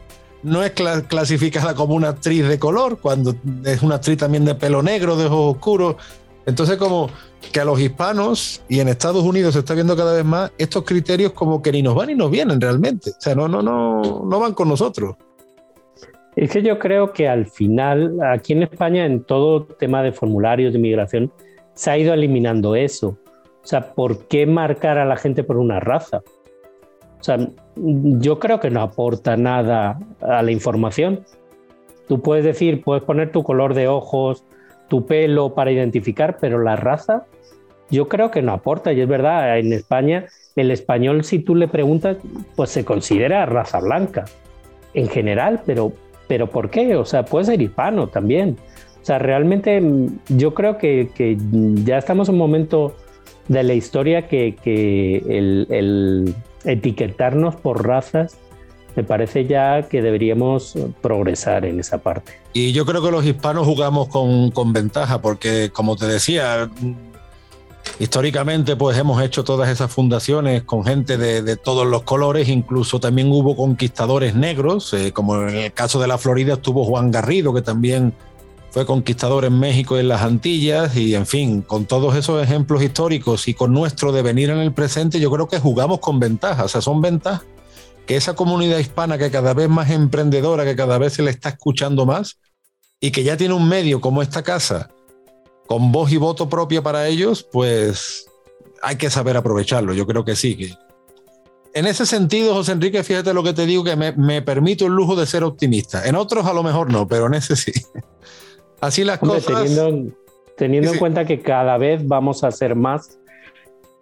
no 0.46 0.62
es 0.62 0.70
clasificada 1.08 1.74
como 1.74 1.94
una 1.94 2.10
actriz 2.10 2.46
de 2.46 2.58
color, 2.58 3.00
cuando 3.00 3.34
es 3.64 3.82
una 3.82 3.96
actriz 3.96 4.16
también 4.16 4.44
de 4.44 4.54
pelo 4.54 4.80
negro, 4.80 5.16
de 5.16 5.26
ojos 5.26 5.56
oscuros. 5.56 5.96
Entonces, 6.46 6.76
como 6.76 7.10
que 7.52 7.58
a 7.58 7.64
los 7.64 7.80
hispanos 7.80 8.62
y 8.68 8.78
en 8.78 8.86
Estados 8.86 9.24
Unidos 9.24 9.54
se 9.54 9.60
está 9.60 9.74
viendo 9.74 9.96
cada 9.96 10.14
vez 10.14 10.24
más 10.24 10.52
estos 10.56 10.84
criterios 10.84 11.32
como 11.32 11.60
que 11.60 11.72
ni 11.72 11.82
nos 11.82 11.96
van 11.96 12.06
ni 12.06 12.14
nos 12.14 12.30
vienen 12.30 12.60
realmente. 12.60 13.10
O 13.10 13.20
sea, 13.20 13.34
no, 13.34 13.48
no, 13.48 13.60
no, 13.60 14.24
no 14.24 14.40
van 14.40 14.54
con 14.54 14.68
nosotros. 14.68 15.16
Es 16.36 16.52
que 16.52 16.62
yo 16.62 16.78
creo 16.78 17.12
que 17.12 17.28
al 17.28 17.46
final, 17.46 18.16
aquí 18.22 18.52
en 18.52 18.62
España, 18.62 19.04
en 19.04 19.24
todo 19.24 19.64
tema 19.64 20.02
de 20.04 20.12
formularios 20.12 20.72
de 20.72 20.78
inmigración, 20.78 21.32
se 21.74 21.90
ha 21.90 21.98
ido 21.98 22.14
eliminando 22.14 22.76
eso. 22.76 23.18
O 23.64 23.66
sea, 23.66 23.94
¿por 23.94 24.28
qué 24.28 24.46
marcar 24.46 24.98
a 24.98 25.04
la 25.04 25.16
gente 25.16 25.42
por 25.42 25.56
una 25.56 25.80
raza? 25.80 26.22
Sea, 27.26 27.38
yo 27.74 28.38
creo 28.38 28.60
que 28.60 28.70
no 28.70 28.82
aporta 28.82 29.36
nada 29.36 29.98
a 30.20 30.44
la 30.44 30.52
información. 30.52 31.24
Tú 32.06 32.22
puedes 32.22 32.44
decir, 32.44 32.84
puedes 32.84 33.02
poner 33.02 33.32
tu 33.32 33.42
color 33.42 33.74
de 33.74 33.88
ojos, 33.88 34.44
tu 34.86 35.06
pelo 35.06 35.52
para 35.52 35.72
identificar, 35.72 36.36
pero 36.40 36.62
la 36.62 36.76
raza, 36.76 37.24
yo 37.90 38.06
creo 38.06 38.30
que 38.30 38.42
no 38.42 38.52
aporta. 38.52 38.92
Y 38.92 39.00
es 39.00 39.08
verdad, 39.08 39.58
en 39.58 39.72
España, 39.72 40.26
el 40.54 40.70
español, 40.70 41.24
si 41.24 41.40
tú 41.40 41.56
le 41.56 41.66
preguntas, 41.66 42.18
pues 42.54 42.70
se 42.70 42.84
considera 42.84 43.44
raza 43.44 43.80
blanca 43.80 44.26
en 44.94 45.08
general, 45.08 45.62
pero, 45.66 45.92
pero 46.28 46.48
¿por 46.48 46.70
qué? 46.70 46.94
O 46.94 47.04
sea, 47.04 47.24
puede 47.24 47.46
ser 47.46 47.60
hispano 47.60 48.06
también. 48.06 48.56
O 49.02 49.04
sea, 49.04 49.18
realmente 49.18 49.82
yo 50.28 50.54
creo 50.54 50.78
que, 50.78 51.10
que 51.12 51.36
ya 51.82 51.98
estamos 51.98 52.28
en 52.28 52.36
un 52.36 52.38
momento 52.38 52.94
de 53.48 53.64
la 53.64 53.74
historia 53.74 54.28
que, 54.28 54.54
que 54.62 55.16
el, 55.28 55.66
el 55.70 56.34
etiquetarnos 56.66 57.56
por 57.56 57.86
razas 57.86 58.36
me 58.96 59.04
parece 59.04 59.46
ya 59.46 59.82
que 59.82 60.00
deberíamos 60.00 60.74
progresar 61.02 61.66
en 61.66 61.78
esa 61.78 61.98
parte. 61.98 62.32
Y 62.54 62.72
yo 62.72 62.86
creo 62.86 63.02
que 63.02 63.10
los 63.10 63.24
hispanos 63.24 63.66
jugamos 63.66 64.08
con, 64.08 64.50
con 64.50 64.72
ventaja, 64.72 65.20
porque 65.20 65.70
como 65.70 65.96
te 65.96 66.06
decía, 66.06 66.70
históricamente 67.98 68.74
pues 68.74 68.96
hemos 68.96 69.22
hecho 69.22 69.44
todas 69.44 69.68
esas 69.68 69.92
fundaciones 69.92 70.62
con 70.62 70.82
gente 70.82 71.18
de, 71.18 71.42
de 71.42 71.56
todos 71.56 71.86
los 71.86 72.02
colores, 72.02 72.48
incluso 72.48 72.98
también 72.98 73.30
hubo 73.30 73.54
conquistadores 73.54 74.34
negros, 74.34 74.94
eh, 74.94 75.12
como 75.12 75.42
en 75.42 75.56
el 75.56 75.72
caso 75.74 76.00
de 76.00 76.08
la 76.08 76.16
Florida 76.16 76.54
estuvo 76.54 76.82
Juan 76.84 77.10
Garrido, 77.10 77.52
que 77.52 77.60
también 77.62 78.14
fue 78.76 78.84
conquistador 78.84 79.46
en 79.46 79.58
México 79.58 79.96
y 79.96 80.00
en 80.00 80.08
las 80.08 80.20
Antillas, 80.20 80.94
y 80.96 81.14
en 81.14 81.24
fin, 81.24 81.62
con 81.62 81.86
todos 81.86 82.14
esos 82.14 82.42
ejemplos 82.42 82.82
históricos 82.82 83.48
y 83.48 83.54
con 83.54 83.72
nuestro 83.72 84.12
devenir 84.12 84.50
en 84.50 84.58
el 84.58 84.74
presente, 84.74 85.18
yo 85.18 85.30
creo 85.30 85.48
que 85.48 85.58
jugamos 85.58 85.98
con 86.00 86.20
ventaja, 86.20 86.64
o 86.64 86.68
sea, 86.68 86.82
son 86.82 87.00
ventajas 87.00 87.46
que 88.06 88.16
esa 88.16 88.34
comunidad 88.34 88.76
hispana 88.76 89.16
que 89.16 89.30
cada 89.30 89.54
vez 89.54 89.70
más 89.70 89.88
emprendedora, 89.88 90.66
que 90.66 90.76
cada 90.76 90.98
vez 90.98 91.14
se 91.14 91.22
le 91.22 91.30
está 91.30 91.48
escuchando 91.48 92.04
más 92.04 92.38
y 93.00 93.12
que 93.12 93.24
ya 93.24 93.38
tiene 93.38 93.54
un 93.54 93.66
medio 93.66 94.02
como 94.02 94.20
esta 94.20 94.42
casa 94.42 94.90
con 95.66 95.90
voz 95.90 96.12
y 96.12 96.18
voto 96.18 96.50
propia 96.50 96.82
para 96.82 97.08
ellos, 97.08 97.48
pues 97.50 98.26
hay 98.82 98.96
que 98.96 99.08
saber 99.08 99.38
aprovecharlo. 99.38 99.94
Yo 99.94 100.06
creo 100.06 100.22
que 100.22 100.36
sí. 100.36 100.74
En 101.72 101.86
ese 101.86 102.04
sentido, 102.04 102.52
José 102.52 102.72
Enrique, 102.72 103.02
fíjate 103.02 103.32
lo 103.32 103.42
que 103.42 103.54
te 103.54 103.64
digo, 103.64 103.84
que 103.84 103.96
me, 103.96 104.42
permito 104.42 104.84
el 104.84 104.92
lujo 104.92 105.16
de 105.16 105.24
ser 105.24 105.44
optimista. 105.44 106.06
En 106.06 106.14
otros 106.14 106.44
a 106.44 106.52
lo 106.52 106.62
mejor 106.62 106.92
no, 106.92 107.08
pero 107.08 107.26
en 107.26 107.32
ese 107.32 107.56
sí. 107.56 107.72
Así 108.86 109.04
las 109.04 109.18
cosas. 109.18 109.44
Teniendo, 109.46 110.12
teniendo 110.56 110.92
en 110.92 110.98
cuenta 110.98 111.24
que 111.24 111.40
cada 111.40 111.76
vez 111.76 112.06
vamos 112.06 112.44
a 112.44 112.50
ser 112.50 112.74
más 112.74 113.18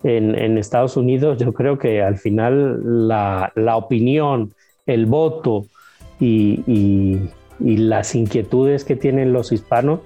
en, 0.03 0.59
Estados 0.59 0.97
Unidos, 0.97 1.39
yo 1.39 1.53
creo 1.55 1.79
que 1.79 2.03
al 2.03 2.19
final 2.19 3.09
la, 3.09 3.77
opinión, 3.77 4.55
el 4.87 5.07
voto 5.07 5.67
y, 6.21 7.31
las 7.61 8.15
inquietudes 8.15 8.85
que 8.85 8.97
tienen 8.97 9.33
los 9.33 9.53
hispanos, 9.53 10.01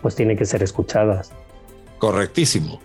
pues 0.00 0.14
tienen 0.14 0.36
que 0.36 0.44
ser 0.44 0.62
escuchadas. 0.62 1.32
Correctísimo. 1.98 2.80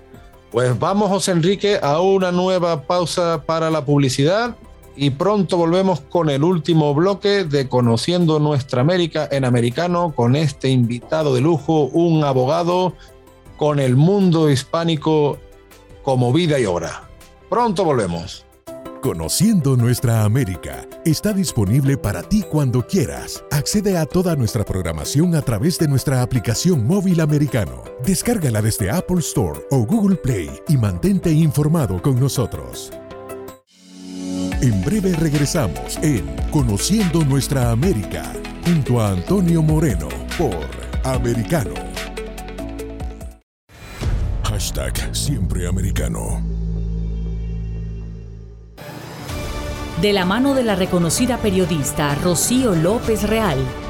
Pues 0.51 0.77
vamos, 0.79 1.09
José 1.09 1.31
Enrique, 1.31 1.77
a 1.79 2.01
una 2.01 2.31
nueva 2.31 2.81
pausa 2.81 3.43
para 3.45 3.69
la 3.69 3.85
publicidad 3.85 4.55
y 5.01 5.11
pronto 5.11 5.55
volvemos 5.55 6.01
con 6.01 6.29
el 6.29 6.43
último 6.43 6.93
bloque 6.93 7.45
de 7.45 7.69
Conociendo 7.69 8.37
Nuestra 8.37 8.81
América 8.81 9.29
en 9.31 9.45
Americano 9.45 10.11
con 10.13 10.35
este 10.35 10.67
invitado 10.67 11.33
de 11.33 11.39
lujo, 11.39 11.83
un 11.83 12.25
abogado 12.25 12.93
con 13.55 13.79
el 13.79 13.95
mundo 13.95 14.49
hispánico 14.49 15.37
como 16.03 16.33
vida 16.33 16.59
y 16.59 16.65
obra. 16.65 17.07
Pronto 17.49 17.85
volvemos. 17.85 18.45
Conociendo 19.01 19.77
nuestra 19.77 20.25
América 20.25 20.85
está 21.05 21.31
disponible 21.31 21.97
para 21.97 22.21
ti 22.21 22.41
cuando 22.41 22.85
quieras. 22.85 23.41
Accede 23.51 23.97
a 23.97 24.05
toda 24.05 24.35
nuestra 24.35 24.65
programación 24.65 25.33
a 25.33 25.41
través 25.41 25.79
de 25.79 25.87
nuestra 25.87 26.21
aplicación 26.21 26.85
móvil 26.85 27.21
americano. 27.21 27.85
Descárgala 28.05 28.61
desde 28.61 28.91
Apple 28.91 29.19
Store 29.19 29.61
o 29.71 29.85
Google 29.85 30.17
Play 30.17 30.49
y 30.67 30.75
mantente 30.75 31.31
informado 31.31 32.01
con 32.01 32.19
nosotros. 32.19 32.91
En 34.61 34.83
breve 34.83 35.13
regresamos 35.13 35.97
en 36.01 36.35
Conociendo 36.51 37.23
nuestra 37.23 37.71
América 37.71 38.33
junto 38.65 38.99
a 38.99 39.11
Antonio 39.11 39.63
Moreno 39.63 40.09
por 40.37 40.67
Americano. 41.05 41.73
Hashtag 44.43 45.15
Siempre 45.15 45.65
Americano. 45.65 46.41
De 50.01 50.11
la 50.11 50.25
mano 50.25 50.53
de 50.53 50.63
la 50.63 50.75
reconocida 50.75 51.37
periodista 51.37 52.13
Rocío 52.15 52.75
López 52.75 53.23
Real, 53.23 53.59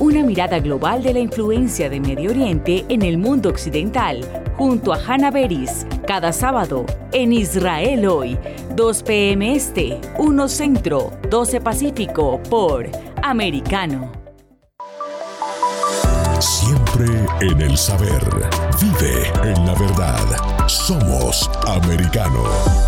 Una 0.00 0.22
mirada 0.22 0.60
global 0.60 1.02
de 1.02 1.12
la 1.12 1.18
influencia 1.18 1.90
de 1.90 2.00
Medio 2.00 2.30
Oriente 2.30 2.84
en 2.88 3.02
el 3.02 3.18
mundo 3.18 3.48
occidental, 3.48 4.20
junto 4.56 4.92
a 4.92 4.98
Hannah 5.04 5.30
Beris, 5.30 5.86
cada 6.06 6.32
sábado 6.32 6.86
en 7.12 7.32
Israel 7.32 8.06
hoy, 8.06 8.38
2 8.76 9.02
p.m. 9.02 9.54
Este, 9.54 10.00
1 10.18 10.48
Centro, 10.48 11.12
12 11.28 11.60
Pacífico, 11.60 12.40
por 12.48 12.88
Americano. 13.22 14.12
Siempre 16.40 17.06
en 17.40 17.60
el 17.60 17.76
saber. 17.76 18.22
Vive 18.80 19.26
en 19.42 19.66
la 19.66 19.74
verdad. 19.74 20.68
Somos 20.68 21.50
americano. 21.66 22.87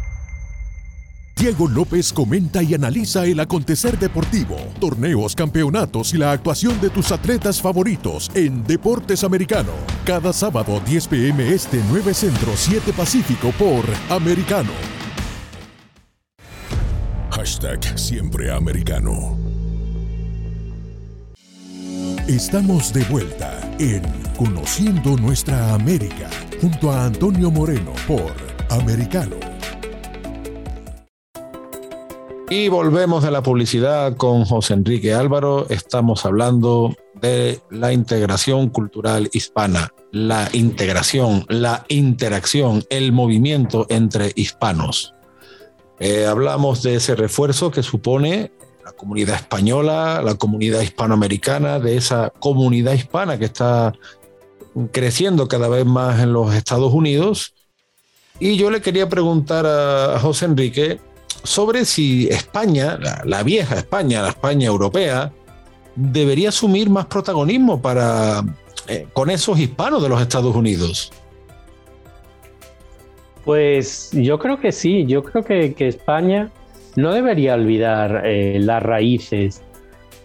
Diego 1.41 1.67
López 1.67 2.13
comenta 2.13 2.61
y 2.61 2.75
analiza 2.75 3.25
el 3.25 3.39
acontecer 3.39 3.97
deportivo, 3.97 4.57
torneos, 4.79 5.35
campeonatos 5.35 6.13
y 6.13 6.19
la 6.19 6.33
actuación 6.33 6.79
de 6.79 6.91
tus 6.91 7.11
atletas 7.11 7.59
favoritos 7.59 8.29
en 8.35 8.63
Deportes 8.63 9.23
Americano. 9.23 9.71
Cada 10.05 10.33
sábado 10.33 10.79
10 10.85 11.07
pm 11.07 11.51
este 11.51 11.81
9 11.89 12.13
Centro 12.13 12.51
7 12.55 12.93
Pacífico 12.93 13.51
por 13.57 13.83
Americano. 14.11 14.69
Hashtag 17.31 17.97
Siempre 17.97 18.51
Americano. 18.51 19.35
Estamos 22.27 22.93
de 22.93 23.03
vuelta 23.05 23.59
en 23.79 24.03
Conociendo 24.37 25.17
Nuestra 25.17 25.73
América 25.73 26.29
junto 26.61 26.91
a 26.91 27.05
Antonio 27.05 27.49
Moreno 27.49 27.93
por 28.07 28.31
Americano. 28.69 29.50
Y 32.53 32.67
volvemos 32.67 33.23
de 33.23 33.31
la 33.31 33.41
publicidad 33.41 34.17
con 34.17 34.43
José 34.43 34.73
Enrique 34.73 35.13
Álvaro. 35.13 35.67
Estamos 35.69 36.25
hablando 36.25 36.93
de 37.13 37.61
la 37.69 37.93
integración 37.93 38.67
cultural 38.67 39.29
hispana, 39.31 39.93
la 40.11 40.49
integración, 40.51 41.45
la 41.47 41.85
interacción, 41.87 42.83
el 42.89 43.13
movimiento 43.13 43.85
entre 43.87 44.33
hispanos. 44.35 45.13
Eh, 46.01 46.25
hablamos 46.25 46.83
de 46.83 46.95
ese 46.95 47.15
refuerzo 47.15 47.71
que 47.71 47.83
supone 47.83 48.51
la 48.83 48.91
comunidad 48.91 49.37
española, 49.37 50.21
la 50.21 50.35
comunidad 50.35 50.81
hispanoamericana, 50.81 51.79
de 51.79 51.95
esa 51.95 52.33
comunidad 52.37 52.91
hispana 52.91 53.39
que 53.39 53.45
está 53.45 53.93
creciendo 54.91 55.47
cada 55.47 55.69
vez 55.69 55.85
más 55.85 56.19
en 56.19 56.33
los 56.33 56.53
Estados 56.53 56.93
Unidos. 56.93 57.53
Y 58.41 58.57
yo 58.57 58.69
le 58.69 58.81
quería 58.81 59.07
preguntar 59.07 59.65
a 59.65 60.19
José 60.19 60.43
Enrique 60.47 60.99
sobre 61.43 61.85
si 61.85 62.27
España, 62.27 62.99
la, 63.23 63.43
vieja 63.43 63.75
España, 63.75 64.21
la 64.21 64.29
España 64.29 64.67
europea, 64.67 65.31
debería 65.95 66.49
asumir 66.49 66.89
más 66.89 67.05
protagonismo 67.07 67.81
para, 67.81 68.43
eh, 68.87 69.07
con 69.13 69.29
esos 69.29 69.59
hispanos 69.59 70.01
de 70.01 70.09
los 70.09 70.21
Estados 70.21 70.55
Unidos. 70.55 71.11
Pues 73.43 74.11
yo 74.13 74.37
creo 74.37 74.59
que 74.59 74.71
sí, 74.71 75.05
yo 75.07 75.23
creo 75.23 75.43
que, 75.43 75.73
España 75.79 76.51
no 76.95 77.11
debería 77.11 77.55
olvidar 77.55 78.21
eh, 78.25 78.59
las 78.59 78.83
raíces 78.83 79.63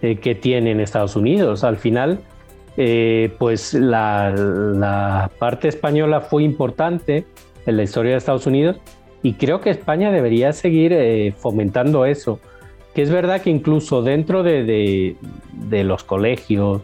eh, 0.02 0.16
que 0.16 0.34
tiene 0.34 0.72
en 0.72 0.80
Estados 0.80 1.16
Unidos. 1.16 1.64
Al 1.64 1.78
final, 1.78 2.20
pues 3.38 3.72
la, 3.72 5.30
parte 5.38 5.68
española 5.68 6.20
fue 6.20 6.42
importante 6.42 7.24
en 7.64 7.76
la 7.78 7.82
historia 7.82 8.12
de 8.12 8.18
Estados 8.18 8.46
Unidos 8.46 8.76
y 9.26 9.34
creo 9.34 9.60
que 9.60 9.70
España 9.70 10.10
debería 10.10 10.52
seguir 10.52 11.34
fomentando 11.34 12.04
eso 12.04 12.40
que 12.96 13.02
es 13.02 13.10
verdad 13.10 13.42
que 13.42 13.50
incluso 13.50 14.00
dentro 14.00 14.42
de, 14.42 15.16
los 15.70 16.02
colegios, 16.02 16.80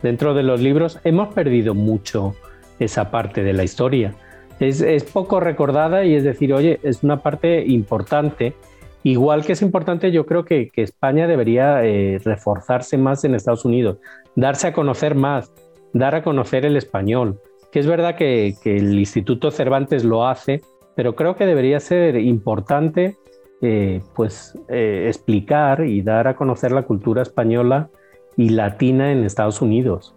dentro 0.00 0.32
de 0.32 0.44
los 0.44 0.60
libros, 0.60 1.00
hemos 1.02 1.34
perdido 1.34 1.74
mucho 1.74 2.36
esa 2.78 3.10
parte 3.10 3.42
de 3.42 3.52
la 3.52 3.64
historia. 3.64 4.14
Es, 4.60 5.02
poco 5.02 5.40
recordada 5.40 6.04
y 6.04 6.14
es 6.14 6.22
decir, 6.22 6.54
oye, 6.54 6.78
es 6.84 7.02
una 7.02 7.20
parte 7.20 7.64
importante. 7.66 8.54
Igual 9.02 9.44
que 9.44 9.54
es 9.54 9.62
importante, 9.62 10.12
yo 10.12 10.24
creo 10.24 10.44
que, 10.44 10.70
España 10.76 11.26
debería 11.26 11.84
eh, 11.84 12.20
reforzarse 12.24 12.96
más 12.96 13.24
en 13.24 13.34
Estados 13.34 13.64
Unidos, 13.64 13.98
darse 14.36 14.68
a 14.68 14.72
conocer 14.72 15.16
más, 15.16 15.50
dar 15.92 16.14
a 16.14 16.22
conocer 16.22 16.64
el 16.64 16.76
español. 16.76 17.40
Que 17.72 17.80
es 17.80 17.88
verdad 17.88 18.14
que, 18.14 18.54
que 18.62 18.76
el 18.76 18.96
Instituto 18.96 19.50
Cervantes 19.50 20.04
lo 20.04 20.28
hace, 20.28 20.62
pero 20.96 21.14
creo 21.14 21.36
que 21.36 21.46
debería 21.46 21.78
ser 21.78 22.16
importante 22.16 23.16
eh, 23.62 24.02
pues 24.14 24.58
eh, 24.68 25.04
explicar 25.08 25.86
y 25.86 26.02
dar 26.02 26.26
a 26.26 26.36
conocer 26.36 26.72
la 26.72 26.82
cultura 26.82 27.22
española 27.22 27.90
y 28.36 28.48
latina 28.48 29.12
en 29.12 29.24
Estados 29.24 29.62
Unidos. 29.62 30.14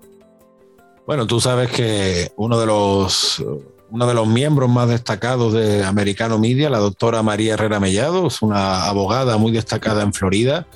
Bueno, 1.06 1.28
tú 1.28 1.40
sabes 1.40 1.70
que 1.70 2.32
uno 2.38 2.60
de 2.60 2.66
los 2.66 3.44
uno 3.92 4.06
de 4.06 4.14
los 4.14 4.28
miembros 4.28 4.70
más 4.70 4.88
destacados 4.88 5.54
de 5.54 5.84
Americano 5.84 6.38
Media, 6.38 6.70
la 6.70 6.78
doctora 6.78 7.24
María 7.24 7.56
Herrera 7.56 7.80
Mellado, 7.80 8.28
es 8.28 8.42
una 8.42 8.86
abogada 8.86 9.38
muy 9.38 9.52
destacada 9.52 10.04
en 10.04 10.14
Florida 10.14 10.68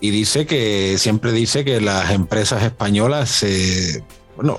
y 0.00 0.10
dice 0.10 0.46
que 0.46 0.96
siempre 0.98 1.32
dice 1.32 1.64
que 1.64 1.80
las 1.80 2.10
empresas 2.10 2.62
españolas, 2.62 3.44
bueno, 4.38 4.56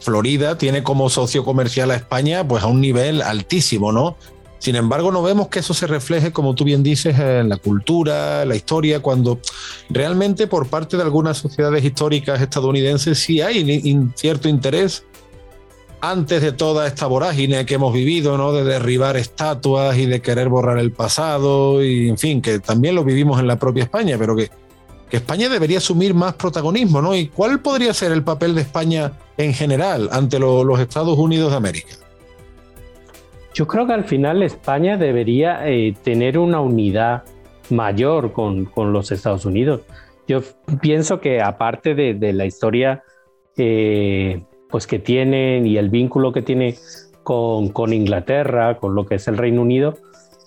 Florida 0.00 0.58
tiene 0.58 0.82
como 0.82 1.08
socio 1.08 1.46
comercial 1.46 1.90
a 1.92 1.94
España 1.94 2.46
pues 2.46 2.62
a 2.62 2.66
un 2.66 2.82
nivel 2.82 3.22
altísimo, 3.22 3.90
¿no? 3.90 4.16
Sin 4.58 4.76
embargo, 4.76 5.10
no 5.10 5.22
vemos 5.22 5.48
que 5.48 5.60
eso 5.60 5.72
se 5.72 5.86
refleje, 5.86 6.30
como 6.30 6.54
tú 6.54 6.64
bien 6.64 6.82
dices, 6.82 7.18
en 7.18 7.48
la 7.48 7.56
cultura, 7.56 8.44
la 8.44 8.54
historia, 8.54 9.00
cuando 9.00 9.40
realmente 9.88 10.46
por 10.46 10.68
parte 10.68 10.98
de 10.98 11.02
algunas 11.02 11.38
sociedades 11.38 11.82
históricas 11.82 12.40
estadounidenses 12.42 13.18
sí 13.18 13.40
hay 13.40 14.10
cierto 14.14 14.50
interés 14.50 15.04
antes 16.02 16.42
de 16.42 16.52
toda 16.52 16.86
esta 16.86 17.06
vorágine 17.06 17.64
que 17.64 17.74
hemos 17.74 17.94
vivido, 17.94 18.36
¿no? 18.36 18.52
De 18.52 18.62
derribar 18.62 19.16
estatuas 19.16 19.96
y 19.96 20.04
de 20.04 20.20
querer 20.20 20.50
borrar 20.50 20.78
el 20.78 20.92
pasado, 20.92 21.82
y 21.82 22.10
en 22.10 22.18
fin, 22.18 22.42
que 22.42 22.58
también 22.58 22.94
lo 22.94 23.04
vivimos 23.04 23.40
en 23.40 23.46
la 23.46 23.58
propia 23.58 23.84
España, 23.84 24.16
pero 24.18 24.36
que, 24.36 24.50
España 25.12 25.50
debería 25.50 25.78
asumir 25.78 26.14
más 26.14 26.34
protagonismo, 26.34 27.02
¿no? 27.02 27.14
¿Y 27.14 27.28
cuál 27.28 27.60
podría 27.60 27.92
ser 27.92 28.12
el 28.12 28.22
papel 28.22 28.54
de 28.54 28.62
España 28.62 29.12
en 29.36 29.52
general 29.52 30.08
ante 30.10 30.38
los 30.38 30.80
Estados 30.80 31.18
Unidos 31.18 31.50
de 31.50 31.56
América? 31.58 31.94
Yo 33.54 33.66
creo 33.66 33.86
que 33.86 33.92
al 33.92 34.04
final 34.04 34.42
España 34.42 34.96
debería 34.96 35.68
eh, 35.68 35.94
tener 36.02 36.38
una 36.38 36.60
unidad 36.62 37.24
mayor 37.68 38.32
con, 38.32 38.70
los 38.74 39.12
Estados 39.12 39.44
Unidos. 39.44 39.82
Yo 40.26 40.40
pienso 40.80 41.20
que 41.20 41.42
aparte 41.42 41.94
de, 41.94 42.32
la 42.32 42.46
historia 42.46 43.02
eh, 43.58 44.42
pues 44.70 44.86
que 44.86 44.98
tienen 44.98 45.66
y 45.66 45.76
el 45.76 45.90
vínculo 45.90 46.32
que 46.32 46.40
tiene 46.40 46.76
con, 47.22 47.68
con, 47.68 47.92
Inglaterra, 47.92 48.78
con 48.78 48.94
lo 48.94 49.04
que 49.04 49.16
es 49.16 49.28
el 49.28 49.36
Reino 49.36 49.60
Unido, 49.60 49.98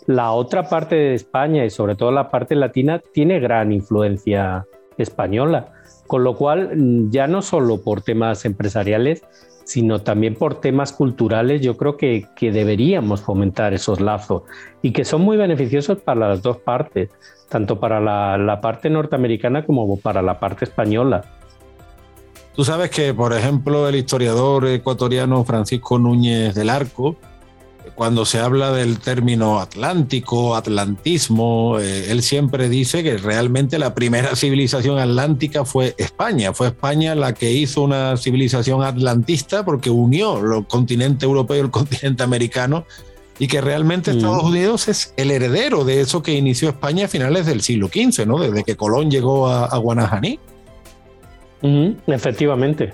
la 0.07 0.31
otra 0.31 0.69
parte 0.69 0.95
de 0.95 1.13
España 1.15 1.65
y 1.65 1.69
sobre 1.69 1.95
todo 1.95 2.11
la 2.11 2.29
parte 2.29 2.55
latina 2.55 3.01
tiene 3.13 3.39
gran 3.39 3.71
influencia 3.71 4.65
española, 4.97 5.73
con 6.07 6.23
lo 6.23 6.35
cual 6.35 7.09
ya 7.09 7.27
no 7.27 7.41
solo 7.41 7.81
por 7.81 8.01
temas 8.01 8.45
empresariales, 8.45 9.23
sino 9.65 9.99
también 9.99 10.35
por 10.35 10.61
temas 10.61 10.93
culturales, 10.93 11.59
yo 11.61 11.75
creo 11.75 11.97
que, 11.97 12.27
deberíamos 12.39 13.21
fomentar 13.21 13.73
esos 13.73 13.99
lazos 13.99 14.43
y 14.81 14.91
que 14.91 15.03
son 15.03 15.21
muy 15.21 15.37
beneficiosos 15.37 15.97
para 15.97 16.29
las 16.29 16.43
dos 16.43 16.57
partes, 16.57 17.09
tanto 17.49 17.79
para 17.79 17.99
la, 17.99 18.61
parte 18.61 18.89
norteamericana 18.89 19.65
como 19.65 19.99
para 19.99 20.21
la 20.21 20.39
parte 20.39 20.65
española. 20.65 21.25
Tú 22.55 22.63
sabes 22.63 22.89
que, 22.91 23.13
por 23.13 23.33
ejemplo, 23.33 23.89
el 23.89 23.95
historiador 23.95 24.67
ecuatoriano 24.67 25.43
Francisco 25.43 25.99
Núñez 25.99 26.53
del 26.55 26.69
Arco, 26.69 27.17
cuando 27.93 28.25
se 28.25 28.39
habla 28.39 28.71
del 28.71 28.99
término 28.99 29.59
atlántico, 29.59 30.55
atlantismo, 30.55 31.79
eh, 31.79 32.11
él 32.11 32.23
siempre 32.23 32.69
dice 32.69 33.03
que 33.03 33.17
realmente 33.17 33.77
la 33.77 33.93
primera 33.93 34.35
civilización 34.35 34.97
atlántica 34.97 35.65
fue 35.65 35.93
España. 35.97 36.53
Fue 36.53 36.67
España 36.67 37.15
la 37.15 37.33
que 37.33 37.51
hizo 37.51 37.83
una 37.83 38.17
civilización 38.17 38.83
atlantista 38.83 39.63
porque 39.63 39.89
unió 39.89 40.37
el 40.37 40.65
continente 40.65 41.25
europeo 41.25 41.57
y 41.57 41.59
el 41.59 41.71
continente 41.71 42.23
americano 42.23 42.85
y 43.37 43.47
que 43.47 43.61
realmente 43.61 44.13
mm. 44.13 44.17
Estados 44.17 44.43
Unidos 44.43 44.87
es 44.87 45.13
el 45.17 45.31
heredero 45.31 45.83
de 45.83 46.01
eso 46.01 46.23
que 46.23 46.33
inició 46.33 46.69
España 46.69 47.05
a 47.05 47.07
finales 47.07 47.45
del 47.45 47.61
siglo 47.61 47.87
XV, 47.87 48.25
¿no? 48.25 48.39
Desde 48.39 48.63
que 48.63 48.75
Colón 48.75 49.11
llegó 49.11 49.47
a, 49.47 49.77
Guanajaní. 49.77 50.39
Efectivamente, 52.07 52.93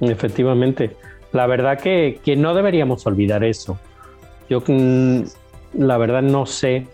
efectivamente. 0.00 0.96
La 1.32 1.46
verdad 1.46 1.78
que, 1.78 2.20
que 2.24 2.36
no 2.36 2.54
deberíamos 2.54 3.06
olvidar 3.06 3.44
eso. 3.44 3.78
Yo 4.48 4.62
mm, 4.66 5.22
la 5.74 5.98
verdad 5.98 6.22
no 6.22 6.46
sé 6.46 6.86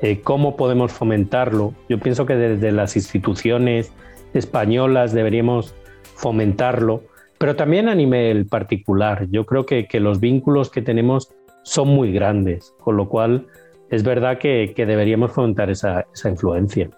eh, 0.00 0.20
cómo 0.22 0.56
podemos 0.56 0.92
fomentarlo. 0.92 1.74
Yo 1.88 1.98
pienso 1.98 2.26
que 2.26 2.34
desde 2.34 2.72
las 2.72 2.96
instituciones 2.96 3.92
españolas 4.34 5.12
deberíamos 5.12 5.74
fomentarlo, 6.16 7.02
pero 7.38 7.56
también 7.56 7.88
a 7.88 7.94
nivel 7.94 8.46
particular. 8.46 9.26
Yo 9.30 9.44
creo 9.46 9.64
que, 9.66 9.86
los 10.00 10.20
vínculos 10.20 10.70
que 10.70 10.82
tenemos 10.82 11.30
son 11.62 11.88
muy 11.88 12.12
grandes, 12.12 12.74
con 12.80 12.96
lo 12.96 13.08
cual 13.08 13.46
es 13.90 14.02
verdad 14.02 14.38
que, 14.38 14.74
deberíamos 14.76 15.32
fomentar 15.32 15.70
esa, 15.70 16.06
influencia. 16.24 16.90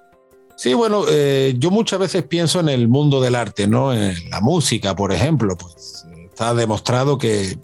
Sí, 0.57 0.73
bueno, 0.73 1.05
eh, 1.11 1.55
yo 1.59 1.71
muchas 1.71 2.01
veces 2.01 2.23
pienso 2.23 2.61
en 2.61 2.71
el 2.71 2.89
mundo 2.89 3.21
del 3.21 3.35
arte, 3.35 3.67
¿no? 3.67 3.93
En 3.93 4.15
la 4.31 4.41
música, 4.41 4.97
por 4.97 5.13
ejemplo, 5.13 5.55
pues 5.57 6.07
está 6.25 6.55
demostrado 6.55 7.19
que 7.19 7.59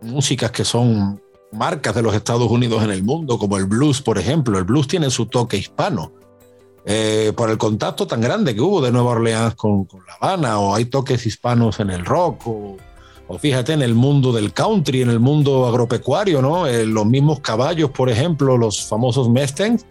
músicas 0.00 0.50
que 0.50 0.64
son 0.64 1.20
marcas 1.52 1.94
de 1.94 2.02
los 2.02 2.14
Estados 2.14 2.50
Unidos 2.50 2.82
en 2.82 2.90
el 2.90 3.02
mundo, 3.02 3.38
como 3.38 3.56
el 3.56 3.66
blues, 3.66 4.00
por 4.00 4.18
ejemplo. 4.18 4.58
El 4.58 4.64
blues 4.64 4.88
tiene 4.88 5.10
su 5.10 5.26
toque 5.26 5.56
hispano. 5.56 6.12
Eh, 6.84 7.32
por 7.36 7.50
el 7.50 7.58
contacto 7.58 8.06
tan 8.06 8.20
grande 8.20 8.54
que 8.54 8.60
hubo 8.60 8.80
de 8.80 8.90
Nueva 8.90 9.10
Orleans 9.10 9.54
con, 9.54 9.86
La 10.06 10.14
Habana, 10.14 10.58
o 10.58 10.74
hay 10.74 10.86
toques 10.86 11.26
hispanos 11.26 11.78
en 11.80 11.90
el 11.90 12.06
rock, 12.06 12.46
o, 12.46 12.76
fíjate 13.38 13.74
en 13.74 13.82
el 13.82 13.94
mundo 13.94 14.32
del 14.32 14.52
country, 14.52 15.02
en 15.02 15.10
el 15.10 15.20
mundo 15.20 15.66
agropecuario, 15.66 16.42
¿no? 16.42 16.66
Eh, 16.66 16.86
los 16.86 17.06
mismos 17.06 17.40
caballos, 17.40 17.90
por 17.90 18.08
ejemplo, 18.10 18.56
los 18.56 18.86
famosos 18.86 19.28
Mustangs, 19.28 19.86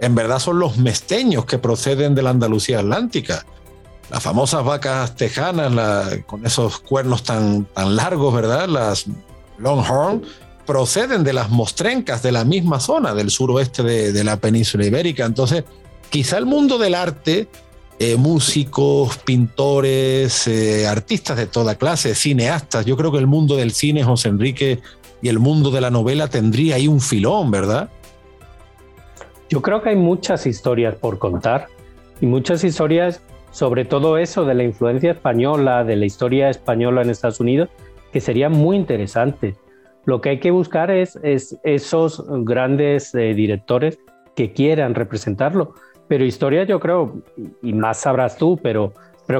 en 0.00 0.14
verdad 0.14 0.38
son 0.38 0.58
los 0.58 0.78
mesteños 0.78 1.44
que 1.44 1.58
proceden 1.58 2.14
de 2.14 2.22
la 2.22 2.30
Andalucía 2.30 2.80
Atlántica. 2.80 3.44
Las 4.10 4.22
famosas 4.22 4.64
vacas 4.64 5.14
tejanas, 5.14 5.72
con 6.26 6.44
esos 6.44 6.80
cuernos 6.80 7.22
tan, 7.22 7.64
tan 7.66 7.94
largos, 7.94 8.34
¿verdad? 8.34 8.66
Las 8.66 9.06
Longhorn, 9.58 10.22
proceden 10.70 11.24
de 11.24 11.32
las 11.32 11.50
mostrencas 11.50 12.22
de 12.22 12.30
la 12.30 12.44
misma 12.44 12.78
zona 12.78 13.12
del 13.12 13.28
suroeste 13.32 13.82
de, 13.82 14.22
la 14.22 14.36
península 14.36 14.86
ibérica. 14.86 15.24
Entonces, 15.24 15.64
quizá 16.10 16.38
el 16.38 16.46
mundo 16.46 16.78
del 16.78 16.94
arte, 16.94 17.48
eh, 17.98 18.14
músicos, 18.14 19.18
pintores, 19.18 20.46
eh, 20.46 20.86
artistas 20.86 21.38
de 21.38 21.46
toda 21.46 21.74
clase, 21.74 22.14
cineastas, 22.14 22.86
yo 22.86 22.96
creo 22.96 23.10
que 23.10 23.18
el 23.18 23.26
mundo 23.26 23.56
del 23.56 23.72
cine, 23.72 24.04
José 24.04 24.28
Enrique, 24.28 24.78
y 25.20 25.28
el 25.28 25.40
mundo 25.40 25.72
de 25.72 25.80
la 25.80 25.90
novela 25.90 26.28
tendría 26.28 26.76
ahí 26.76 26.86
un 26.86 27.00
filón, 27.00 27.50
¿verdad? 27.50 27.90
Yo 29.48 29.62
creo 29.62 29.82
que 29.82 29.88
hay 29.88 29.96
muchas 29.96 30.46
historias 30.46 30.94
por 30.94 31.18
contar 31.18 31.66
y 32.20 32.26
muchas 32.26 32.62
historias 32.62 33.22
sobre 33.50 33.84
todo 33.84 34.18
eso 34.18 34.44
de 34.44 34.54
la 34.54 34.62
influencia 34.62 35.10
española, 35.10 35.82
de 35.82 35.96
la 35.96 36.06
historia 36.06 36.48
española 36.48 37.02
en 37.02 37.10
Estados 37.10 37.40
Unidos, 37.40 37.70
que 38.12 38.20
sería 38.20 38.48
muy 38.48 38.76
interesante. 38.76 39.56
Lo 40.04 40.20
que 40.20 40.30
hay 40.30 40.40
que 40.40 40.50
buscar 40.50 40.90
es, 40.90 41.18
esos 41.62 42.24
grandes 42.44 43.14
eh, 43.14 43.34
directores 43.34 43.98
que 44.34 44.52
quieran 44.52 44.94
representarlo. 44.94 45.74
Pero 46.08 46.24
historias 46.24 46.66
yo 46.66 46.80
creo, 46.80 47.22
y 47.62 47.72
más 47.72 47.98
sabrás 47.98 48.36
tú, 48.36 48.58
pero, 48.62 48.92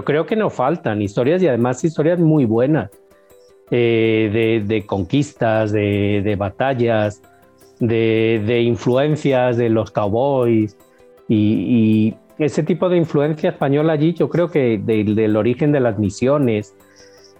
creo 0.05 0.27
que 0.27 0.37
no 0.37 0.51
faltan 0.51 1.03
historias 1.03 1.43
y 1.43 1.49
además 1.49 1.83
historias 1.83 2.21
muy 2.21 2.45
buenas. 2.45 2.91
Eh, 3.73 4.63
de, 4.67 4.85
conquistas, 4.85 5.71
de, 5.73 6.35
batallas, 6.37 7.23
de, 7.79 8.63
influencias 8.63 9.57
de 9.57 9.69
los 9.69 9.93
cowboys 9.93 10.77
y, 11.29 12.15
ese 12.39 12.63
tipo 12.63 12.89
de 12.89 12.97
influencia 12.97 13.51
española 13.51 13.93
allí, 13.93 14.15
yo 14.15 14.31
creo 14.31 14.51
que 14.51 14.79
del 14.79 15.37
origen 15.37 15.73
de 15.73 15.81
las 15.81 15.99
misiones, 15.99 16.75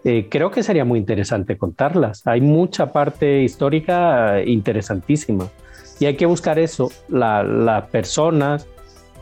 eh, 0.05 0.29
creo 0.31 0.51
que 0.51 0.63
sería 0.63 0.85
muy 0.85 0.99
interesante 0.99 1.59
contarlas. 1.59 2.27
Hay 2.27 2.41
mucha 2.41 2.93
parte 2.93 3.43
histórica 3.43 4.43
interesantísima 4.45 5.49
y 5.99 6.07
hay 6.07 6.17
que 6.17 6.27
buscar 6.27 6.59
eso, 6.59 6.91
las 7.09 7.89
personas 7.91 8.67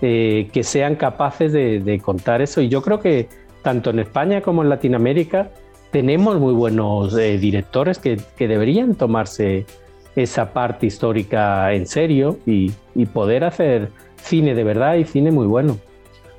eh, 0.00 0.48
que 0.52 0.62
sean 0.62 0.94
capaces 0.94 1.52
de, 1.52 2.00
contar 2.02 2.40
eso. 2.40 2.60
Y 2.60 2.68
yo 2.68 2.82
creo 2.82 3.00
que 3.00 3.28
tanto 3.62 3.90
en 3.90 3.98
España 3.98 4.40
como 4.40 4.62
en 4.62 4.68
Latinoamérica 4.68 5.50
tenemos 5.90 6.38
muy 6.38 6.52
buenos 6.52 7.18
eh, 7.18 7.36
directores 7.38 7.98
que, 7.98 8.20
deberían 8.38 8.94
tomarse 8.94 9.66
esa 10.14 10.52
parte 10.52 10.86
histórica 10.86 11.72
en 11.72 11.86
serio 11.86 12.38
y, 12.46 12.72
poder 13.12 13.44
hacer 13.44 13.90
cine 14.22 14.54
de 14.54 14.64
verdad 14.64 14.94
y 14.94 15.04
cine 15.04 15.32
muy 15.32 15.46
bueno. 15.46 15.78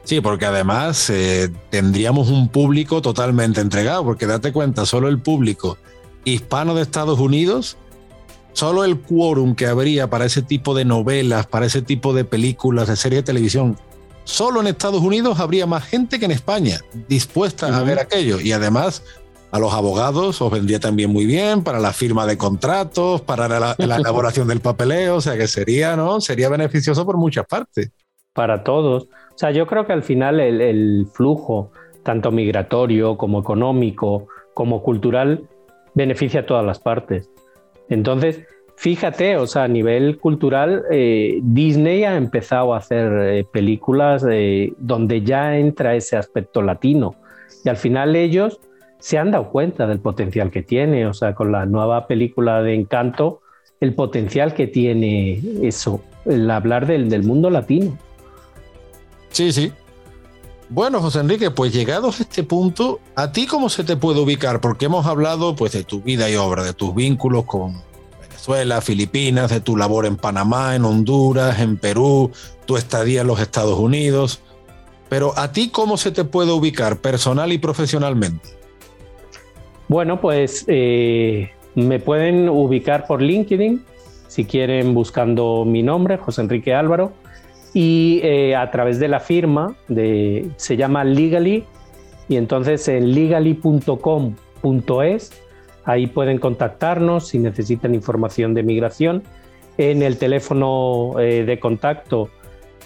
Sí, 0.10 0.22
porque 0.22 0.48
además 0.48 1.08
eh, 1.12 1.52
tendríamos 1.70 2.30
un 2.30 2.50
público 2.50 3.00
totalmente 3.00 3.62
entregado, 3.62 4.04
porque 4.04 4.26
date 4.26 4.52
cuenta, 4.52 4.88
solo 4.88 5.08
el 5.08 5.20
público 5.20 5.78
hispano 6.24 6.74
de 6.74 6.82
Estados 6.82 7.20
Unidos, 7.20 7.78
solo 8.54 8.86
el 8.86 9.00
quórum 9.02 9.54
que 9.54 9.68
habría 9.68 10.10
para 10.10 10.26
ese 10.26 10.42
tipo 10.42 10.74
de 10.74 10.84
novelas, 10.84 11.46
para 11.46 11.68
ese 11.68 11.84
tipo 11.84 12.12
de 12.16 12.26
películas, 12.26 12.88
de 12.88 12.96
series 12.96 13.20
de 13.20 13.26
televisión, 13.28 13.78
solo 14.24 14.62
en 14.62 14.66
Estados 14.66 15.04
Unidos 15.04 15.40
habría 15.40 15.68
más 15.68 15.84
gente 15.84 16.18
que 16.18 16.26
en 16.26 16.32
España 16.32 16.80
dispuesta 17.08 17.68
a 17.68 17.84
ver 17.84 18.00
aquello. 18.00 18.42
Y 18.42 18.52
además 18.52 19.04
a 19.52 19.60
los 19.60 19.72
abogados 19.74 20.42
os 20.42 20.52
vendría 20.52 20.80
también 20.80 21.12
muy 21.12 21.28
bien 21.28 21.64
para 21.64 21.80
la 21.80 21.94
firma 21.94 22.26
de 22.26 22.36
contratos, 22.36 23.22
para 23.22 23.48
la, 23.48 23.76
elaboración 23.78 24.48
del 24.48 24.60
papeleo, 24.60 25.18
o 25.18 25.22
sea 25.22 25.38
que 25.38 25.48
sería, 25.48 25.96
¿no? 25.96 26.20
Sería 26.20 26.50
beneficioso 26.50 27.06
por 27.06 27.18
muchas 27.18 27.46
partes. 27.46 27.92
Para 28.34 28.64
todos. 28.64 29.08
Sea, 29.40 29.52
yo 29.52 29.68
creo 29.68 29.88
que 29.88 29.94
al 29.94 30.04
final 30.04 30.42
el, 30.42 31.08
flujo, 31.14 31.72
tanto 32.04 32.30
migratorio 32.30 33.16
como 33.16 33.40
económico, 33.40 34.28
como 34.54 34.84
cultural, 34.84 35.48
beneficia 35.94 36.42
a 36.42 36.46
todas 36.46 36.66
las 36.66 36.80
partes. 36.80 37.30
Entonces, 37.88 38.44
fíjate, 38.76 39.38
o 39.38 39.48
sea, 39.48 39.64
a 39.64 39.68
nivel 39.70 40.18
cultural, 40.18 40.84
eh, 40.92 41.40
Disney 41.42 42.04
ha 42.04 42.18
empezado 42.18 42.74
a 42.74 42.80
hacer 42.80 43.14
eh, 43.14 43.46
películas 43.50 44.26
eh, 44.30 44.74
donde 44.78 45.22
ya 45.22 45.58
entra 45.58 45.96
ese 45.96 46.18
aspecto 46.18 46.62
latino. 46.62 47.16
Y 47.64 47.70
al 47.70 47.78
final 47.78 48.18
ellos 48.18 48.60
se 48.98 49.20
han 49.20 49.32
dado 49.32 49.52
cuenta 49.52 49.88
del 49.88 50.00
potencial 50.00 50.52
que 50.52 50.64
tiene, 50.64 51.08
o 51.08 51.14
sea, 51.14 51.34
con 51.34 51.54
la 51.54 51.66
nueva 51.66 52.08
película 52.08 52.62
de 52.62 52.74
Encanto, 52.74 53.40
el 53.80 53.96
potencial 53.96 54.54
que 54.54 54.68
tiene 54.68 55.40
eso, 55.62 56.02
el 56.26 56.52
hablar 56.52 56.88
del, 56.88 57.10
del 57.10 57.24
mundo 57.24 57.50
latino. 57.50 57.98
Sí, 59.32 59.52
sí. 59.52 59.72
Bueno, 60.70 61.02
José 61.02 61.20
Enrique, 61.20 61.50
pues 61.50 61.74
llegados 61.74 62.20
a 62.20 62.24
este 62.24 62.44
punto, 62.44 63.00
¿a 63.16 63.32
ti 63.32 63.48
cómo 63.48 63.70
se 63.70 63.84
te 63.84 63.98
puede 63.98 64.20
ubicar? 64.20 64.62
Porque 64.62 64.86
hemos 64.86 65.08
hablado 65.08 65.56
pues 65.56 65.72
de 65.72 65.84
tu 65.84 66.02
vida 66.02 66.30
y 66.30 66.36
obra, 66.36 66.64
de 66.64 66.74
tus 66.74 66.94
vínculos 66.94 67.46
con 67.46 67.82
Venezuela, 68.22 68.80
Filipinas, 68.80 69.50
de 69.50 69.62
tu 69.62 69.76
labor 69.76 70.06
en 70.06 70.16
Panamá, 70.16 70.76
en 70.76 70.86
Honduras, 70.86 71.60
en 71.60 71.78
Perú, 71.78 72.32
tu 72.66 72.78
estadía 72.78 73.22
en 73.22 73.28
los 73.28 73.40
Estados 73.40 73.80
Unidos. 73.80 74.42
Pero 75.10 75.34
¿a 75.38 75.52
ti 75.52 75.70
cómo 75.70 75.98
se 75.98 76.12
te 76.12 76.24
puede 76.24 76.52
ubicar 76.52 77.00
personal 77.00 77.52
y 77.52 77.58
profesionalmente? 77.58 78.50
Bueno, 79.88 80.22
pues 80.22 80.66
eh, 80.68 81.50
me 81.74 82.00
pueden 82.00 82.48
ubicar 82.48 83.08
por 83.08 83.24
LinkedIn, 83.24 83.84
si 84.28 84.46
quieren 84.46 84.94
buscando 84.94 85.66
mi 85.66 85.82
nombre, 85.82 86.18
José 86.18 86.42
Enrique 86.42 86.76
Álvaro, 86.76 87.12
y 87.74 88.22
eh, 88.24 88.56
a 88.56 88.72
través 88.72 89.00
de 89.00 89.08
la 89.08 89.20
firma, 89.20 89.76
de, 89.88 90.50
se 90.56 90.78
llama 90.78 91.04
Legally, 91.04 91.66
y 92.28 92.38
entonces 92.38 92.88
en 92.88 93.14
legally.com.es, 93.14 93.72
ahí 95.84 96.08
pueden 96.08 96.38
contactarnos 96.38 97.28
si 97.28 97.40
necesitan 97.40 97.94
información 97.96 98.54
de 98.54 98.64
migración, 98.64 99.24
en 99.78 100.02
el 100.02 100.18
teléfono 100.18 101.20
eh, 101.20 101.46
de 101.46 101.60
contacto 101.60 102.30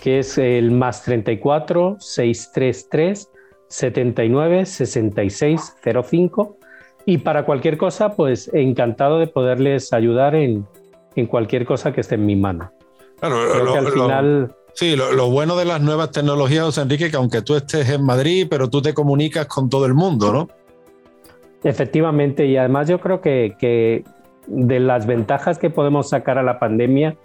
que 0.03 0.19
es 0.19 0.38
el 0.38 0.71
más 0.71 1.03
34 1.03 1.95
633 1.97 3.31
79 3.69 4.65
66 4.65 5.75
05 5.81 6.57
y 7.05 7.19
para 7.19 7.45
cualquier 7.45 7.77
cosa, 7.77 8.15
pues 8.15 8.49
encantado 8.53 9.19
de 9.19 9.27
poderles 9.27 9.93
ayudar 9.93 10.36
en, 10.36 10.67
cualquier 11.29 11.65
cosa 11.65 11.93
que 11.93 12.01
esté 12.01 12.15
en 12.15 12.25
mi 12.25 12.36
mano. 12.36 12.71
Claro, 13.19 13.63
lo, 13.63 13.73
al 13.73 13.88
final... 13.88 14.55
sí, 14.74 14.95
lo, 14.95 15.30
bueno 15.30 15.55
de 15.55 15.65
las 15.65 15.82
nuevas 15.82 16.11
tecnologías, 16.11 16.65
José 16.65 16.82
Enrique, 16.82 17.09
que 17.09 17.17
aunque 17.17 17.41
tú 17.41 17.55
estés 17.55 17.89
en 17.89 18.03
Madrid, 18.03 18.47
pero 18.49 18.69
tú 18.69 18.82
te 18.82 18.93
comunicas 18.93 19.47
con 19.47 19.69
todo 19.69 19.86
el 19.86 19.93
mundo, 19.93 20.32
¿no? 20.32 20.49
Efectivamente, 21.63 22.45
y 22.45 22.57
además 22.57 22.88
yo 22.88 22.99
creo 22.99 23.21
que, 23.21 24.03
de 24.47 24.80
las 24.80 25.05
ventajas 25.05 25.57
que 25.57 25.69
podemos 25.69 26.09
sacar 26.09 26.38
a 26.38 26.43
la 26.43 26.59
pandemia 26.59 27.15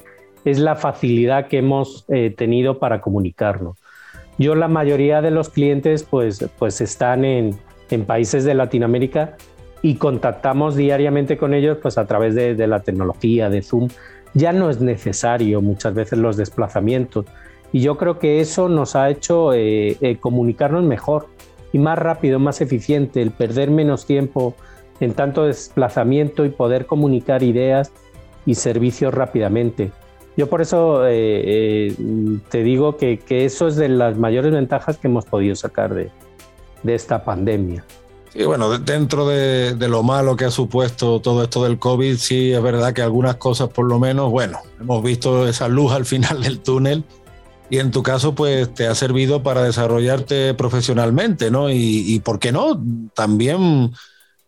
es 0.44 0.60
la 0.60 0.76
facilidad 0.76 1.48
que 1.48 1.58
hemos 1.58 2.04
eh, 2.08 2.32
tenido 2.36 2.78
para 2.78 3.00
comunicarnos. 3.00 3.76
Yo 4.38 4.54
la 4.54 4.68
mayoría 4.68 5.20
de 5.20 5.32
los 5.32 5.48
clientes 5.48 6.04
pues, 6.04 6.48
pues 6.58 6.80
están 6.80 7.24
en, 7.24 7.58
en 7.90 8.04
países 8.04 8.44
de 8.44 8.54
Latinoamérica 8.54 9.36
y 9.82 9.94
contactamos 9.94 10.76
diariamente 10.76 11.36
con 11.36 11.54
ellos 11.54 11.78
pues 11.80 11.98
a 11.98 12.06
través 12.06 12.34
de, 12.34 12.66
la 12.66 12.80
tecnología, 12.80 13.48
de 13.48 13.62
Zoom. 13.62 13.88
Ya 14.34 14.52
no 14.52 14.70
es 14.70 14.80
necesario 14.80 15.60
muchas 15.60 15.94
veces 15.94 16.18
los 16.18 16.36
desplazamientos 16.36 17.26
y 17.72 17.80
yo 17.80 17.96
creo 17.98 18.18
que 18.18 18.40
eso 18.40 18.68
nos 18.68 18.96
ha 18.96 19.10
hecho 19.10 19.52
eh, 19.52 19.96
eh, 20.00 20.16
comunicarnos 20.18 20.84
mejor 20.84 21.26
y 21.72 21.78
más 21.78 21.98
rápido, 21.98 22.38
más 22.38 22.60
eficiente, 22.60 23.20
el 23.20 23.30
perder 23.30 23.70
menos 23.70 24.06
tiempo 24.06 24.54
en 25.00 25.12
tanto 25.12 25.44
desplazamiento 25.44 26.44
y 26.44 26.50
poder 26.50 26.86
comunicar 26.86 27.42
ideas 27.42 27.92
y 28.46 28.54
servicios 28.54 29.12
rápidamente. 29.12 29.92
Yo 30.36 30.48
por 30.48 30.62
eso 30.62 31.02
eh, 31.06 31.94
te 32.48 32.62
digo 32.62 32.96
que, 32.96 33.20
eso 33.28 33.68
es 33.68 33.76
de 33.76 33.88
las 33.88 34.16
mayores 34.16 34.52
ventajas 34.52 34.96
que 34.96 35.08
hemos 35.08 35.26
podido 35.26 35.54
sacar 35.54 35.94
de 35.94 36.10
esta 36.94 37.24
pandemia. 37.24 37.84
Sí, 38.32 38.44
bueno, 38.44 38.78
dentro 38.78 39.26
de, 39.26 39.74
lo 39.88 40.02
malo 40.02 40.36
que 40.36 40.44
ha 40.44 40.50
supuesto 40.50 41.20
todo 41.20 41.42
esto 41.42 41.64
del 41.64 41.78
COVID, 41.78 42.16
sí 42.18 42.52
es 42.52 42.62
verdad 42.62 42.92
que 42.92 43.02
algunas 43.02 43.36
cosas 43.36 43.68
por 43.70 43.86
lo 43.86 43.98
menos, 43.98 44.30
bueno, 44.30 44.60
hemos 44.78 45.02
visto 45.02 45.48
esa 45.48 45.66
luz 45.68 45.92
al 45.92 46.04
final 46.04 46.42
del 46.42 46.60
túnel 46.60 47.04
y 47.70 47.78
en 47.78 47.90
tu 47.90 48.02
caso 48.02 48.34
pues 48.34 48.72
te 48.74 48.86
ha 48.86 48.94
servido 48.94 49.42
para 49.42 49.62
desarrollarte 49.62 50.54
profesionalmente, 50.54 51.50
¿no? 51.50 51.70
Y, 51.70 52.04
y 52.06 52.20
por 52.20 52.38
qué 52.38 52.52
no, 52.52 52.82
también 53.14 53.92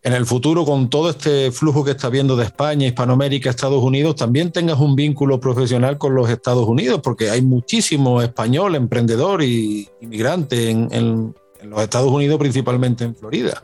en 0.03 0.13
el 0.13 0.25
futuro 0.25 0.63
con 0.63 0.89
todo 0.89 1.09
este 1.09 1.51
flujo 1.51 1.83
que 1.83 1.91
está 1.91 2.09
viendo 2.09 2.35
de 2.35 2.45
España, 2.45 2.87
Hispanoamérica, 2.87 3.49
Estados 3.49 3.83
Unidos, 3.83 4.15
también 4.15 4.51
tengas 4.51 4.79
un 4.79 4.95
vínculo 4.95 5.39
profesional 5.39 5.97
con 5.97 6.15
los 6.15 6.29
Estados 6.29 6.67
Unidos, 6.67 7.01
porque 7.03 7.29
hay 7.29 7.41
muchísimo 7.41 8.21
español, 8.21 8.75
emprendedor 8.75 9.43
y 9.43 9.89
inmigrante 10.01 10.69
en 10.69 11.35
los 11.63 11.81
Estados 11.81 12.11
Unidos, 12.11 12.39
principalmente 12.39 13.03
en 13.03 13.15
Florida. 13.15 13.63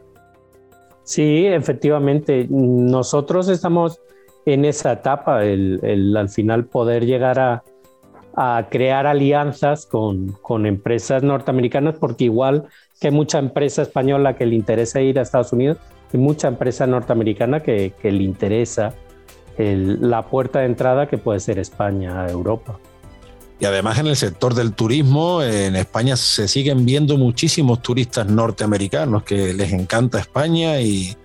Sí, 1.08 1.48
efectivamente. 1.48 2.48
Nosotros 2.50 3.48
estamos 3.48 4.02
en 4.46 4.66
esa 4.66 4.92
etapa, 4.92 5.46
el, 5.46 6.14
al 6.18 6.28
final 6.28 6.66
poder 6.66 7.06
llegar 7.06 7.40
a, 7.40 7.64
crear 8.70 9.08
alianzas 9.08 9.86
con, 9.86 10.66
empresas 10.66 11.24
norteamericanas, 11.24 11.96
porque 11.98 12.26
igual 12.26 12.66
que 13.00 13.10
mucha 13.10 13.40
empresa 13.40 13.84
española 13.84 14.36
que 14.36 14.46
le 14.46 14.56
interesa 14.56 15.00
ir 15.00 15.18
a 15.18 15.22
Estados 15.22 15.54
Unidos, 15.54 15.78
hay 16.14 16.20
mucha 16.20 16.50
empresa 16.50 16.86
norteamericana 16.86 17.64
que, 17.64 17.94
le 18.04 18.24
interesa 18.24 18.94
la 19.58 20.24
puerta 20.24 20.60
de 20.60 20.66
entrada 20.66 21.08
que 21.08 21.18
puede 21.18 21.40
ser 21.40 21.58
España 21.58 22.26
a 22.26 22.30
Europa. 22.30 22.80
Y 23.60 23.66
además 23.66 23.98
en 23.98 24.08
el 24.08 24.16
sector 24.16 24.54
del 24.54 24.74
turismo, 24.74 25.42
en 25.42 25.76
España 25.76 26.16
se 26.16 26.48
siguen 26.48 26.86
viendo 26.86 27.18
muchísimos 27.18 27.82
turistas 27.82 28.28
norteamericanos 28.28 29.24
que 29.24 29.54
les 29.54 29.72
encanta 29.74 30.20
España 30.20 30.80
y, 30.82 31.16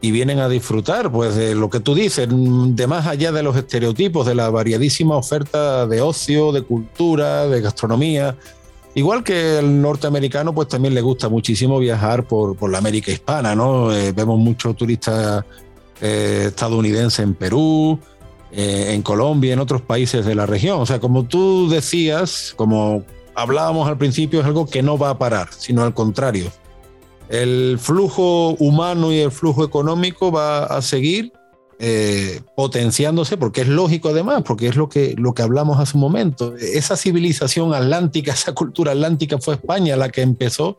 vienen 0.00 0.38
a 0.38 0.50
disfrutar 0.50 1.10
pues 1.10 1.34
de 1.34 1.54
lo 1.54 1.70
que 1.70 1.80
tú 1.80 1.94
dices, 1.94 2.28
de 2.30 2.86
más 2.86 3.06
allá 3.06 3.32
de 3.32 3.42
los 3.42 3.56
estereotipos, 3.56 4.26
de 4.26 4.34
la 4.34 4.50
variadísima 4.50 5.16
oferta 5.16 5.86
de 5.86 6.02
ocio, 6.02 6.52
de 6.52 6.60
cultura, 6.60 7.48
de 7.48 7.62
gastronomía. 7.62 8.36
Igual 8.94 9.24
que 9.24 9.58
el 9.58 9.80
norteamericano, 9.80 10.54
pues 10.54 10.68
también 10.68 10.92
le 10.92 11.00
gusta 11.00 11.30
muchísimo 11.30 11.78
viajar 11.78 12.24
por, 12.24 12.54
por 12.54 12.70
la 12.70 12.76
América 12.76 13.12
hispana, 13.12 13.54
¿no? 13.54 13.94
Eh, 13.94 14.12
vemos 14.12 14.38
muchos 14.38 14.76
turistas 14.76 15.42
eh, 16.02 16.44
estadounidenses 16.48 17.20
en 17.20 17.34
Perú, 17.34 17.98
eh, 18.56 18.92
en 18.94 19.02
Colombia, 19.02 19.52
en 19.52 19.58
otros 19.58 19.82
países 19.82 20.24
de 20.24 20.34
la 20.34 20.46
región. 20.46 20.80
O 20.80 20.86
sea, 20.86 21.00
como 21.00 21.24
tú 21.24 21.68
decías, 21.68 22.54
como 22.56 23.04
hablábamos 23.34 23.88
al 23.88 23.98
principio, 23.98 24.40
es 24.40 24.46
algo 24.46 24.66
que 24.66 24.82
no 24.82 24.96
va 24.96 25.10
a 25.10 25.18
parar, 25.18 25.48
sino 25.56 25.82
al 25.82 25.92
contrario. 25.92 26.52
El 27.28 27.78
flujo 27.80 28.50
humano 28.60 29.12
y 29.12 29.18
el 29.18 29.32
flujo 29.32 29.64
económico 29.64 30.30
va 30.30 30.64
a 30.66 30.82
seguir 30.82 31.32
eh, 31.80 32.40
potenciándose, 32.54 33.36
porque 33.36 33.62
es 33.62 33.68
lógico 33.68 34.10
además, 34.10 34.42
porque 34.46 34.68
es 34.68 34.76
lo 34.76 34.88
que, 34.88 35.14
lo 35.18 35.34
que 35.34 35.42
hablamos 35.42 35.80
hace 35.80 35.96
un 35.96 36.02
momento. 36.02 36.54
Esa 36.56 36.96
civilización 36.96 37.74
atlántica, 37.74 38.32
esa 38.34 38.52
cultura 38.52 38.92
atlántica 38.92 39.38
fue 39.38 39.54
España 39.54 39.96
la 39.96 40.10
que 40.10 40.22
empezó, 40.22 40.78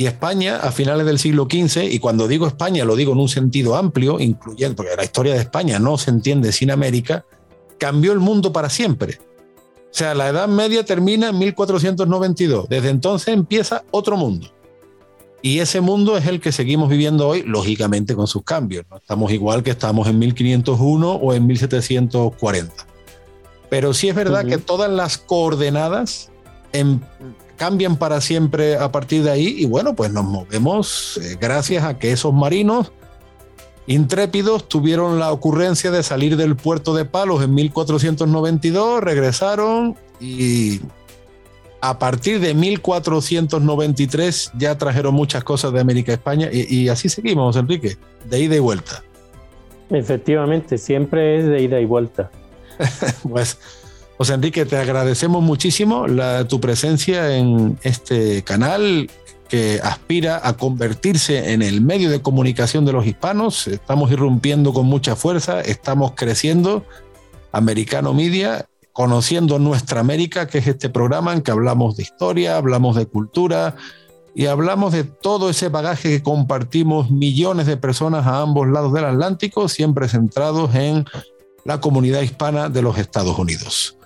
y 0.00 0.06
España 0.06 0.58
a 0.58 0.70
finales 0.70 1.04
del 1.04 1.18
siglo 1.18 1.48
XV, 1.50 1.82
y 1.90 1.98
cuando 1.98 2.28
digo 2.28 2.46
España 2.46 2.84
lo 2.84 2.94
digo 2.94 3.12
en 3.12 3.18
un 3.18 3.28
sentido 3.28 3.74
amplio, 3.74 4.20
incluyendo, 4.20 4.76
porque 4.76 4.94
la 4.96 5.02
historia 5.02 5.34
de 5.34 5.40
España 5.40 5.80
no 5.80 5.98
se 5.98 6.10
entiende 6.10 6.52
sin 6.52 6.70
América, 6.70 7.26
cambió 7.78 8.12
el 8.12 8.20
mundo 8.20 8.52
para 8.52 8.70
siempre. 8.70 9.18
O 9.90 9.90
sea, 9.90 10.14
la 10.14 10.28
Edad 10.28 10.46
Media 10.46 10.84
termina 10.84 11.30
en 11.30 11.38
1492, 11.38 12.68
desde 12.68 12.90
entonces 12.90 13.34
empieza 13.34 13.82
otro 13.90 14.16
mundo. 14.16 14.46
Y 15.42 15.58
ese 15.58 15.80
mundo 15.80 16.16
es 16.16 16.26
el 16.26 16.40
que 16.40 16.52
seguimos 16.52 16.88
viviendo 16.88 17.26
hoy, 17.26 17.42
lógicamente 17.42 18.14
con 18.14 18.28
sus 18.28 18.44
cambios. 18.44 18.84
No 18.88 18.98
estamos 18.98 19.32
igual 19.32 19.64
que 19.64 19.70
estamos 19.70 20.06
en 20.06 20.20
1501 20.20 21.12
o 21.12 21.34
en 21.34 21.44
1740. 21.44 22.72
Pero 23.68 23.94
sí 23.94 24.08
es 24.08 24.14
verdad 24.14 24.46
que 24.46 24.58
todas 24.58 24.90
las 24.90 25.18
coordenadas 25.18 26.30
cambian 27.58 27.96
para 27.96 28.22
siempre 28.22 28.76
a 28.76 28.90
partir 28.90 29.24
de 29.24 29.30
ahí 29.30 29.54
y 29.58 29.66
bueno, 29.66 29.94
pues 29.94 30.10
nos 30.10 30.24
movemos 30.24 31.20
eh, 31.22 31.36
gracias 31.38 31.84
a 31.84 31.98
que 31.98 32.12
esos 32.12 32.32
marinos 32.32 32.92
intrépidos 33.86 34.68
tuvieron 34.68 35.18
la 35.18 35.32
ocurrencia 35.32 35.90
de 35.90 36.02
salir 36.02 36.36
del 36.36 36.56
puerto 36.56 36.94
de 36.94 37.04
Palos 37.04 37.42
en 37.42 37.54
1492, 37.54 39.02
regresaron 39.02 39.96
y 40.20 40.80
a 41.80 41.98
partir 41.98 42.40
de 42.40 42.54
1493 42.54 44.52
ya 44.58 44.76
trajeron 44.76 45.14
muchas 45.14 45.44
cosas 45.44 45.72
de 45.72 45.80
América 45.80 46.12
España 46.12 46.48
y, 46.52 46.88
así 46.88 47.08
seguimos, 47.08 47.56
Enrique, 47.56 47.96
de 48.24 48.40
ida 48.40 48.56
y 48.56 48.60
vuelta. 48.60 49.02
Efectivamente, 49.90 50.76
siempre 50.76 51.38
es 51.38 51.46
de 51.46 51.62
ida 51.62 51.80
y 51.80 51.86
vuelta. 51.86 52.30
pues, 53.28 53.58
José 54.18 54.34
Enrique, 54.34 54.66
te 54.66 54.76
agradecemos 54.76 55.44
muchísimo 55.44 56.06
tu 56.48 56.60
presencia 56.60 57.36
en 57.36 57.78
este 57.82 58.42
canal 58.42 59.08
que 59.48 59.80
aspira 59.80 60.40
a 60.42 60.54
convertirse 60.54 61.52
en 61.52 61.62
el 61.62 61.80
medio 61.82 62.10
de 62.10 62.20
comunicación 62.20 62.84
de 62.84 62.92
los 62.92 63.06
hispanos. 63.06 63.68
Estamos 63.68 64.10
irrumpiendo 64.10 64.72
con 64.72 64.86
mucha 64.86 65.14
fuerza, 65.14 65.60
estamos 65.60 66.12
creciendo. 66.16 66.84
Americano 67.52 68.12
Media 68.12 68.66
Conociendo 68.92 69.60
Nuestra 69.60 70.00
América, 70.00 70.48
que 70.48 70.58
es 70.58 70.66
este 70.66 70.90
programa 70.90 71.32
en 71.32 71.42
que 71.42 71.52
hablamos 71.52 71.96
de 71.96 72.02
historia, 72.02 72.56
hablamos 72.56 72.96
de 72.96 73.06
cultura 73.06 73.76
y 74.34 74.46
hablamos 74.46 74.92
de 74.92 75.04
todo 75.04 75.48
ese 75.48 75.68
bagaje 75.68 76.08
que 76.08 76.22
compartimos 76.24 77.08
millones 77.08 77.66
de 77.66 77.76
personas 77.76 78.26
a 78.26 78.40
ambos 78.40 78.66
lados 78.66 78.92
del 78.92 79.04
Atlántico, 79.04 79.68
siempre 79.68 80.08
centrados 80.08 80.74
en 80.74 81.04
la 81.64 81.80
comunidad 81.80 82.22
hispana 82.22 82.68
de 82.68 82.82
los 82.82 82.98
Estados 82.98 83.38
Unidos. 83.38 83.97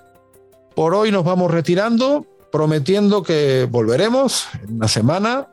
Por 0.74 0.94
hoy 0.94 1.10
nos 1.10 1.24
vamos 1.24 1.50
retirando, 1.50 2.26
prometiendo 2.50 3.22
que 3.22 3.68
volveremos 3.70 4.46
en 4.62 4.76
una 4.76 4.88
semana. 4.88 5.48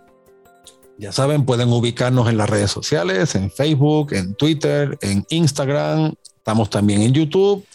Ya 0.97 1.11
saben, 1.11 1.45
pueden 1.45 1.71
ubicarnos 1.71 2.29
en 2.29 2.37
las 2.37 2.49
redes 2.49 2.71
sociales, 2.71 3.35
en 3.35 3.51
Facebook, 3.51 4.13
en 4.13 4.35
Twitter, 4.35 4.97
en 5.01 5.25
Instagram, 5.29 6.13
estamos 6.35 6.69
también 6.69 7.01
en 7.01 7.13
YouTube 7.13 7.65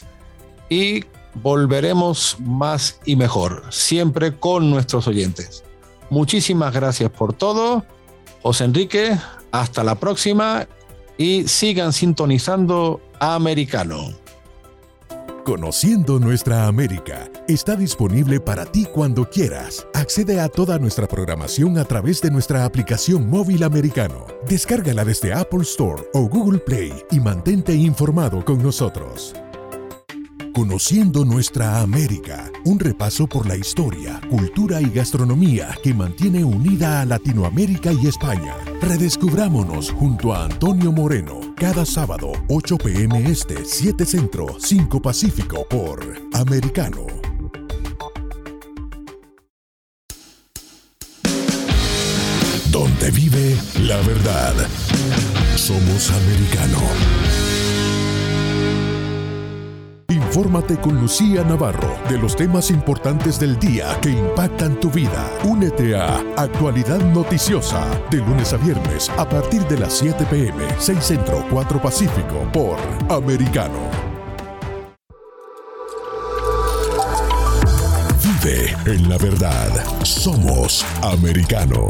y 0.69 1.05
volveremos 1.43 2.37
más 2.41 3.01
y 3.05 3.17
mejor, 3.17 3.63
siempre 3.71 4.37
con 4.37 4.71
nuestros 4.71 5.07
oyentes. 5.07 5.65
Muchísimas 6.11 6.73
gracias 6.73 7.11
por 7.11 7.33
todo. 7.33 7.85
José 8.43 8.65
Enrique, 8.65 9.19
hasta 9.53 9.85
la 9.85 9.95
próxima 9.95 10.67
y 11.17 11.49
sigan 11.49 11.93
sintonizando 11.93 13.01
Americano. 13.21 14.24
Conociendo 15.45 16.19
nuestra 16.19 16.67
América 16.67 17.31
está 17.47 17.77
disponible 17.77 18.41
para 18.41 18.65
ti 18.65 18.87
cuando 18.87 19.29
quieras. 19.29 19.87
Accede 19.93 20.41
a 20.41 20.49
toda 20.49 20.79
nuestra 20.79 21.07
programación 21.07 21.77
a 21.77 21.85
través 21.85 22.23
de 22.23 22.31
nuestra 22.31 22.65
aplicación 22.65 23.29
móvil 23.29 23.63
americano. 23.63 24.27
Descárgala 24.49 25.05
desde 25.05 25.35
Apple 25.35 25.61
Store 25.61 26.03
o 26.15 26.27
Google 26.31 26.61
Play 26.61 26.95
y 27.11 27.21
mantente 27.21 27.75
informado 27.75 28.43
con 28.43 28.63
nosotros. 28.63 29.35
Conociendo 30.55 31.25
nuestra 31.25 31.81
América, 31.81 32.49
un 32.65 32.79
repaso 32.79 33.27
por 33.27 33.45
la 33.45 33.57
historia, 33.57 34.21
cultura 34.31 34.81
y 34.81 34.89
gastronomía 34.89 35.77
que 35.83 35.93
mantiene 35.93 36.45
unida 36.45 37.01
a 37.01 37.05
Latinoamérica 37.05 37.93
y 37.93 38.07
España. 38.07 38.55
Redescubrámonos 38.81 39.91
junto 39.91 40.33
a 40.33 40.45
Antonio 40.45 40.93
Moreno 40.93 41.41
cada 41.57 41.85
sábado 41.85 42.31
8 42.49 42.79
pm 42.79 43.29
este, 43.29 43.65
7 43.65 44.07
centro, 44.07 44.47
5 44.61 45.03
pacífico 45.03 45.67
por 45.69 45.99
Americano. 46.35 47.05
Donde 52.71 53.11
vive 53.11 53.57
la 53.81 53.97
verdad. 54.03 54.55
Somos 55.57 56.13
americano. 56.13 57.54
Infórmate 60.35 60.77
con 60.79 61.01
Lucía 61.01 61.45
Navarro 61.45 61.97
de 62.11 62.19
los 62.19 62.35
temas 62.35 62.73
importantes 62.73 63.39
del 63.39 63.57
día 63.57 63.97
que 64.03 64.11
impactan 64.11 64.81
tu 64.81 64.91
vida. 64.91 65.31
Únete 65.45 65.95
a 65.95 66.25
Actualidad 66.37 66.99
Noticiosa 67.13 67.87
de 68.11 68.17
lunes 68.17 68.53
a 68.53 68.57
viernes 68.57 69.09
a 69.11 69.29
partir 69.29 69.63
de 69.69 69.79
las 69.79 69.93
7 69.93 70.27
pm, 70.29 70.67
6 70.77 70.99
Centro, 71.05 71.47
4 71.51 71.81
Pacífico 71.81 72.49
por 72.53 72.77
Americano. 73.09 73.79
Vive 78.21 78.75
en 78.87 79.09
la 79.09 79.19
verdad. 79.19 79.71
Somos 80.03 80.85
americano. 81.01 81.87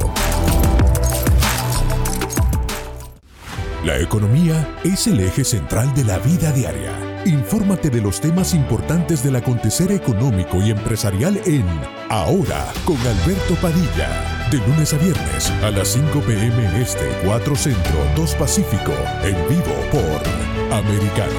La 3.87 3.99
economía 3.99 4.77
es 4.85 5.07
el 5.07 5.21
eje 5.21 5.45
central 5.45 5.95
de 5.95 6.05
la 6.05 6.19
vida 6.19 6.53
diaria 6.53 7.14
Infórmate 7.27 7.89
de 7.89 8.03
los 8.03 8.21
temas 8.21 8.53
importantes 8.53 9.23
del 9.23 9.37
acontecer 9.37 9.91
económico 9.91 10.59
y 10.59 10.71
empresarial 10.71 11.41
en 11.47 11.65
Ahora 12.11 12.71
con 12.85 12.99
Alberto 12.99 13.55
Padilla. 13.63 14.11
De 14.51 14.59
lunes 14.59 14.93
a 14.93 14.99
viernes 14.99 15.51
a 15.63 15.71
las 15.71 15.89
5 15.89 16.21
pm 16.21 16.83
este, 16.83 17.09
4 17.25 17.57
centro, 17.57 17.99
2 18.15 18.35
pacífico, 18.35 18.93
en 19.23 19.37
vivo 19.49 19.75
por 19.91 20.77
Americano. 20.77 21.33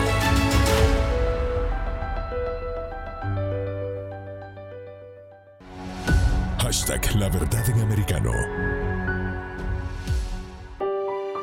Hashtag 6.58 7.16
La 7.16 7.30
Verdad 7.30 7.70
en 7.70 7.82
Americano. 7.82 8.32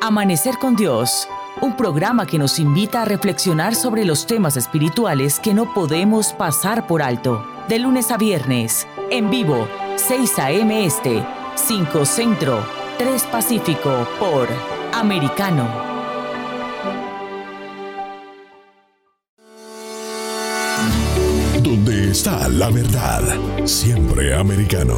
Amanecer 0.01 0.57
con 0.59 0.75
Dios 0.75 1.29
un 1.61 1.75
programa 1.77 2.25
que 2.25 2.39
nos 2.39 2.59
invita 2.59 3.01
a 3.01 3.05
reflexionar 3.05 3.75
sobre 3.75 4.05
los 4.05 4.25
temas 4.25 4.57
espirituales 4.57 5.39
que 5.39 5.53
no 5.53 5.73
podemos 5.73 6.33
pasar 6.33 6.87
por 6.87 7.01
alto. 7.01 7.45
De 7.67 7.79
lunes 7.79 8.11
a 8.11 8.17
viernes, 8.17 8.87
en 9.09 9.29
vivo, 9.29 9.67
6 9.95 10.39
a.m. 10.39 10.85
Este, 10.85 11.25
5 11.55 12.05
Centro, 12.05 12.65
3 12.97 13.23
Pacífico, 13.23 14.07
por 14.19 14.47
Americano. 14.93 15.67
Donde 21.61 22.11
está 22.11 22.49
la 22.49 22.69
verdad, 22.69 23.23
siempre 23.65 24.35
americano. 24.35 24.97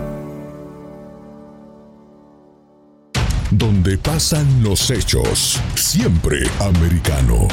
Donde 3.51 3.97
pasan 3.97 4.63
los 4.63 4.89
hechos, 4.89 5.59
siempre 5.75 6.49
americano. 6.61 7.49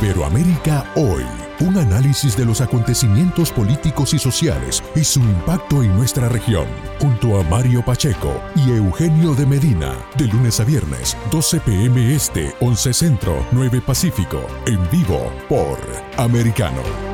Iberoamérica 0.00 0.84
hoy. 0.96 1.22
Un 1.60 1.78
análisis 1.78 2.36
de 2.36 2.44
los 2.44 2.60
acontecimientos 2.60 3.52
políticos 3.52 4.12
y 4.12 4.18
sociales 4.18 4.82
y 4.96 5.04
su 5.04 5.20
impacto 5.20 5.84
en 5.84 5.96
nuestra 5.96 6.28
región, 6.28 6.66
junto 6.98 7.38
a 7.38 7.44
Mario 7.44 7.84
Pacheco 7.84 8.42
y 8.56 8.72
Eugenio 8.72 9.36
de 9.36 9.46
Medina, 9.46 9.94
de 10.18 10.26
lunes 10.26 10.58
a 10.58 10.64
viernes, 10.64 11.16
12 11.30 11.60
pm 11.60 12.16
este, 12.16 12.52
11 12.60 12.92
centro, 12.92 13.46
9 13.52 13.80
pacífico, 13.80 14.44
en 14.66 14.90
vivo 14.90 15.32
por 15.48 15.78
Americano. 16.16 17.13